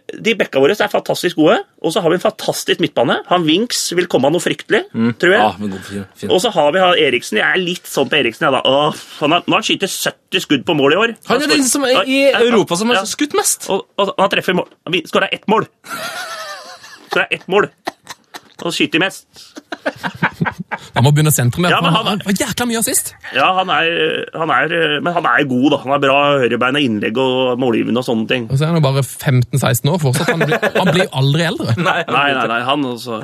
[0.08, 3.18] De bekka våre er fantastisk gode, og så har vi en fantastisk midtbane.
[3.28, 4.86] Han Winks vil komme av noe fryktelig,
[5.20, 5.42] tror jeg.
[5.42, 6.32] Ja, fin.
[6.32, 7.40] Og så har vi han Eriksen.
[7.42, 8.48] Jeg er litt sånn på Eriksen.
[8.54, 8.62] Da.
[8.64, 11.14] Åh, han har, nå har han skyter 70 skudd på mål i år.
[11.28, 13.04] Han er den som er i Ja, ja, Europa som har ja.
[13.08, 13.68] skutt mest.
[13.68, 14.72] Og, og han treffer mål.
[14.88, 15.68] Han skåra ett mål.
[17.08, 17.68] Så det er ett mål.
[18.66, 19.26] Og skyter mest.
[20.96, 21.70] Han må begynne å sentre mer.
[21.70, 23.12] Ja, men han- han var jækla mye assist.
[23.34, 25.76] Ja, han er, han er Men han er god, da.
[25.84, 28.48] Han er bra høyrebein og innlegg og målgivende og sånne ting.
[28.50, 30.28] Og så er han jo bare 15-16 år fortsatt.
[30.34, 31.76] Han blir, han blir aldri eldre.
[31.88, 33.20] Nei, Nei, nei, nei, han altså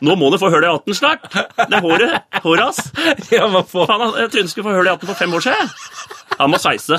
[0.00, 1.26] Nå må du få hull i 18 snart.
[1.32, 2.22] Det håret.
[2.44, 2.80] Håret hans.
[3.36, 5.70] Ja, jeg trodde han skulle få hull i 18 for fem år siden.
[6.38, 6.98] Han må sveise.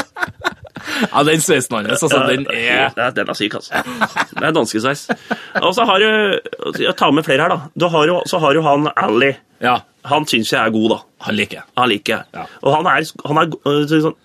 [1.11, 3.81] Ja, den sveisen hans, altså, den er Ja, Den er syk, altså.
[4.31, 5.07] Det er danskesveis.
[5.61, 6.07] Og så har du
[6.83, 7.59] Jeg tar med flere her, da.
[7.75, 9.33] Du har jo, så har du han Ally.
[9.61, 10.99] Ja, Han syns jeg er god, da.
[11.27, 11.65] han liker jeg.
[11.77, 12.23] Han liker jeg.
[12.37, 12.45] Ja.
[12.63, 14.15] Og han er, han er øh, sånn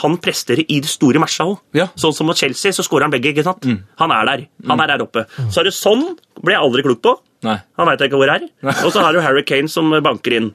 [0.00, 1.58] han presterer i de store matcha òg.
[1.76, 1.90] Ja.
[2.00, 3.34] Sånn som mot Chelsea, så skårer han begge.
[3.34, 3.66] ikke sant?
[4.00, 4.44] Han er der.
[4.70, 5.26] Han er der oppe.
[5.52, 6.06] Så er det sånn
[6.40, 7.12] blir jeg aldri klok på.
[7.44, 7.58] Nei.
[7.76, 8.46] Han veit ikke hvor er.
[8.80, 10.48] Og så har du Harry Kane som banker inn.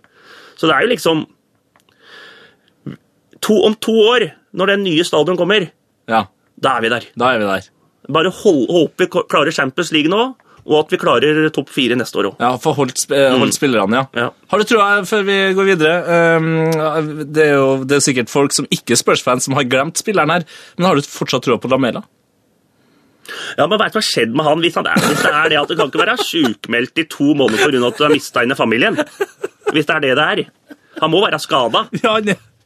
[0.58, 1.22] Så det er jo liksom
[3.42, 5.70] to, Om to år, når den nye stadion kommer,
[6.10, 6.26] Ja,
[6.60, 7.06] da er vi der.
[7.18, 7.68] da er vi der.
[8.10, 10.36] Bare hold, vi klarer Champions League nå,
[10.70, 12.40] og at vi klarer topp fire neste år òg.
[12.42, 14.06] Ja, for holdt, sp holdt spillerne, ja.
[14.26, 14.30] Ja.
[14.52, 16.50] Har du trua, før vi går videre um,
[17.34, 20.34] det, er jo, det er sikkert folk som ikke er Spurs-fans, som har glemt spilleren
[20.34, 20.46] her,
[20.78, 22.04] men har du fortsatt trua på Lamela?
[23.58, 25.58] Ja, men Veit hva skjedde skjedd med han hvis, han er, hvis det er det
[25.62, 27.82] at du kan ikke være sjukmeldt i to måneder pga.
[27.92, 28.98] at du har mista inn i familien?
[29.70, 30.42] Hvis det er det det er.
[31.00, 31.86] Han må være skada.
[32.02, 32.16] Ja,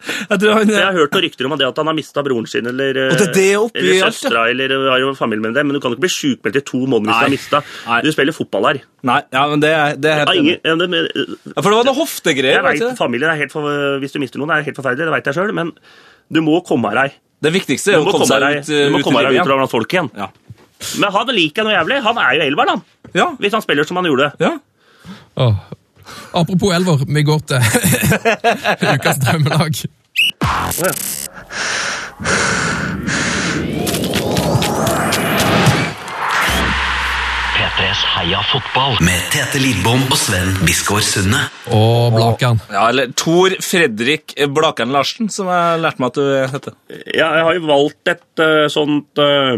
[0.04, 2.48] jeg tror han Jeg har hørt noen rykter om det at han har mista broren
[2.50, 6.04] sin eller, er eller søstera eller har jo familie med det, men du kan ikke
[6.06, 8.02] bli sjukmeldt i to måneder hvis du har mista.
[8.04, 8.82] Du spiller fotball her.
[9.04, 10.90] Nei, ja, men det, er- det er Ja, ingen, ja, det,
[11.54, 13.68] Ja, For det var noe hoftegreier, jeg vet, familien er helt for,
[14.04, 15.72] Hvis du mister noen, er det helt forferdelig, det veit jeg sjøl, men
[16.32, 17.16] du må komme deg.
[17.44, 19.72] Det viktigste er Du å komme seg ut, du må ut komme deg ut blant
[19.72, 20.10] folk igjen.
[20.16, 20.30] Ja.
[21.00, 22.02] Men han liker jeg noe jævlig.
[22.04, 22.82] Han er jo elver, han.
[23.16, 23.30] Ja.
[23.40, 24.32] Hvis han spiller som han gjorde.
[24.40, 24.58] ja.
[25.36, 25.56] Åh.
[26.34, 27.60] Apropos elver, vi går til
[28.94, 29.84] ukas drømmelag.
[30.44, 30.92] P3
[37.54, 41.40] P3s Heia fotball med Tete Lidbom og Sven Biskår Sunde.
[41.74, 42.60] Og Blakan.
[42.70, 46.76] Ja, eller Tor Fredrik Blakan Larsen, som jeg lærte meg at du heter.
[47.14, 49.58] Ja, jeg har jo valgt et uh, sånt uh,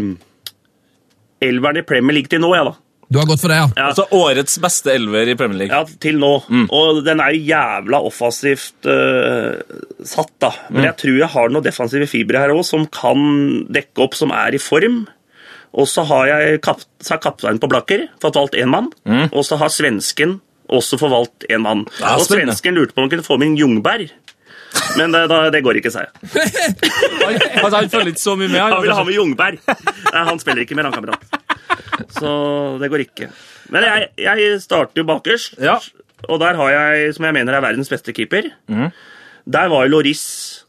[1.44, 2.85] elveren i Premier League til nå, jeg, da.
[3.08, 3.66] Du har gått for det, ja.
[3.76, 3.88] Ja.
[3.92, 5.74] Altså årets beste elver i Premier League.
[5.74, 6.32] Ja, til nå.
[6.74, 9.54] Og den er jo jævla offensivt uh,
[10.02, 10.50] satt, da.
[10.72, 13.22] Men jeg tror jeg har noen defensive fibre her òg som kan
[13.72, 15.04] dekke opp, som er i form.
[15.76, 16.82] Og så har jeg kap
[17.22, 18.90] kapteinen på Blakker fått valgt én mann.
[19.30, 21.84] Og så har svensken også fått valgt én mann.
[22.00, 24.08] Ja, og svensken lurte på om han kunne få med en Jungberg.
[24.98, 26.10] Men det, da, det går ikke, sa jeg.
[27.26, 28.60] Han, altså, han følger ikke så mye med.
[28.60, 29.56] Han vil ha med Jungberg.
[29.66, 31.45] Nei, han spiller ikke mer, han kamerat.
[32.16, 32.30] Så
[32.80, 33.28] det går ikke.
[33.74, 35.78] Men jeg, jeg starter jo bakerst, Ja.
[36.28, 38.50] og der har jeg, som jeg mener er verdens beste keeper
[39.46, 40.64] Der var jo Loris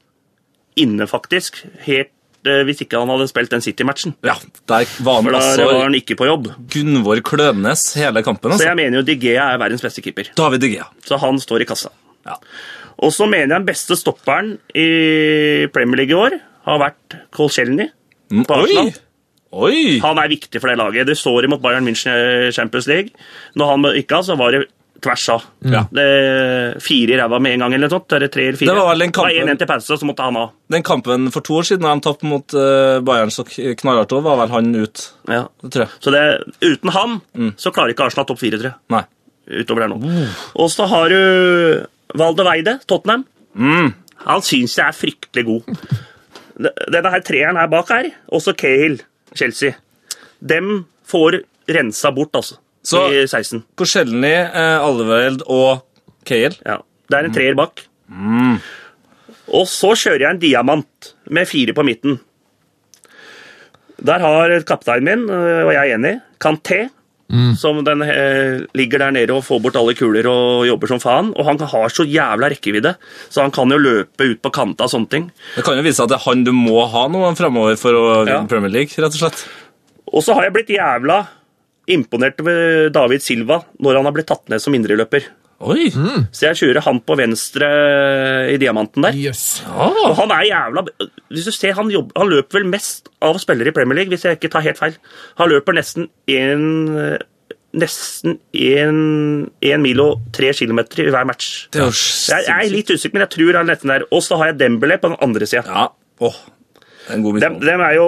[0.78, 1.64] inne, faktisk.
[1.88, 2.12] Helt
[2.46, 4.14] eh, hvis ikke han hadde spilt den City-matchen.
[4.24, 4.36] ja,
[4.70, 6.52] der var han For da altså var han ikke på jobb.
[6.74, 8.52] Gunvor Klønes hele kampen.
[8.52, 8.68] Så Altså.
[8.70, 10.30] jeg mener jo Digea er verdens beste keeper.
[10.38, 10.86] David Digea.
[11.06, 11.90] Så han står i kassa.
[12.28, 12.36] Ja.
[13.00, 16.38] Og så mener jeg den beste stopperen i Premier League i år
[16.68, 17.90] har vært Colchelny
[18.30, 18.90] på Arsenal.
[18.92, 18.94] Oi!
[19.56, 20.00] Oi!
[20.04, 21.08] Han er viktig for det laget.
[21.08, 23.10] Det mot Bayern München i Champions League.
[23.56, 24.66] Når han ikke av, så var det
[25.04, 25.44] tvers av.
[25.62, 25.84] Ja.
[25.94, 28.16] Det Fire i ræva med en gang, eller noe sånt.
[28.18, 28.72] Eller tre eller fire.
[28.74, 30.50] Det var vel den kampen- 1-1 til pause, så måtte han av.
[30.74, 34.26] Den kampen for to år siden da de tapte mot uh, Bayern så knallhardt, òg,
[34.26, 35.06] var vel han ut.
[35.30, 35.46] Ja.
[35.64, 35.94] Det tror jeg.
[36.04, 36.26] Så det,
[36.66, 37.20] uten han
[37.62, 38.80] så klarer ikke Arsenal topp fire, tror jeg.
[38.94, 39.04] Nei.
[39.62, 40.26] Utover der nå.
[40.60, 41.20] Og så har du
[42.20, 43.24] Valde Weide, Tottenham.
[44.28, 45.78] Han syns jeg er fryktelig god.
[46.58, 48.98] Denne her treeren her bak her, også Cahill,
[49.38, 49.76] Chelsea.
[50.44, 52.58] Dem får rensa bort, altså.
[52.88, 53.64] Så- I 16.
[53.76, 55.82] Korselny, eh, Alveld og
[56.28, 56.56] Kael.
[56.66, 56.78] Ja.
[57.10, 57.82] Det er en treer bak.
[59.48, 62.20] Og så kjører jeg en diamant med fire på midten.
[64.04, 66.16] Der har kapteinen min, øh, og jeg er enig,
[67.30, 71.00] Kanté, som den eh, ligger der nede og får bort alle kuler og jobber som
[71.04, 71.34] faen.
[71.36, 72.96] Og han har så jævla rekkevidde,
[73.30, 75.32] så han kan jo løpe ut på kanta og sånne ting.
[75.56, 77.94] Det kan jo vise seg at det er han du må ha nå fremover for
[77.94, 78.46] å vinne Ja.
[78.48, 79.46] Premier League, rett og slett.
[80.08, 81.26] Og så har jeg blitt jævla
[81.88, 85.28] imponert ved David Silva når han har blitt tatt ned som indreløper.
[85.58, 85.88] Oi!
[85.90, 87.68] Så jeg kjører han på venstre
[88.54, 89.16] i diamanten der.
[89.18, 89.64] Jøss.
[89.66, 90.84] Og han er jævla
[91.34, 94.28] Hvis du ser, han, jobber, han løper vel mest av spillere i Premier League, hvis
[94.28, 95.00] jeg ikke tar helt feil.
[95.42, 97.18] Han løper nesten én
[97.78, 101.68] Nesten én mil og tre kilometer i hver match.
[101.74, 104.06] Det er Jeg, jeg er litt usikker, men jeg tror han er nesten der.
[104.08, 105.66] Og så har jeg Dembélé på den andre sida.
[105.68, 105.90] Ja.
[106.26, 106.38] Åh,
[106.80, 108.08] det en god Dem, dem er jo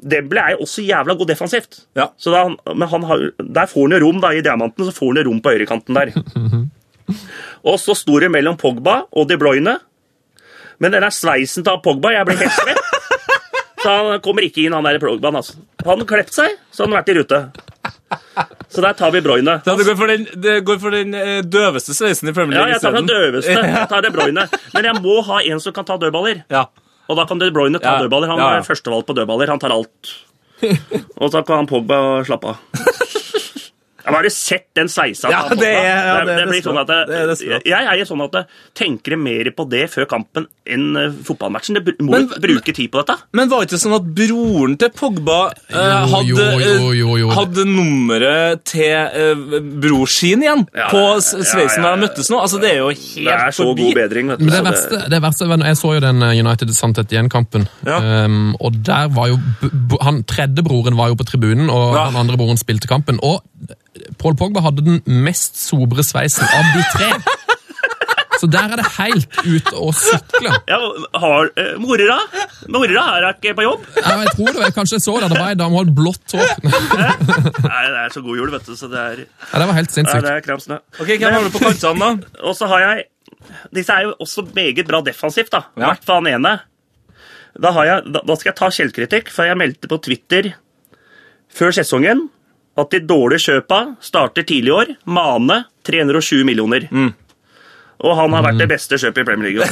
[0.00, 1.82] Dembélé er jo også jævla god defensivt.
[1.98, 2.08] Ja.
[2.16, 5.12] Så da, men han har, der får han jo rom da, i diamanten, så får
[5.12, 6.14] han jo rom på høyrekanten der.
[7.68, 9.76] og så står det mellom Pogba og De Bruyne.
[10.80, 12.86] Men den der sveisen til Pogba, jeg ble helt svett.
[13.80, 15.38] Så han kommer ikke inn, han der Pogbaen.
[15.40, 15.54] Altså.
[15.86, 17.38] Han klept seg, så han har vært i rute.
[18.68, 19.54] Så der tar vi Broyne.
[19.64, 22.66] Ja, det går for den, det går for den eh, døveste sveisen i Premier Ja,
[22.74, 23.56] jeg tar den døveste.
[23.70, 24.44] Jeg tar De Bruyne.
[24.74, 26.44] Men jeg må ha en som kan ta dødballer.
[26.52, 26.66] Ja.
[27.10, 28.30] Og da kan De Bruyne ta Ja, dødballer.
[28.30, 29.50] Han er førstevalgt på dødballer.
[29.50, 30.12] Han tar alt.
[31.22, 32.62] Og så kan han Pogba slappe av.
[34.04, 35.30] Men Har du sett den sveisa?
[35.30, 37.60] Ja, det er- ja, det er blir sånn at det, Det er.
[37.64, 41.74] Jeg er sånn at jeg tenker mer på det før kampen enn eh, fotballmatchen.
[41.84, 43.18] Det må Men- bruke tid på dette.
[43.32, 47.28] Men var det ikke sånn at broren til Pogba eh, hadde, jo, jo, jo, jo.
[47.30, 49.34] eh, hadde nummeret til eh,
[49.80, 52.40] bror sin igjen Ja, på ja, ja, sveisen ja, da de møttes nå?
[52.40, 53.82] Altså, det er jo helt Det er så forbi.
[53.82, 54.28] god bedring.
[54.28, 54.44] vet du.
[54.44, 57.68] Men det verste, det verste var, Jeg så jo den eh, United Sannhet igjen-kampen.
[57.86, 57.98] Ja.
[58.24, 59.38] Um, og der var jo
[60.00, 62.06] Han tredje broren var jo på tribunen, og Ja.
[62.10, 63.18] den andre broren spilte kampen.
[63.22, 63.42] Og
[64.18, 67.08] Paul Pogba hadde den mest sobre sveisen av de tre.
[68.40, 70.52] Så der er det helt ut å sykle.
[70.70, 70.76] Ja,
[71.20, 72.16] har, eh, Morera
[72.72, 73.82] Mora er ikke på jobb.
[73.98, 75.28] Ja, jeg tror det var, Kanskje jeg så det.
[75.34, 76.54] Det var ei dame med blått hår.
[76.64, 78.72] Nei, Det er så god jul, vet du.
[78.80, 80.78] så det er, Ja, det var helt ja, Nei, det er kram snø.
[81.02, 82.30] Ok, Hvem har du på kantene, da?
[82.48, 83.04] Og så har jeg
[83.76, 85.66] Disse er jo også meget bra defensivt, da.
[85.76, 85.90] I Ja.
[85.92, 86.54] hvert fall han ene.
[87.60, 90.54] Da, har jeg, da, da skal jeg ta selvkritikk, for jeg meldte på Twitter
[91.52, 92.28] før sesongen
[92.80, 94.94] at de dårlige kjøpa starter tidlig i år.
[95.04, 96.88] Mane 307 millioner.
[98.00, 99.66] Og han har vært det beste kjøpet i Premier League.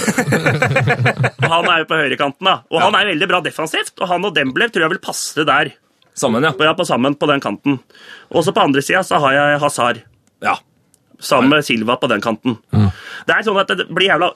[1.40, 2.58] og han er jo på høyrekanten, da.
[2.68, 5.72] Og han er veldig bra defensivt, og han og Demblev tror jeg vil passe der.
[6.18, 6.52] Sammen, ja.
[6.52, 7.78] Ja, jeg på sammen på den kanten.
[8.28, 10.02] Og så på andre sida så har jeg Hazard.
[10.44, 10.58] ja.
[11.18, 12.58] Sammen med Silva på den kanten.
[12.70, 14.30] Det er sånn at det blir jævla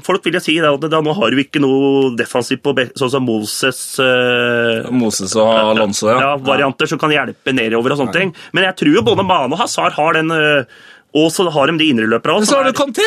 [0.00, 3.10] Folk vil jo si det, at da, nå har vi ikke noe defensivt på sånn
[3.12, 6.16] som Moses uh, Moses og Alonso, ja.
[6.22, 8.32] ja, varianter som kan hjelpe nedover og sånne ting.
[8.56, 10.64] Men jeg tror jo både Mane og Hazard har den uh,
[11.12, 12.48] Og så har de de indreløperne òg.
[12.48, 13.04] så har du Kanté!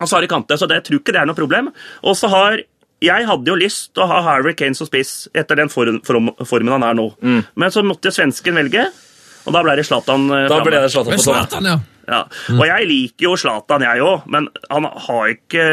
[0.00, 1.72] Hazard i kante, så det, jeg tror ikke det er noe problem.
[2.04, 2.60] Og så har
[3.04, 6.30] jeg hadde jo lyst til å ha Harry Kane som spiss etter den form, form,
[6.48, 7.10] formen han er nå.
[7.56, 8.88] Men så måtte svensken velge,
[9.46, 11.92] Og da ble det Zlatan eh, Da ble det Zlatan Men på topp.
[12.06, 12.22] Ja.
[12.54, 15.64] Og jeg liker jo Zlatan, jeg òg, men han har ikke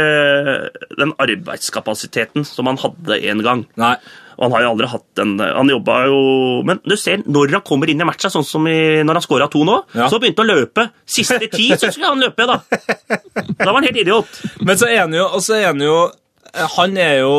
[0.98, 3.66] den arbeidskapasiteten som han hadde en gang.
[3.80, 3.96] Nei.
[4.34, 6.16] Og han har jo aldri hatt den Han jobba jo
[6.66, 9.46] Men du ser, når han kommer inn i matcha, sånn som i, når han scora
[9.54, 10.08] to nå, Ja.
[10.10, 10.88] så begynte han å løpe.
[11.06, 12.58] Siste ti så skulle han løpe, da.
[13.62, 14.26] Da var han helt idiot.
[14.66, 15.96] Men så han jo, og så han jo
[16.54, 17.32] han er jo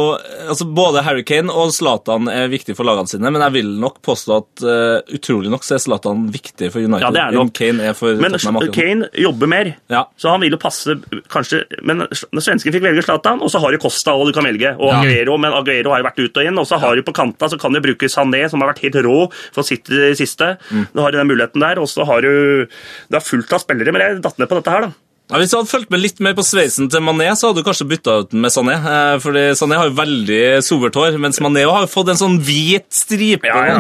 [0.50, 4.00] altså Både Harry Kane og Zlatan er viktige for lagene sine, men jeg vil nok
[4.04, 7.52] påstå at uh, utrolig nok så er Zlatan viktig for United Ja, det er nok.
[7.54, 8.58] Kane er for Men Tottenham.
[8.58, 8.74] akkurat.
[8.74, 10.02] Kane jobber mer, Ja.
[10.18, 10.96] så han vil jo passe
[11.30, 14.74] kanskje Men svensken fikk velge Zlatan, og så har du Costa og du kan velge,
[14.78, 17.14] og Aguero, men Aguero har jo vært ut og inn, og så har du på
[17.14, 19.16] kanta så kan du bruke Sané, som har vært helt rå
[19.54, 20.56] for sitt eh, siste.
[20.70, 20.88] Mm.
[20.94, 24.02] Du har den muligheten der, og så har du Det er fullt av spillere, men
[24.02, 24.92] jeg datt ned på dette her, da.
[25.32, 27.66] Ja, hvis du hadde fulgt med litt mer på sveisen til Mané, så hadde du
[27.66, 28.74] kanskje bytta ut den med Sané.
[28.76, 32.84] Eh, fordi Sané har jo veldig sobert hår, mens Mané har fått en sånn hvit
[32.92, 33.48] stripe.
[33.48, 33.78] Ja, ja.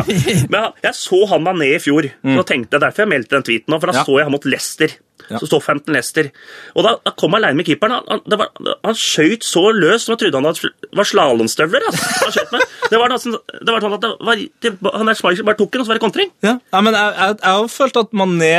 [0.52, 2.08] Men jeg så han Mané i fjor,
[2.38, 4.06] og tenkte derfor jeg meldte den tweeten for da Mm.
[4.08, 4.96] Så jeg han mot Leicester.
[5.30, 5.40] Ja.
[5.40, 6.30] Så Southampton Leicester.
[6.74, 7.96] Og da, da kom han alene med keeperen.
[7.96, 8.50] Han, han, var,
[8.84, 11.86] han skøyt så løst som jeg trodde han hadde, var slalåmstøvler.
[11.90, 12.30] Altså.
[12.34, 12.56] Skjøt.
[12.90, 15.72] Det var, nesten, det var sånn at det var, det, han der Schmeichel bare tok
[15.72, 16.32] den, og så var det kontring.
[16.44, 18.52] Ja, ja men jeg, jeg, jeg har følt at Mané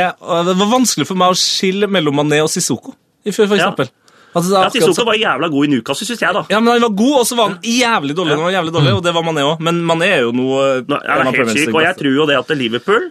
[0.48, 3.56] Det var vanskelig for meg å skille mellom Mané og Sissoko for Ja.
[3.56, 3.88] eksempel.
[4.36, 6.42] Altså, Ja, akkurat Sissoko var jævla god i Newcastle, syns jeg, da.
[6.52, 8.34] Ja, men Han var god, og så var han jævlig dårlig.
[8.34, 8.36] Ja.
[8.36, 9.62] Han var jævlig dårlig, Og det var Mané òg.
[9.64, 12.36] Men Mané er jo noe Nå, jeg er helt syk, og jeg tror jo det
[12.38, 13.08] at Liverpool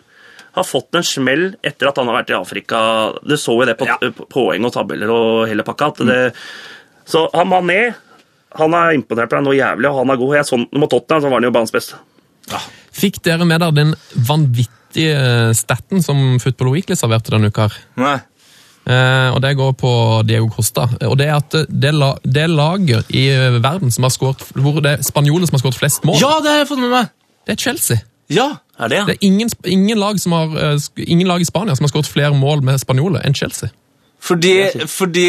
[0.56, 2.80] har fått en smell etter at han har vært i Afrika.
[3.28, 3.98] Du så jo det på Ja.
[4.32, 5.88] poeng og tabeller og hele pakka.
[5.94, 6.34] At det,
[7.06, 7.94] Så han Mané
[8.56, 10.36] han har imponert meg noe jævlig, og han er god.
[10.38, 11.96] Jeg så, mot Tottenham så var han jo banens beste.
[12.96, 17.68] Fikk dere med dere den vanvittige staten som Football Weekly serverte denne uka?
[18.00, 18.16] Nei.
[18.86, 19.92] Eh, og Det går på
[20.30, 20.88] Diego Costa.
[21.10, 23.28] Og Det er at det, la, det laget i
[23.60, 26.52] verden som har skåret hvor det er spanjoler som har skåret flest mål, Ja, det
[26.54, 27.10] har jeg fått med meg!
[27.46, 27.98] det er Chelsea.
[28.28, 29.06] Ja, Er det, ja?
[29.06, 32.10] Det er ingen, ingen, lag som har, eh, ingen lag i Spania som har skåret
[32.12, 33.70] flere mål med spanjoler enn Chelsea.
[34.26, 35.28] Fordi, fordi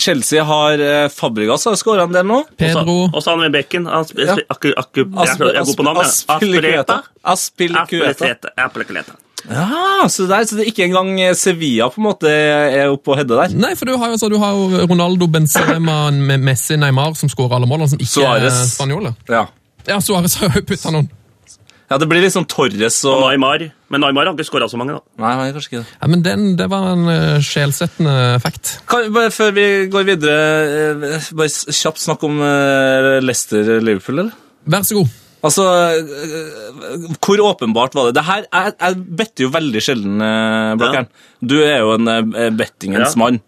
[0.00, 2.40] Chelsea har eh, Fabregas har skåra en del nå.
[2.56, 3.86] Pedro Og så han med bekken.
[3.86, 5.60] Er- er.
[6.24, 7.02] Aspilicueta.
[7.24, 9.18] Aspilicueta.
[9.50, 13.12] Ja, så, der, så det er ikke engang eh, Sevilla på en måte er oppe
[13.12, 13.54] og hedde der.
[13.54, 17.30] Nei, for du har jo, altså, du har jo Ronaldo, Benzema, med Messi, Neymar som
[17.30, 18.74] skårer alle målene, som ikke er Suarez.
[18.74, 19.14] spanjoler.
[19.28, 19.46] Ja,
[19.88, 21.06] Ja, Suárez har jo putta noen.
[21.90, 23.68] Ja det blir litt sånn Torres Og og Neymar.
[23.88, 25.02] Men Neymar har ikke skåra så mange, da.
[25.24, 25.94] Nei, nei, kanskje ikke det.
[26.00, 28.74] Ja, men den, Det var en uh, sjelsettende effekt.
[28.90, 31.48] Kan, bare før vi går videre, uh, bare
[31.78, 34.36] kjapt snakk om uh, Leicester-Liverpool, eller?
[34.68, 35.16] Vær så god.
[35.38, 35.64] Altså,
[37.22, 38.14] hvor åpenbart var det?
[38.16, 41.04] Det her, Jeg, jeg better jo veldig sjelden, eh, Ja.
[41.40, 43.18] Du er jo en eh, bettingens Ja.
[43.18, 43.40] mann.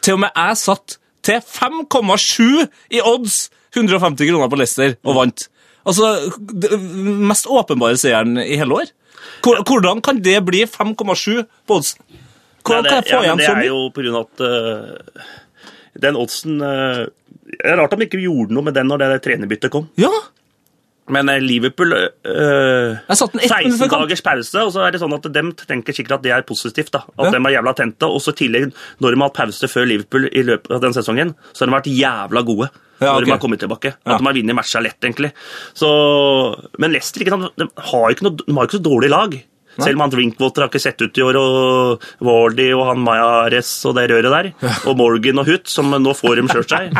[0.00, 5.48] Til og med jeg satt til 5,7 i odds 150 kroner på Leicester og vant.
[5.88, 6.12] Altså,
[6.62, 6.78] det
[7.30, 8.94] mest åpenbare seieren i hele år.
[9.44, 12.02] Hvordan kan det bli 5,7 på oddsen?
[12.66, 13.60] Hvordan Nei, kan jeg få ja, igjen så mye?
[13.60, 15.28] Det er jo på grunn av at uh,
[16.04, 17.04] den oddsen uh,
[17.48, 19.88] Det er rart at de ikke gjorde noe med den når det trenerbyttet kom.
[20.00, 20.10] Ja,
[21.08, 24.82] Men øh, Liverpool øh, jeg satt den ett minutt 16 før dagers pause, og så
[24.84, 26.92] er det sånn at dem tenker sikkert at det er positivt.
[26.92, 27.38] da, At Ja.
[27.38, 28.04] de er jævla tente.
[28.04, 30.92] Og så i tillegg, når de har hatt pause før Liverpool i løpet av den
[30.92, 32.68] sesongen, så har de vært jævla gode.
[33.00, 33.92] Ja, Når de har kommet tilbake.
[33.94, 34.18] At Ja.
[34.18, 35.32] de har vunnet matcha lett, egentlig.
[35.74, 35.88] Så,
[36.78, 39.36] men Leicester ikke sant, de har ikke noe, de har ikke så dårlig lag.
[39.78, 43.70] Selv om han Drinkwater har ikke sett ut i år, og Wardy og han Mayares
[43.88, 44.50] og det røret der,
[44.88, 46.90] og Morgan og Hutt, som nå får dem kjørt seg.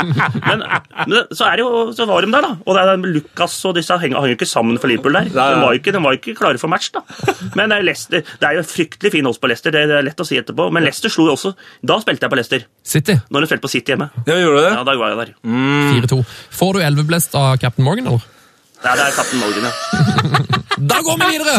[0.48, 0.62] Men,
[1.08, 2.52] men så, er det jo, så var de der, da.
[2.64, 5.30] Og det er Lucas og disse hang, hang jo ikke sammen for Liverpool der.
[5.32, 7.02] De var jo ikke, de var ikke klare for match, da.
[7.58, 10.28] Men er, Leicester, det er jo fryktelig fin odds på Leicester, det er lett å
[10.28, 10.68] si etterpå.
[10.74, 11.54] Men Leicester slo jo også
[11.86, 14.10] Da spilte jeg på Leicester, City når de spilte på City hjemme.
[14.28, 14.72] Ja, gjorde du det?
[14.72, 15.34] Ja, da var jeg der.
[16.08, 16.20] 4-2.
[16.60, 18.26] Får du elveblest av Captain Morgan, eller?
[18.84, 20.57] Nei, det er Captain Morgan, ja.
[20.78, 21.56] Da går vi videre!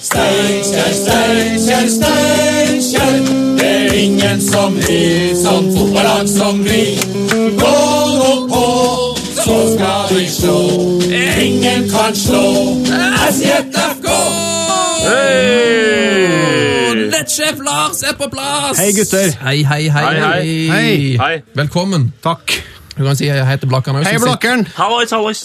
[0.00, 3.14] Steinkjer, Steinkjer, Steinkjer.
[3.58, 6.82] Det er ingen som har sånn fotballag som vi.
[7.56, 7.72] Gå
[8.18, 8.66] nå på,
[9.38, 10.58] så skal vi slå.
[11.46, 12.44] Ingen kan slå
[13.30, 14.10] SJFK.
[17.14, 18.76] Nettsjef Lars er på plass!
[18.78, 19.32] Hei, gutter.
[19.40, 20.04] Hei, hei, hei.
[20.04, 20.54] Hei, hei.
[20.68, 20.94] Hei.
[21.24, 21.34] Hei.
[21.56, 22.10] Velkommen.
[22.24, 22.58] Takk.
[22.94, 24.10] Du kan si jeg heter Blakkern også.
[24.12, 24.66] Hei, Blakkern!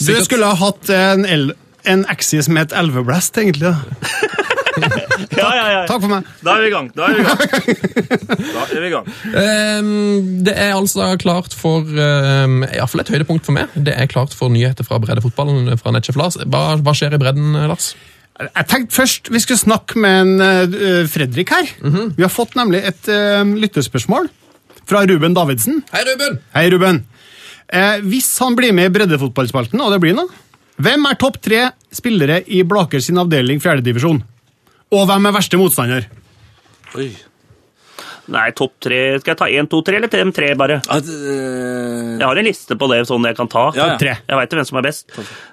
[0.06, 1.56] Du skulle ha hatt en, el-
[1.90, 3.72] en Axie som het Elveblast, egentlig.
[3.72, 3.76] da.
[5.36, 5.80] Ja, ja, ja.
[5.90, 6.28] Takk for meg.
[6.46, 6.86] Da er vi i gang.
[6.96, 7.40] Da er vi i gang.
[8.56, 9.10] Da er vi i gang.
[9.34, 13.74] Um, det er altså klart for um, Iallfall et høydepunkt for meg.
[13.76, 16.40] Det er klart for nyheter fra breddefotballen fra Nettsjef Lars.
[16.46, 17.92] Hva, hva skjer i bredden, Lars?
[18.40, 20.34] Jeg tenkte først vi skulle snakke med en,
[20.80, 21.74] uh, Fredrik her.
[22.16, 24.32] Vi har fått nemlig et uh, lyttespørsmål
[24.90, 25.84] fra Ruben Davidsen.
[25.92, 26.40] Hei, Ruben!
[26.56, 27.04] Hei, Ruben.
[27.70, 30.46] Eh, hvis han blir med i breddefotballspalten, og det blir han, da,
[30.80, 34.22] Hvem er topp tre spillere i Blaker sin avdeling fjerdedivisjon?
[34.96, 36.06] Og hvem er verste motstander?
[36.96, 37.10] Oi.
[38.30, 40.80] Nei, topp tre Skal jeg ta én, to, tre, eller dem tre, bare?
[40.86, 43.66] At, det- eh, Jeg har en liste på det sånn jeg kan ta.
[43.76, 43.98] Ja, ja.
[44.02, 44.16] Tre.
[44.24, 45.10] Jeg veit hvem som er best.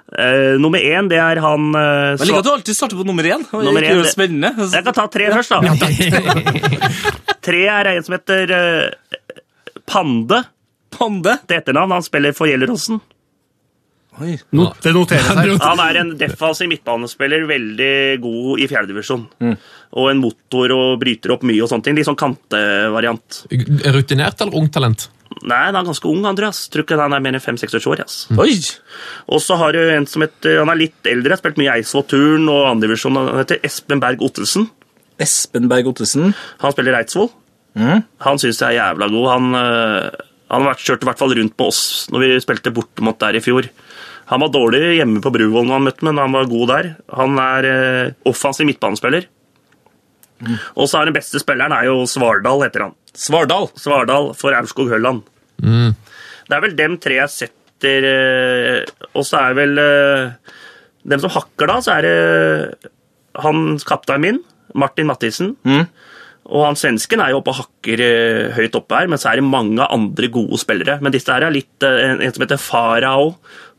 [0.07, 3.27] Uh, nummer én, det er han uh, Jeg liker at du alltid starter på nummer
[3.27, 3.43] én.
[3.51, 4.13] Nummer er én, det...
[4.15, 4.53] spennende.
[4.71, 5.59] Jeg kan ta tre først, da.
[7.49, 9.17] tre er en som heter uh,
[9.87, 10.45] Pande
[10.99, 11.37] Pande.
[11.47, 11.97] til etternavn.
[11.99, 13.01] Han spiller for Gjelleråsen.
[14.17, 14.33] Oi.
[14.57, 15.51] No, det noteres her.
[15.61, 17.91] Han er en defensiv midtbanespiller, veldig
[18.23, 19.27] god i fjerdedivisjon.
[19.97, 21.99] Og en motor og bryter opp mye og sånne ting.
[21.99, 23.43] Litt sånn kantevariant.
[23.93, 25.11] Rutinert eller ungt talent?
[25.45, 26.63] Nei, han er ganske ung, Andreas.
[26.73, 28.01] Tror ikke han er mer enn fem-seks år.
[28.07, 28.23] Ass.
[28.41, 28.55] Oi.
[29.29, 31.81] Og så har du en som heter Han er litt eldre, har spilt mye i
[31.83, 33.19] Eidsvoll-turn og andredivisjon.
[33.21, 34.71] Han heter Espen Berg Ottesen.
[35.21, 36.33] Espen Berg Ottesen.
[36.63, 37.29] Han spiller Eidsvoll.
[37.77, 39.27] Han syns jeg er jævla god.
[39.35, 40.11] Han, øh,
[40.53, 41.81] han har kjørt i hvert fall rundt med oss
[42.13, 43.67] når vi spilte bortimot der i fjor.
[44.31, 46.89] Han var dårlig hjemme på Bruvoll når han møtte, men han var god der.
[47.15, 49.29] Han er eh, offensiv midtbanespiller.
[50.77, 52.97] Og så er den beste spilleren er jo Svardal, heter han.
[53.17, 53.71] Svardal.
[53.81, 55.23] Svardal for Aurskog Hølland.
[56.47, 60.53] Det er vel dem tre jeg setter eh, Og så er vel eh,
[61.09, 62.93] Dem som hakker da, så er det
[63.41, 64.39] han kapteinen min,
[64.79, 65.51] Martin Mathisen.
[66.47, 69.41] Og han svensken er jo oppe og hakker eh, høyt oppe her, men så er
[69.41, 70.99] det mange andre gode spillere.
[71.03, 73.33] Men disse her er litt eh, En, en som heter Farao.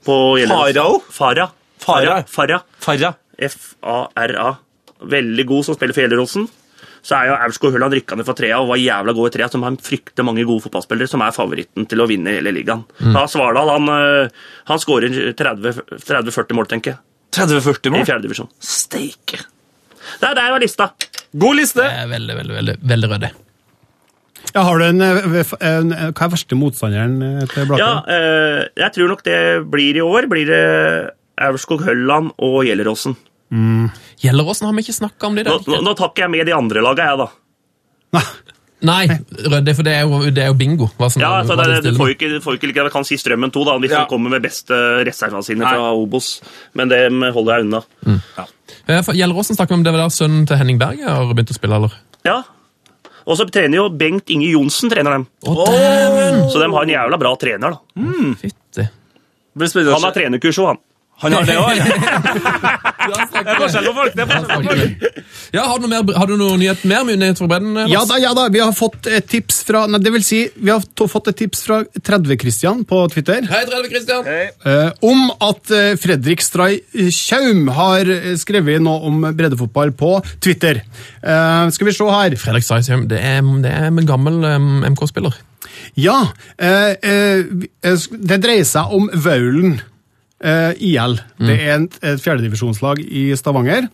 [0.07, 0.99] Farao?
[1.13, 1.53] Farah.
[1.83, 2.23] Farah?
[2.27, 2.63] Farah.
[2.83, 3.13] Farra.
[3.47, 4.53] F-A-R-A.
[5.07, 6.47] Veldig god som spiller for Gjelleråsen.
[7.07, 9.47] Så er jo Aurskog Høland rykka ned fra trea og var jævla god i trea,
[9.53, 12.81] som har fryktelig mange gode fotballspillere, som er favoritten til å vinne hele ligaen.
[13.15, 13.91] Da Svardal han,
[14.67, 16.99] han skårer 30-40 mål, tenker jeg,
[17.37, 17.77] 30-40 mål?
[17.85, 18.07] i mål.
[18.09, 18.51] fjerdedivisjon.
[18.59, 19.39] Steike.
[20.19, 20.89] Der, der var lista.
[21.37, 21.83] God liste.
[21.83, 23.31] Det er veldig, veldig, veldig, veldig ryddig.
[24.55, 27.83] Ja, har du en, eh, en, Hva er verste motstanderen eh, til Blaker?
[27.83, 28.17] Ja,
[28.79, 29.39] jeg tror nok det
[29.69, 30.29] blir i år.
[30.31, 30.61] Blir det
[31.47, 33.17] Aurskog Hølland og Gjelleråsen.
[34.23, 35.59] Gjelleråsen har vi ikke snakka om det der.
[35.61, 37.29] Nå, nå, nå takker jeg med de andre laga, jeg, da.
[38.17, 38.23] Nei.
[38.87, 40.85] Nei, Rødde, for det er jo, det er jo bingo.
[40.99, 43.07] Hva som, Ja, altså, hva det, du får jo ikke, får ikke like, jeg kan
[43.09, 44.03] si Strømmen 2, da, hvis Ja.
[44.03, 44.77] de kommer med beste
[45.07, 46.27] reservene sine fra Obos.
[46.77, 46.99] Men det
[47.33, 47.81] holder jeg unna.
[48.05, 48.45] Eh,
[49.03, 51.57] for Gjelleråsen snakker vi om det var der sønnen til Henning Berg har begynt å
[51.57, 51.97] spille, eller?
[52.27, 52.37] Ja.
[53.27, 55.25] Og så trener jo Bengt Inge Johnsen, trener dem.
[55.43, 56.43] Å, oh!
[56.51, 58.11] Så de har en jævla bra trener, da.
[58.39, 58.85] Fytti.
[59.57, 60.81] Spennende å Han har trenerkurs òg, han.
[61.23, 61.77] Han har det òg.
[63.07, 64.15] Det er forskjell på folk.
[64.17, 65.21] Det er forskjell på folk.
[65.55, 67.77] Ja, har du noe, mer, har du noe nyhet, mer nyhet for bredden?
[67.87, 70.73] Ja da, ja da, vi har fått et tips fra Nei, det vil si, vi
[70.73, 73.47] har fått et tips fra 30-Christian på Twitter.
[73.47, 74.27] Hei, Trelde Kristian.
[74.27, 76.81] eh, om at eh, Fredrik Stray
[77.15, 80.83] Tjaum har eh, skrevet noe om breddefotball på Twitter.
[81.23, 82.35] Eh, skal vi se her.
[82.43, 85.39] Fredrik Streisheim, det er, det er en gammel um, MK-spiller.
[85.97, 86.27] Ja,
[86.59, 87.45] eh, eh,
[87.87, 89.79] eh, det dreier seg om Vaulen
[90.43, 91.19] eh, IL.
[91.39, 93.89] Det er et, et fjerdedivisjonslag i Stavanger.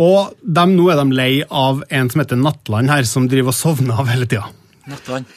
[0.00, 3.58] Og de, nå er de lei av en som heter Nattland her, som driver og
[3.58, 4.46] sovner av hele tida.
[4.90, 5.36] Nattland.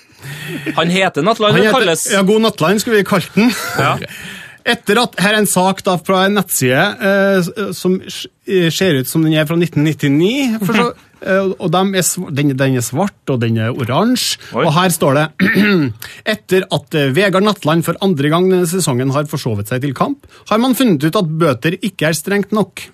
[0.78, 2.06] Han heter Nattland, Han kalles.
[2.14, 3.52] Ja, God Nattland skulle vi kalt den.
[4.64, 9.10] Etter at Her er en sak da fra en nettside eh, som eh, ser ut
[9.10, 10.62] som den er fra 1999.
[10.64, 10.86] For så,
[11.24, 14.40] og de er, den, den er svart, og den er oransje.
[14.60, 15.26] Og her står det
[16.34, 20.28] Etter at eh, Vegard Nattland for andre gang denne sesongen har forsovet seg til kamp,
[20.52, 22.88] har man funnet ut at bøter ikke er strengt nok.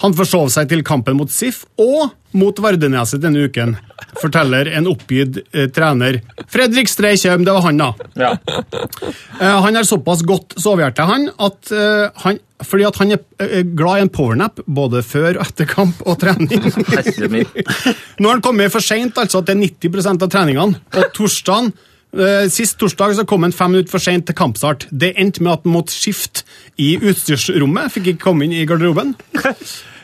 [0.00, 3.74] Han forsov seg til kampen mot SIF og mot Vardeneset denne uken,
[4.20, 6.20] forteller en oppgitt eh, trener.
[6.50, 7.90] Fredrik Strei Kjøm, det var han, da.
[8.16, 8.30] Ja.
[9.40, 13.62] Eh, han er såpass godt sovehjerte, han, at eh, han fordi at han er eh,
[13.64, 16.64] glad i en powernap både før og etter kamp og trening.
[18.20, 20.82] Nå har han kommet for seint, altså til 90 av treningene.
[20.96, 21.72] Og torsdagen,
[22.16, 24.88] eh, Sist torsdag så kom han fem minutter for seint til kampstart.
[24.90, 26.44] Det endte med at han måtte skifte
[26.80, 27.94] i utstyrsrommet.
[27.96, 29.16] Fikk ikke komme inn i garderoben.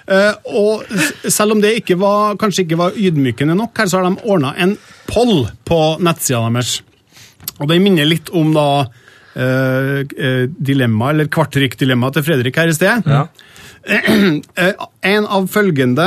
[0.06, 0.84] Eh, og
[1.26, 4.52] selv om det ikke var, kanskje ikke var ydmykende nok, her så har de ordna
[4.62, 4.76] en
[5.10, 6.78] poll på nettsida deres.
[7.58, 9.05] Og det minner litt om da eh, eh,
[9.36, 13.04] dilemma, eller kvartrikk-dilemmaet til Fredrik her i sted.
[13.04, 13.26] Ja.
[15.12, 16.06] en av følgende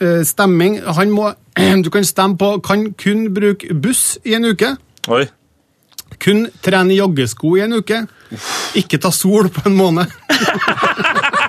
[0.00, 1.32] eh, stemming Han må
[1.84, 4.74] Du kan stemme på Kan kun bruke buss i en uke.
[5.12, 5.26] Oi.
[6.22, 8.04] Kun trene joggesko i en uke.
[8.78, 10.06] Ikke ta sol på en måned.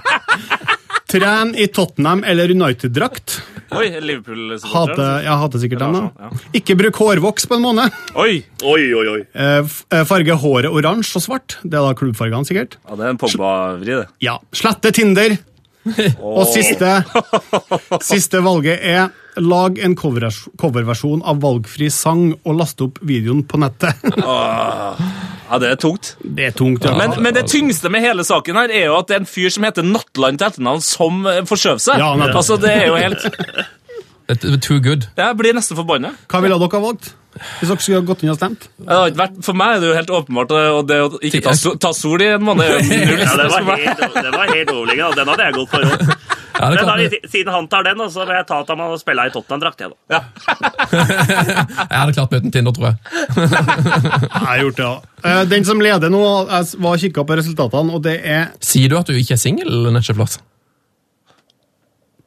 [1.11, 3.41] Tren i Tottenham eller United-drakt.
[3.76, 5.23] Oi, Liverpool-supporter.
[5.26, 6.10] Jeg hater sikkert dem, Ja.
[6.18, 6.30] da.
[6.53, 7.91] Ikke bruk hårvoks på en måned.
[8.15, 8.44] Oi!
[8.64, 9.22] Oi, oi, oi.
[9.34, 11.57] Eh, eh, Farge håret oransje og svart.
[11.64, 12.77] Det er da klubbfargene, sikkert.
[12.90, 14.07] Ja, det er en Pogba-vri, det.
[14.22, 14.38] Ja.
[14.53, 15.38] Slette Tinder.
[16.19, 17.03] Og siste,
[18.02, 24.02] siste valget er lag en coverversjon av valgfri sang og laste opp videoen på nettet.
[25.45, 26.15] Ja, det er tungt.
[26.22, 26.85] Det er tungt.
[26.85, 26.95] Ja.
[26.97, 29.53] Men, men det tyngste med hele saken her er jo at det er en fyr
[29.53, 32.01] som heter Nattland til etternavn, som eh, forskjøv seg.
[32.01, 33.27] Ja, altså, det er jo helt
[34.65, 35.05] Too good.
[35.13, 36.15] Jeg blir nesten forbanna.
[36.31, 37.11] Hva ville dere ha valgt?
[37.35, 38.69] Hvis dere skulle gått inn og stemt?
[39.43, 41.53] For meg er det jo helt åpenbart, og det å ikke ta,
[41.83, 45.19] ta sol i en måned null Ja, det var helt, det var helt overliggende, og
[45.19, 46.33] den hadde jeg gått for.
[46.55, 48.95] Ja, Men da, vi- siden han tar den, så vil jeg ta at han må
[48.99, 49.81] spille i Tottenham-drakt.
[49.83, 50.21] jeg, da.
[50.95, 52.97] jeg hadde klart meg uten Tinder, tror jeg.
[53.35, 54.95] Jeg har gjort det, ja.
[55.25, 58.87] Eh, Den som leder nå, jeg var og kikka på resultatene, og det er Sier
[58.93, 60.23] du at du ikke er singel, Netchef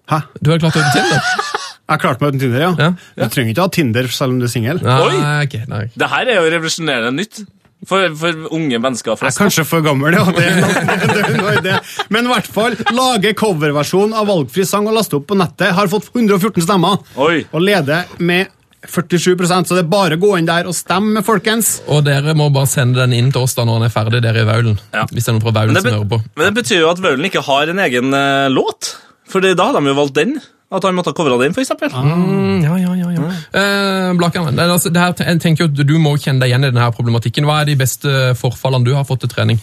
[0.08, 0.20] Hæ?
[0.40, 1.64] Du har klart deg uten Tinder?
[1.88, 2.72] Jeg klarte meg uten Tinder, ja.
[2.76, 2.88] Ja.
[3.16, 4.82] Du trenger ikke ha Tinder selv om du er singel.
[4.82, 5.14] Oi!
[5.46, 5.86] ok, nei.
[5.96, 7.40] Det her er jo revolusjonerende nytt.
[7.86, 9.14] For, for unge mennesker.
[9.22, 10.24] Jeg er kanskje for gammel, ja.
[10.34, 10.46] Det,
[11.14, 11.76] det, er noe i det.
[12.12, 15.70] Men i hvert fall, lage coverversjon av valgfri sang og laste opp på nettet.
[15.78, 17.44] Har fått 114 stemmer Oi.
[17.52, 18.50] og leder med
[18.88, 21.78] 47% så det er bare å gå inn der og stemme, folkens.
[21.90, 24.44] Og dere må bare sende den inn til oss da når den er ferdig, dere
[24.44, 24.78] i Vaulen.
[24.94, 25.06] Ja.
[25.10, 26.20] Hvis det er noen fra Vaulen som hører på.
[26.34, 28.94] men det betyr jo at Vaulen ikke har en egen uh, låt.
[29.28, 30.38] For da hadde de jo valgt den.
[30.68, 31.88] At han måtte ha covra den, eksempel.
[31.88, 33.10] Mm, ja, ja, ja.
[33.14, 33.28] ja.
[33.56, 36.72] Eh, Blakan, det, altså, her, jeg tenker jo at Du må kjenne deg igjen i
[36.74, 37.48] denne problematikken.
[37.48, 39.62] Hva er de beste forfallene du har fått til trening?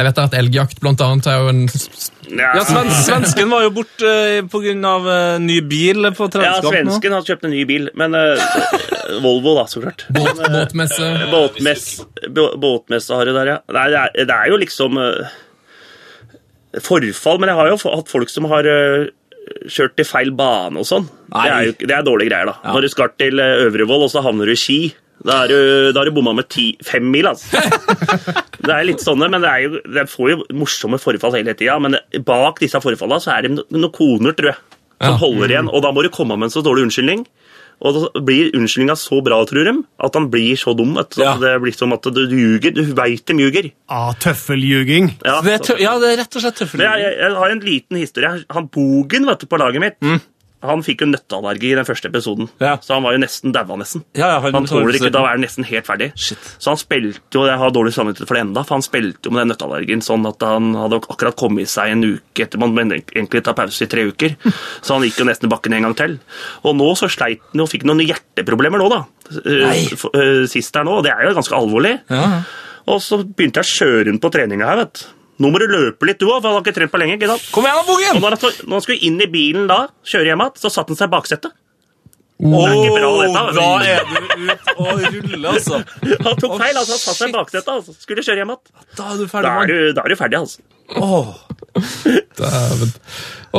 [0.00, 1.58] Jeg vet at elgjakt blant annet er jo en
[2.32, 4.94] Ja, Svensken var jo borte uh, pga.
[5.04, 8.40] Uh, ny bil på treningskamp Ja, svensken har kjøpt en ny bil, men eh,
[9.24, 10.06] Volvo, da, så klart.
[10.14, 11.10] båt, båtmesse.
[11.30, 11.86] Båtmess,
[12.32, 13.60] båtmesse har du der, ja.
[13.76, 15.38] Nei, det, er, det er jo liksom eh,
[16.80, 19.10] forfall, men jeg har jo hatt folk som har eh,
[19.70, 21.06] kjørt til feil bane og sånn.
[21.30, 22.72] Det er jo det er dårlige greier, da.
[22.74, 24.80] Når du skal til eh, Øvrevoll, og så havner du i Ski.
[25.20, 27.60] Da har du, da er du bomma med ti, fem mil, altså.
[28.60, 31.78] Det er litt sånne, men det, er jo, det får jo morsomme forfall hele tida.
[31.80, 31.96] Men
[32.28, 34.58] bak disse forfallene så er det noen koner, tror jeg,
[35.00, 35.20] som Ja.
[35.22, 35.70] holder igjen.
[35.72, 37.22] Og da må du komme med en så dårlig unnskyldning.
[37.80, 39.72] Og da blir unnskyldninga så bra, tror de,
[40.04, 40.92] at han blir så dum.
[40.98, 41.22] Vet du.
[41.24, 41.36] Ja.
[41.40, 42.74] Det blir som at du ljuger.
[42.76, 43.70] Du veit de ljuger.
[43.88, 45.14] Ah, Tøffelljuging.
[45.24, 46.90] Ja, ja, det er rett og slett tøffeljuging.
[46.90, 48.34] Jeg, jeg, jeg har en liten historie.
[48.52, 49.98] Han Bogen vet du, på laget mitt
[50.66, 52.50] Han fikk jo nøtteallergi i den første episoden.
[52.60, 52.74] Ja.
[52.84, 54.02] Så han var jo nesten daua, nesten.
[54.18, 56.10] Ja, ja, han Han tåler ikke, Da er han nesten helt ferdig.
[56.20, 56.50] Shit.
[56.60, 59.32] Så han spilte jo Jeg har dårlig samvittighet for det enda, for han spilte jo
[59.32, 63.42] med den nøtteallergien sånn at han hadde akkurat kommet seg en uke etter man egentlig
[63.46, 64.36] tar pause i tre uker.
[64.84, 66.18] Så han gikk jo nesten i bakken en gang til.
[66.64, 69.00] Og nå så sleit han og fikk noen hjerteproblemer nå, da.
[69.46, 69.78] Nei.
[69.86, 71.94] Eh, eh, Sist her nå, og det er jo ganske alvorlig.
[72.10, 72.42] Ja.
[72.90, 75.08] Og så begynte jeg å kjøre rundt på treninga her, vet du.
[75.40, 77.16] Nå må du løpe litt, du òg, for han har ikke trent på lenge.
[77.16, 77.48] ikke sant?
[77.54, 78.20] Kom igjen, da, Og Bogen!
[78.20, 81.00] når han, når han skulle inn i bilen da, kjøre hjem igjen, så satte han
[81.00, 81.56] seg i baksetet.
[82.40, 84.14] Åh, Det er ikke bra, dette, da er du
[84.48, 85.80] ute og ruller, altså.
[86.24, 86.94] Han tok feil, altså.
[86.96, 87.68] Han satt seg i baksetet.
[87.74, 87.92] Altså.
[88.00, 88.62] Skulle kjøre hjem igjen.
[88.96, 90.62] Da er du Da ferdig, er du, da er du ferdig, altså.
[90.96, 91.34] Åh.
[92.40, 92.94] Dæven.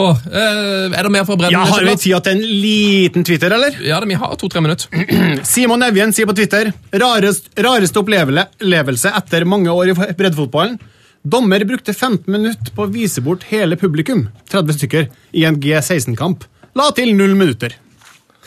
[0.01, 1.53] Åh, eh, er det mer fra bredden?
[1.53, 3.77] Ja, har vi tid til en liten Twitter, eller?
[3.85, 4.89] Ja, det, vi har to-tre minutter.
[5.53, 6.71] Simon Evjen sier på Twitter
[7.03, 10.79] rarest, rareste opplevelse etter mange år i breddefotballen.
[11.23, 16.47] Dommer brukte 15 minutter på å vise bort hele publikum, 30 stykker, i en G16-kamp.
[16.77, 17.75] La til null minutter.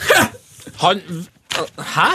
[0.83, 1.03] Han
[1.55, 2.09] Hæ?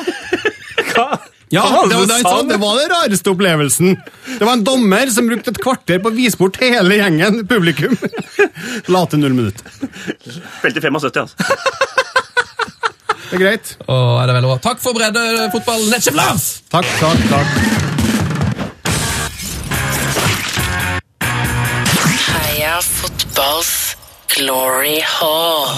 [0.91, 1.06] Hva?
[1.49, 3.95] Ja, det var det var, det var den rareste opplevelsen.
[4.36, 7.95] Det var en dommer som brukte et kvarter på å vise bort hele gjengen, publikum.
[8.94, 9.65] La til null minutter.
[10.60, 11.57] Spilte 75, altså.
[13.30, 13.76] Det er greit.
[13.88, 14.52] Åh, er det vel.
[14.61, 16.49] Takk for breddefotball, Netchef Lars!
[16.69, 17.78] Takk, takk, takk.
[23.40, 23.95] Fotballs
[24.36, 25.70] glory hall.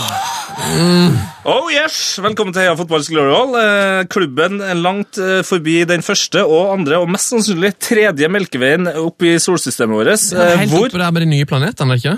[1.45, 2.17] Oh yes!
[2.23, 3.53] Velkommen til Heia Fotballs Glory Hall.
[3.59, 8.89] Eh, klubben er langt eh, forbi den første og andre, og mest sannsynlig tredje melkeveien
[9.03, 10.25] opp i solsystemet vårt.
[10.33, 12.15] Eh, helt hvor oppe der med de nye planetene, ikke?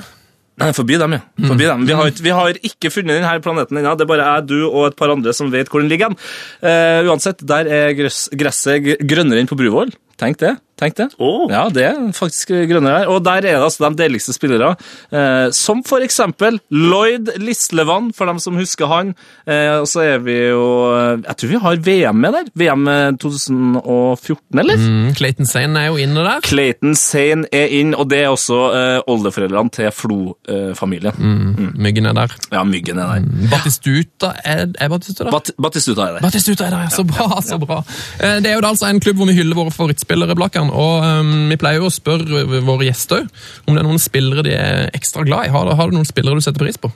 [0.64, 1.22] Nei, Forbi dem, ja.
[1.50, 1.84] Forbi dem.
[1.90, 3.96] Vi, har, ikke- vi har ikke funnet denne planeten ennå.
[4.00, 6.16] Det er bare jeg, du og et par andre som vet hvor den ligger.
[6.64, 9.92] Eh, uansett, der er gress, gresset grønnere enn på Bruvoll.
[10.24, 10.56] Tenk det.
[10.80, 11.06] Tenk det.
[11.22, 11.44] Oh.
[11.54, 13.10] Ja, det er faktisk grønnere her.
[13.14, 14.72] Og der er det altså de deiligste spillere.
[15.14, 19.12] Eh, som for eksempel Lloyd Lislevann, for dem som husker han.
[19.46, 20.64] Eh, og så er vi jo
[20.98, 22.50] eh, Jeg tror vi har VM med der.
[22.64, 22.90] VM
[23.22, 24.78] 2014, eller?
[24.82, 26.42] Mm, Clayton Sane er jo inne der.
[26.48, 31.14] Clayton Sane er inn, og det er også eh, oldeforeldrene til Flo-familien.
[31.18, 32.36] Mm, Myggen er der.
[32.54, 33.30] Ja, Myggen er der.
[33.54, 35.32] Batistuta er, er Batistuta der?
[35.38, 36.22] Bat Batistuta er der.
[36.26, 36.90] Batistuta er der, ja.
[36.98, 37.84] Så bra, så bra.
[38.20, 40.70] Eh, Det er jo da altså en klubb hvor vi hyller våre favorittspillere, Blakkern.
[40.70, 43.26] Og um, vi pleier jo å spørre våre gjester
[43.66, 45.54] om det er noen spillere de er ekstra glad i.
[45.54, 46.92] Har, har du noen spillere du setter pris på?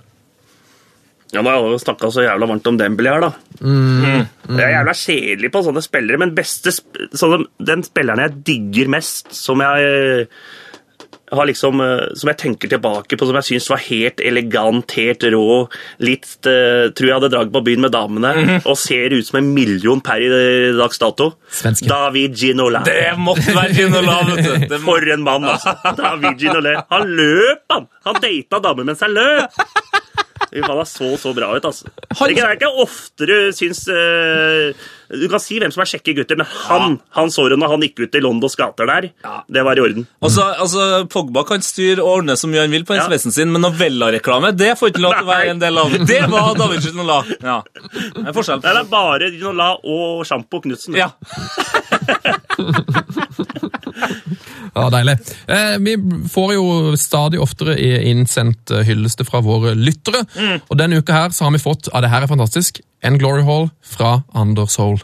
[1.33, 3.31] Ja, nå har jeg jo snakka så jævla varmt om Dembélé her, da.
[3.59, 4.29] Mm.
[4.47, 9.33] Det er jævla kjedelig på sånne spillere, men beste sånne, den spilleren jeg digger mest,
[9.35, 10.29] som jeg
[11.31, 15.23] har liksom, eh, som jeg tenker tilbake på, som jeg syns var helt elegant, helt
[15.33, 15.67] rå.
[15.99, 18.61] Litt eh, Tror jeg hadde drag på byen med damene, Mhm.
[18.65, 20.29] og ser ut som en million per i
[20.77, 21.33] dags dato.
[21.51, 21.87] Svenske.
[21.91, 22.83] David Ginola.
[22.87, 24.67] Det måtte være Ginola, vet du.
[24.71, 24.79] Det.
[24.85, 25.75] For en mann, altså.
[25.97, 26.85] David Ginola.
[26.91, 27.87] Han løp, han!
[28.05, 29.51] Han data damer mens han løp!
[30.47, 31.89] Fy faen, Han så så bra ut, altså.
[32.19, 34.71] Han- Det er ikke oftere syns eh,
[35.09, 37.85] Du kan si hvem som er kjekke gutter, men han han så du når han
[37.85, 39.09] gikk ut i Londons gater der.
[39.47, 40.07] Det var i orden.
[40.21, 43.05] Altså, altså, Pogba kan styre og ordne så mye han vil på Ja.
[43.07, 45.91] sveisen sin, men Novella-reklame det får ikke lov til å være en del av.
[46.07, 47.21] Det var David Ginola.
[47.41, 47.61] Ja.
[47.93, 48.61] Det er forskjell.
[48.63, 50.95] Nei, det er bare Ginola og Sjampo Knutsen.
[50.99, 51.11] Ja.
[54.77, 55.17] Ja, Deilig.
[55.49, 55.95] Eh, vi
[56.29, 60.23] får jo stadig oftere innsendt eh, hylleste fra våre lyttere.
[60.69, 63.43] Og Denne uka her så har vi fått av det her er fantastisk, en Glory
[63.47, 65.01] Hall fra Anders Hole.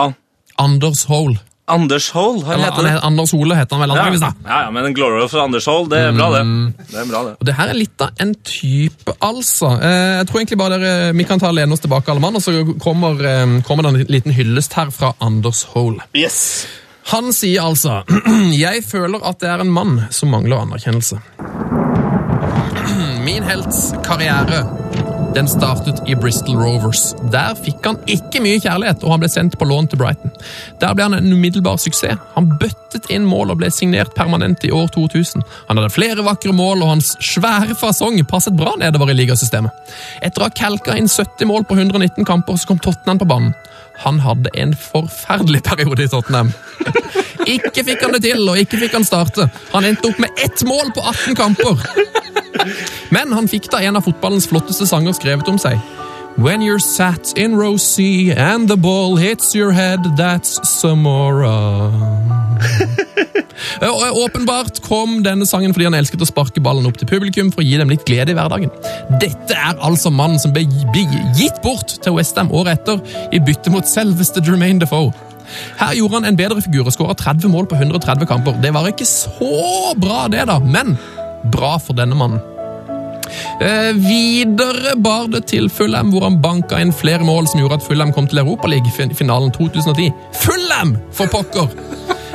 [0.00, 0.14] Ah,
[0.62, 1.38] Anders Hole.
[1.70, 3.00] Anders Hole, han ja, heter han det.
[3.06, 4.20] Anders Hole, heter han vel Ja, antakeligvis.
[4.20, 4.50] da.
[4.50, 6.42] ja, ja, men en glory for Anders Hole, det er bra, det.
[6.90, 7.34] Det er bra, det.
[7.38, 9.70] Og det her er litt av en type, altså.
[9.78, 12.42] Eh, jeg tror egentlig bare dere, Vi kan ta lene oss tilbake, alle mann, og
[12.42, 12.52] så
[12.82, 16.02] kommer, eh, kommer det en liten hyllest her fra Anders Hole.
[16.14, 16.66] Yes.
[17.12, 18.02] Han sier altså
[18.66, 21.18] Jeg føler at det er en mann som mangler anerkjennelse.
[23.24, 24.64] Min helts karriere
[25.34, 27.14] den startet i Bristol Rovers.
[27.32, 30.32] Der fikk han ikke mye kjærlighet, og han ble sendt på lån til Brighton.
[30.82, 32.20] Der ble han en umiddelbar suksess.
[32.34, 35.44] Han bøttet inn mål og ble signert permanent i år 2000.
[35.70, 39.72] Han hadde flere vakre mål, og hans svære fasong passet bra nedover i ligasystemet.
[40.20, 43.54] Etter å ha kelka inn 70 mål på 119 kamper, så kom Tottenham på banen.
[44.04, 46.52] Han hadde en forferdelig periode i Tottenham.
[47.48, 49.48] Ikke fikk han det til, og ikke fikk han starte.
[49.72, 51.82] Han endte opp med ett mål på 18 kamper.
[53.14, 55.80] Men han fikk da en av fotballens flotteste sanger skrevet om seg.
[56.40, 61.92] When you're sat in row C and the ball hits your head, that's Samora.
[64.24, 67.66] Åpenbart kom denne sangen fordi han elsket å sparke ballen opp til publikum for å
[67.66, 68.72] gi dem litt glede i hverdagen.
[69.20, 70.64] Dette er altså mannen som ble
[71.36, 75.12] gitt bort til Westham året etter i bytte mot selveste Jermaine Defoe.
[75.80, 78.56] Her gjorde han en bedre figur og skåra 30 mål på 130 kamper.
[78.62, 80.96] Det var ikke så bra, det, da, men
[81.52, 82.42] bra for denne mannen.
[83.62, 87.86] Eh, videre bar det til Fulham, hvor han banka inn flere mål som gjorde at
[87.86, 90.10] Fulham kom til Europaligafinalen 2010.
[90.42, 91.70] Fulham, for pokker!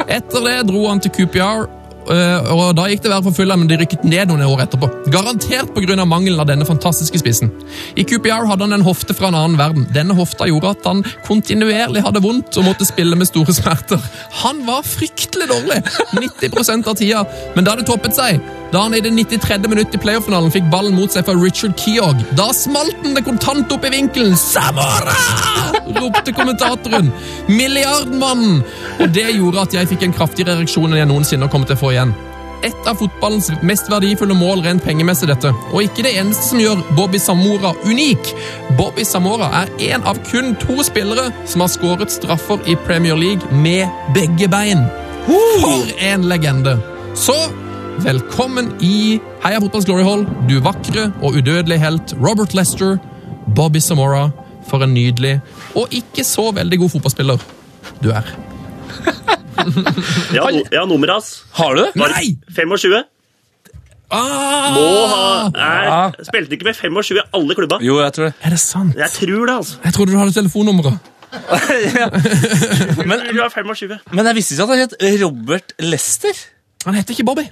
[0.07, 1.67] Etter det dro han til QPR,
[2.07, 4.89] og da gikk det verre for fulle, men de rykket ned noen år etterpå.
[5.13, 6.05] Garantert pga.
[6.05, 7.51] mangelen av denne fantastiske spissen.
[7.95, 9.87] I QPR hadde han en hofte fra en annen verden.
[9.95, 14.01] Denne hofta gjorde at han kontinuerlig hadde vondt og måtte spille med store smerter.
[14.43, 15.81] Han var fryktelig dårlig
[16.15, 17.25] 90% av tida,
[17.55, 18.39] men da det toppet seg
[18.71, 19.59] da han i det 93.
[19.69, 22.23] minutt i playoff-finalen fikk ballen mot seg fra Richard Keogh.
[22.37, 24.35] Da smalt den det kontant opp i vinkelen.
[24.39, 25.15] Samora!
[25.95, 27.11] ropte kommentatoren.
[27.47, 28.63] Milliardmannen!
[28.99, 31.79] Og det gjorde at jeg fikk en kraftigere ereksjon enn jeg noensinne har kommet til
[31.79, 32.15] å få igjen.
[32.65, 35.51] Et av fotballens mest verdifulle mål rent pengemessig, dette.
[35.71, 38.31] Og ikke det eneste som gjør Bobby Samora unik.
[38.79, 43.61] Bobby Samora er en av kun to spillere som har skåret straffer i Premier League
[43.63, 43.85] med
[44.17, 44.87] begge bein.
[45.27, 46.79] For en legende!
[47.17, 47.35] Så
[48.03, 52.97] velkommen i Heia Fotballs Glory Hall, du vakre og udødelige helt Robert Lester,
[53.55, 54.29] Bobby Samora.
[54.67, 55.37] For en nydelig
[55.79, 57.43] og ikke så veldig god fotballspiller
[58.03, 58.25] du er.
[60.35, 61.29] Ja, no, ja nummeret hans.
[61.57, 61.81] Har du?
[61.97, 62.35] Var Nei!
[62.55, 62.93] 25.
[64.11, 64.75] Ah!
[64.75, 65.23] Må ha
[65.55, 67.79] er, Spilte ikke med 25 i alle klubba.
[67.83, 68.33] Jo, jeg tror det.
[68.47, 68.95] Er det sant?
[68.95, 69.79] Jeg tror det, altså.
[69.83, 71.09] Jeg trodde du hadde telefonnummeret.
[73.09, 73.97] Men, Du er 25.
[74.15, 76.39] men jeg visste ikke at han het Robert Lester.
[76.85, 77.47] Han heter ikke Bobby.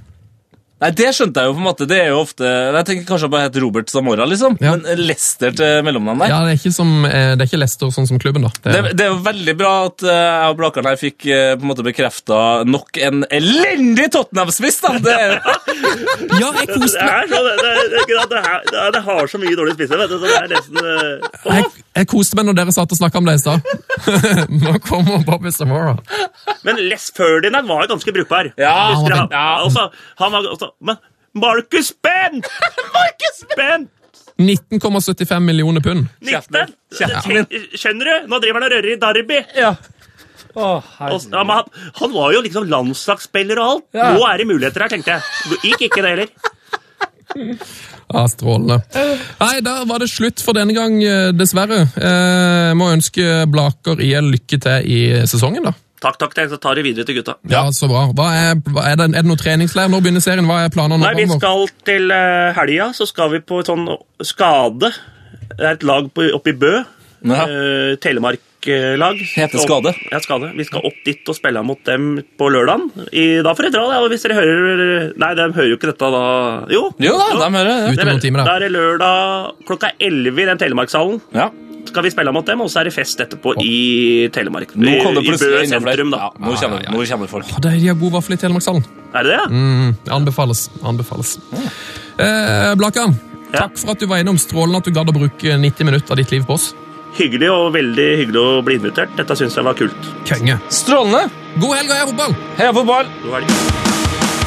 [0.81, 1.85] Nei, Det skjønte jeg jo på en måte.
[1.87, 4.57] Det er jo ofte Jeg tenker kanskje bare het Robert Zamora, liksom.
[4.59, 4.73] Ja.
[4.75, 6.33] Men Lester til mellomnavn der.
[6.33, 8.51] Ja, Det er ikke, som, eh, det er ikke Lester sånn som klubben, da.
[8.59, 11.27] Det Det, er, det er jo veldig bra at eh, jeg og Blakkaren her fikk
[11.31, 14.93] eh, på en måte bekrefta nok en elendig Tottenham-spiss, da!
[15.05, 15.37] Det er,
[16.43, 18.43] ja, jeg Det, koste meg er så, det, det, det, det,
[18.73, 20.17] det, det har så mye dårlige spisser, vet du.
[20.19, 21.65] Så det er nesten Uh, jeg,
[21.95, 23.61] jeg koste meg når dere satt og snakka om det i stad.
[24.63, 25.95] Nå kommer Bobby Samora.
[26.67, 28.49] Men Les Ferdinand var ganske brukbar.
[28.59, 29.45] Ja, han var- ja.
[29.65, 29.87] også,
[30.19, 30.97] han var, altså, men
[31.35, 32.47] Marcus Bent!
[32.95, 33.91] Marcus Bent!
[34.37, 36.07] 19,75 millioner pund.
[36.19, 36.73] 19!
[36.97, 37.45] Kjeften.
[37.75, 38.29] Skjønner du?
[38.31, 39.43] Nå driver han og rører i Derby.
[39.57, 39.75] ja.
[40.55, 41.65] Og, ja, han,
[41.99, 43.85] han var jo liksom landslagsspiller og alt.
[43.97, 44.05] Ja.
[44.15, 45.57] Nå er det muligheter her, tenkte jeg.
[45.67, 46.29] Gikk ikke det heller.
[48.05, 48.77] Ja, Strålende.
[49.41, 51.79] Nei, der var det slutt for denne gang, eh, dessverre.
[51.97, 55.73] Jeg må ønske Blaker IL lykke til i sesongen, da.
[56.05, 57.33] Takk, takk, tenk, så tar det videre til gutta.
[57.49, 58.03] Ja, så bra.
[58.13, 59.89] Hva er, hva er, det, er det noe treningsleir?
[59.89, 60.45] Når begynner serien?
[60.45, 61.01] Hva er planene?
[61.01, 63.87] Nei, vi skal til uh, helga, så skal vi på et sånn
[64.21, 64.91] skade.
[65.55, 66.75] Det er et lag på, oppe i Bø.
[67.25, 67.45] Ja.
[67.49, 69.17] Eh, Telemark-lag.
[69.33, 69.95] Heter Skade.
[69.95, 70.51] Opp- Ja, skade.
[70.53, 72.91] Vi skal opp dit og spille mot dem på lørdagen.
[73.41, 76.23] Da får dere dra, og hvis dere hører Nei, de hører jo ikke dette da.
[76.69, 76.83] Jo.
[77.01, 77.97] Jo da, de hører det.
[77.97, 78.55] Da da.
[78.55, 81.21] er det lørdag klokka 11 i den Telemarkshallen.
[81.33, 81.49] Ja.
[81.89, 84.73] Skal vi spille mot dem, og så er det fest etterpå i Telemark.
[84.75, 86.17] Nå kom det I, i Bø sentrum, da.
[86.25, 87.45] Ja, nå, kommer, nå kjenner folk.
[87.55, 88.85] Å, De de har god vaffel i Telemarkshallen.
[89.15, 89.45] Er det det?
[89.51, 90.65] Mm, anbefales.
[90.83, 91.37] anbefales.
[92.19, 93.15] Eh, Blakan,
[93.53, 93.59] Ja.
[93.67, 94.37] takk for at du var innom.
[94.41, 96.73] Strålende at du gadd å bruke 90 minutter av ditt liv på oss.
[97.15, 99.15] Hyggelig og veldig hyggelig å bli invitert.
[99.15, 99.95] Dette syns jeg var kult.
[100.27, 100.59] Konge.
[100.69, 101.29] Strålende.
[101.61, 102.35] God helg og heia fotball!
[102.57, 103.05] Heia fotball.
[103.23, 103.94] God helg.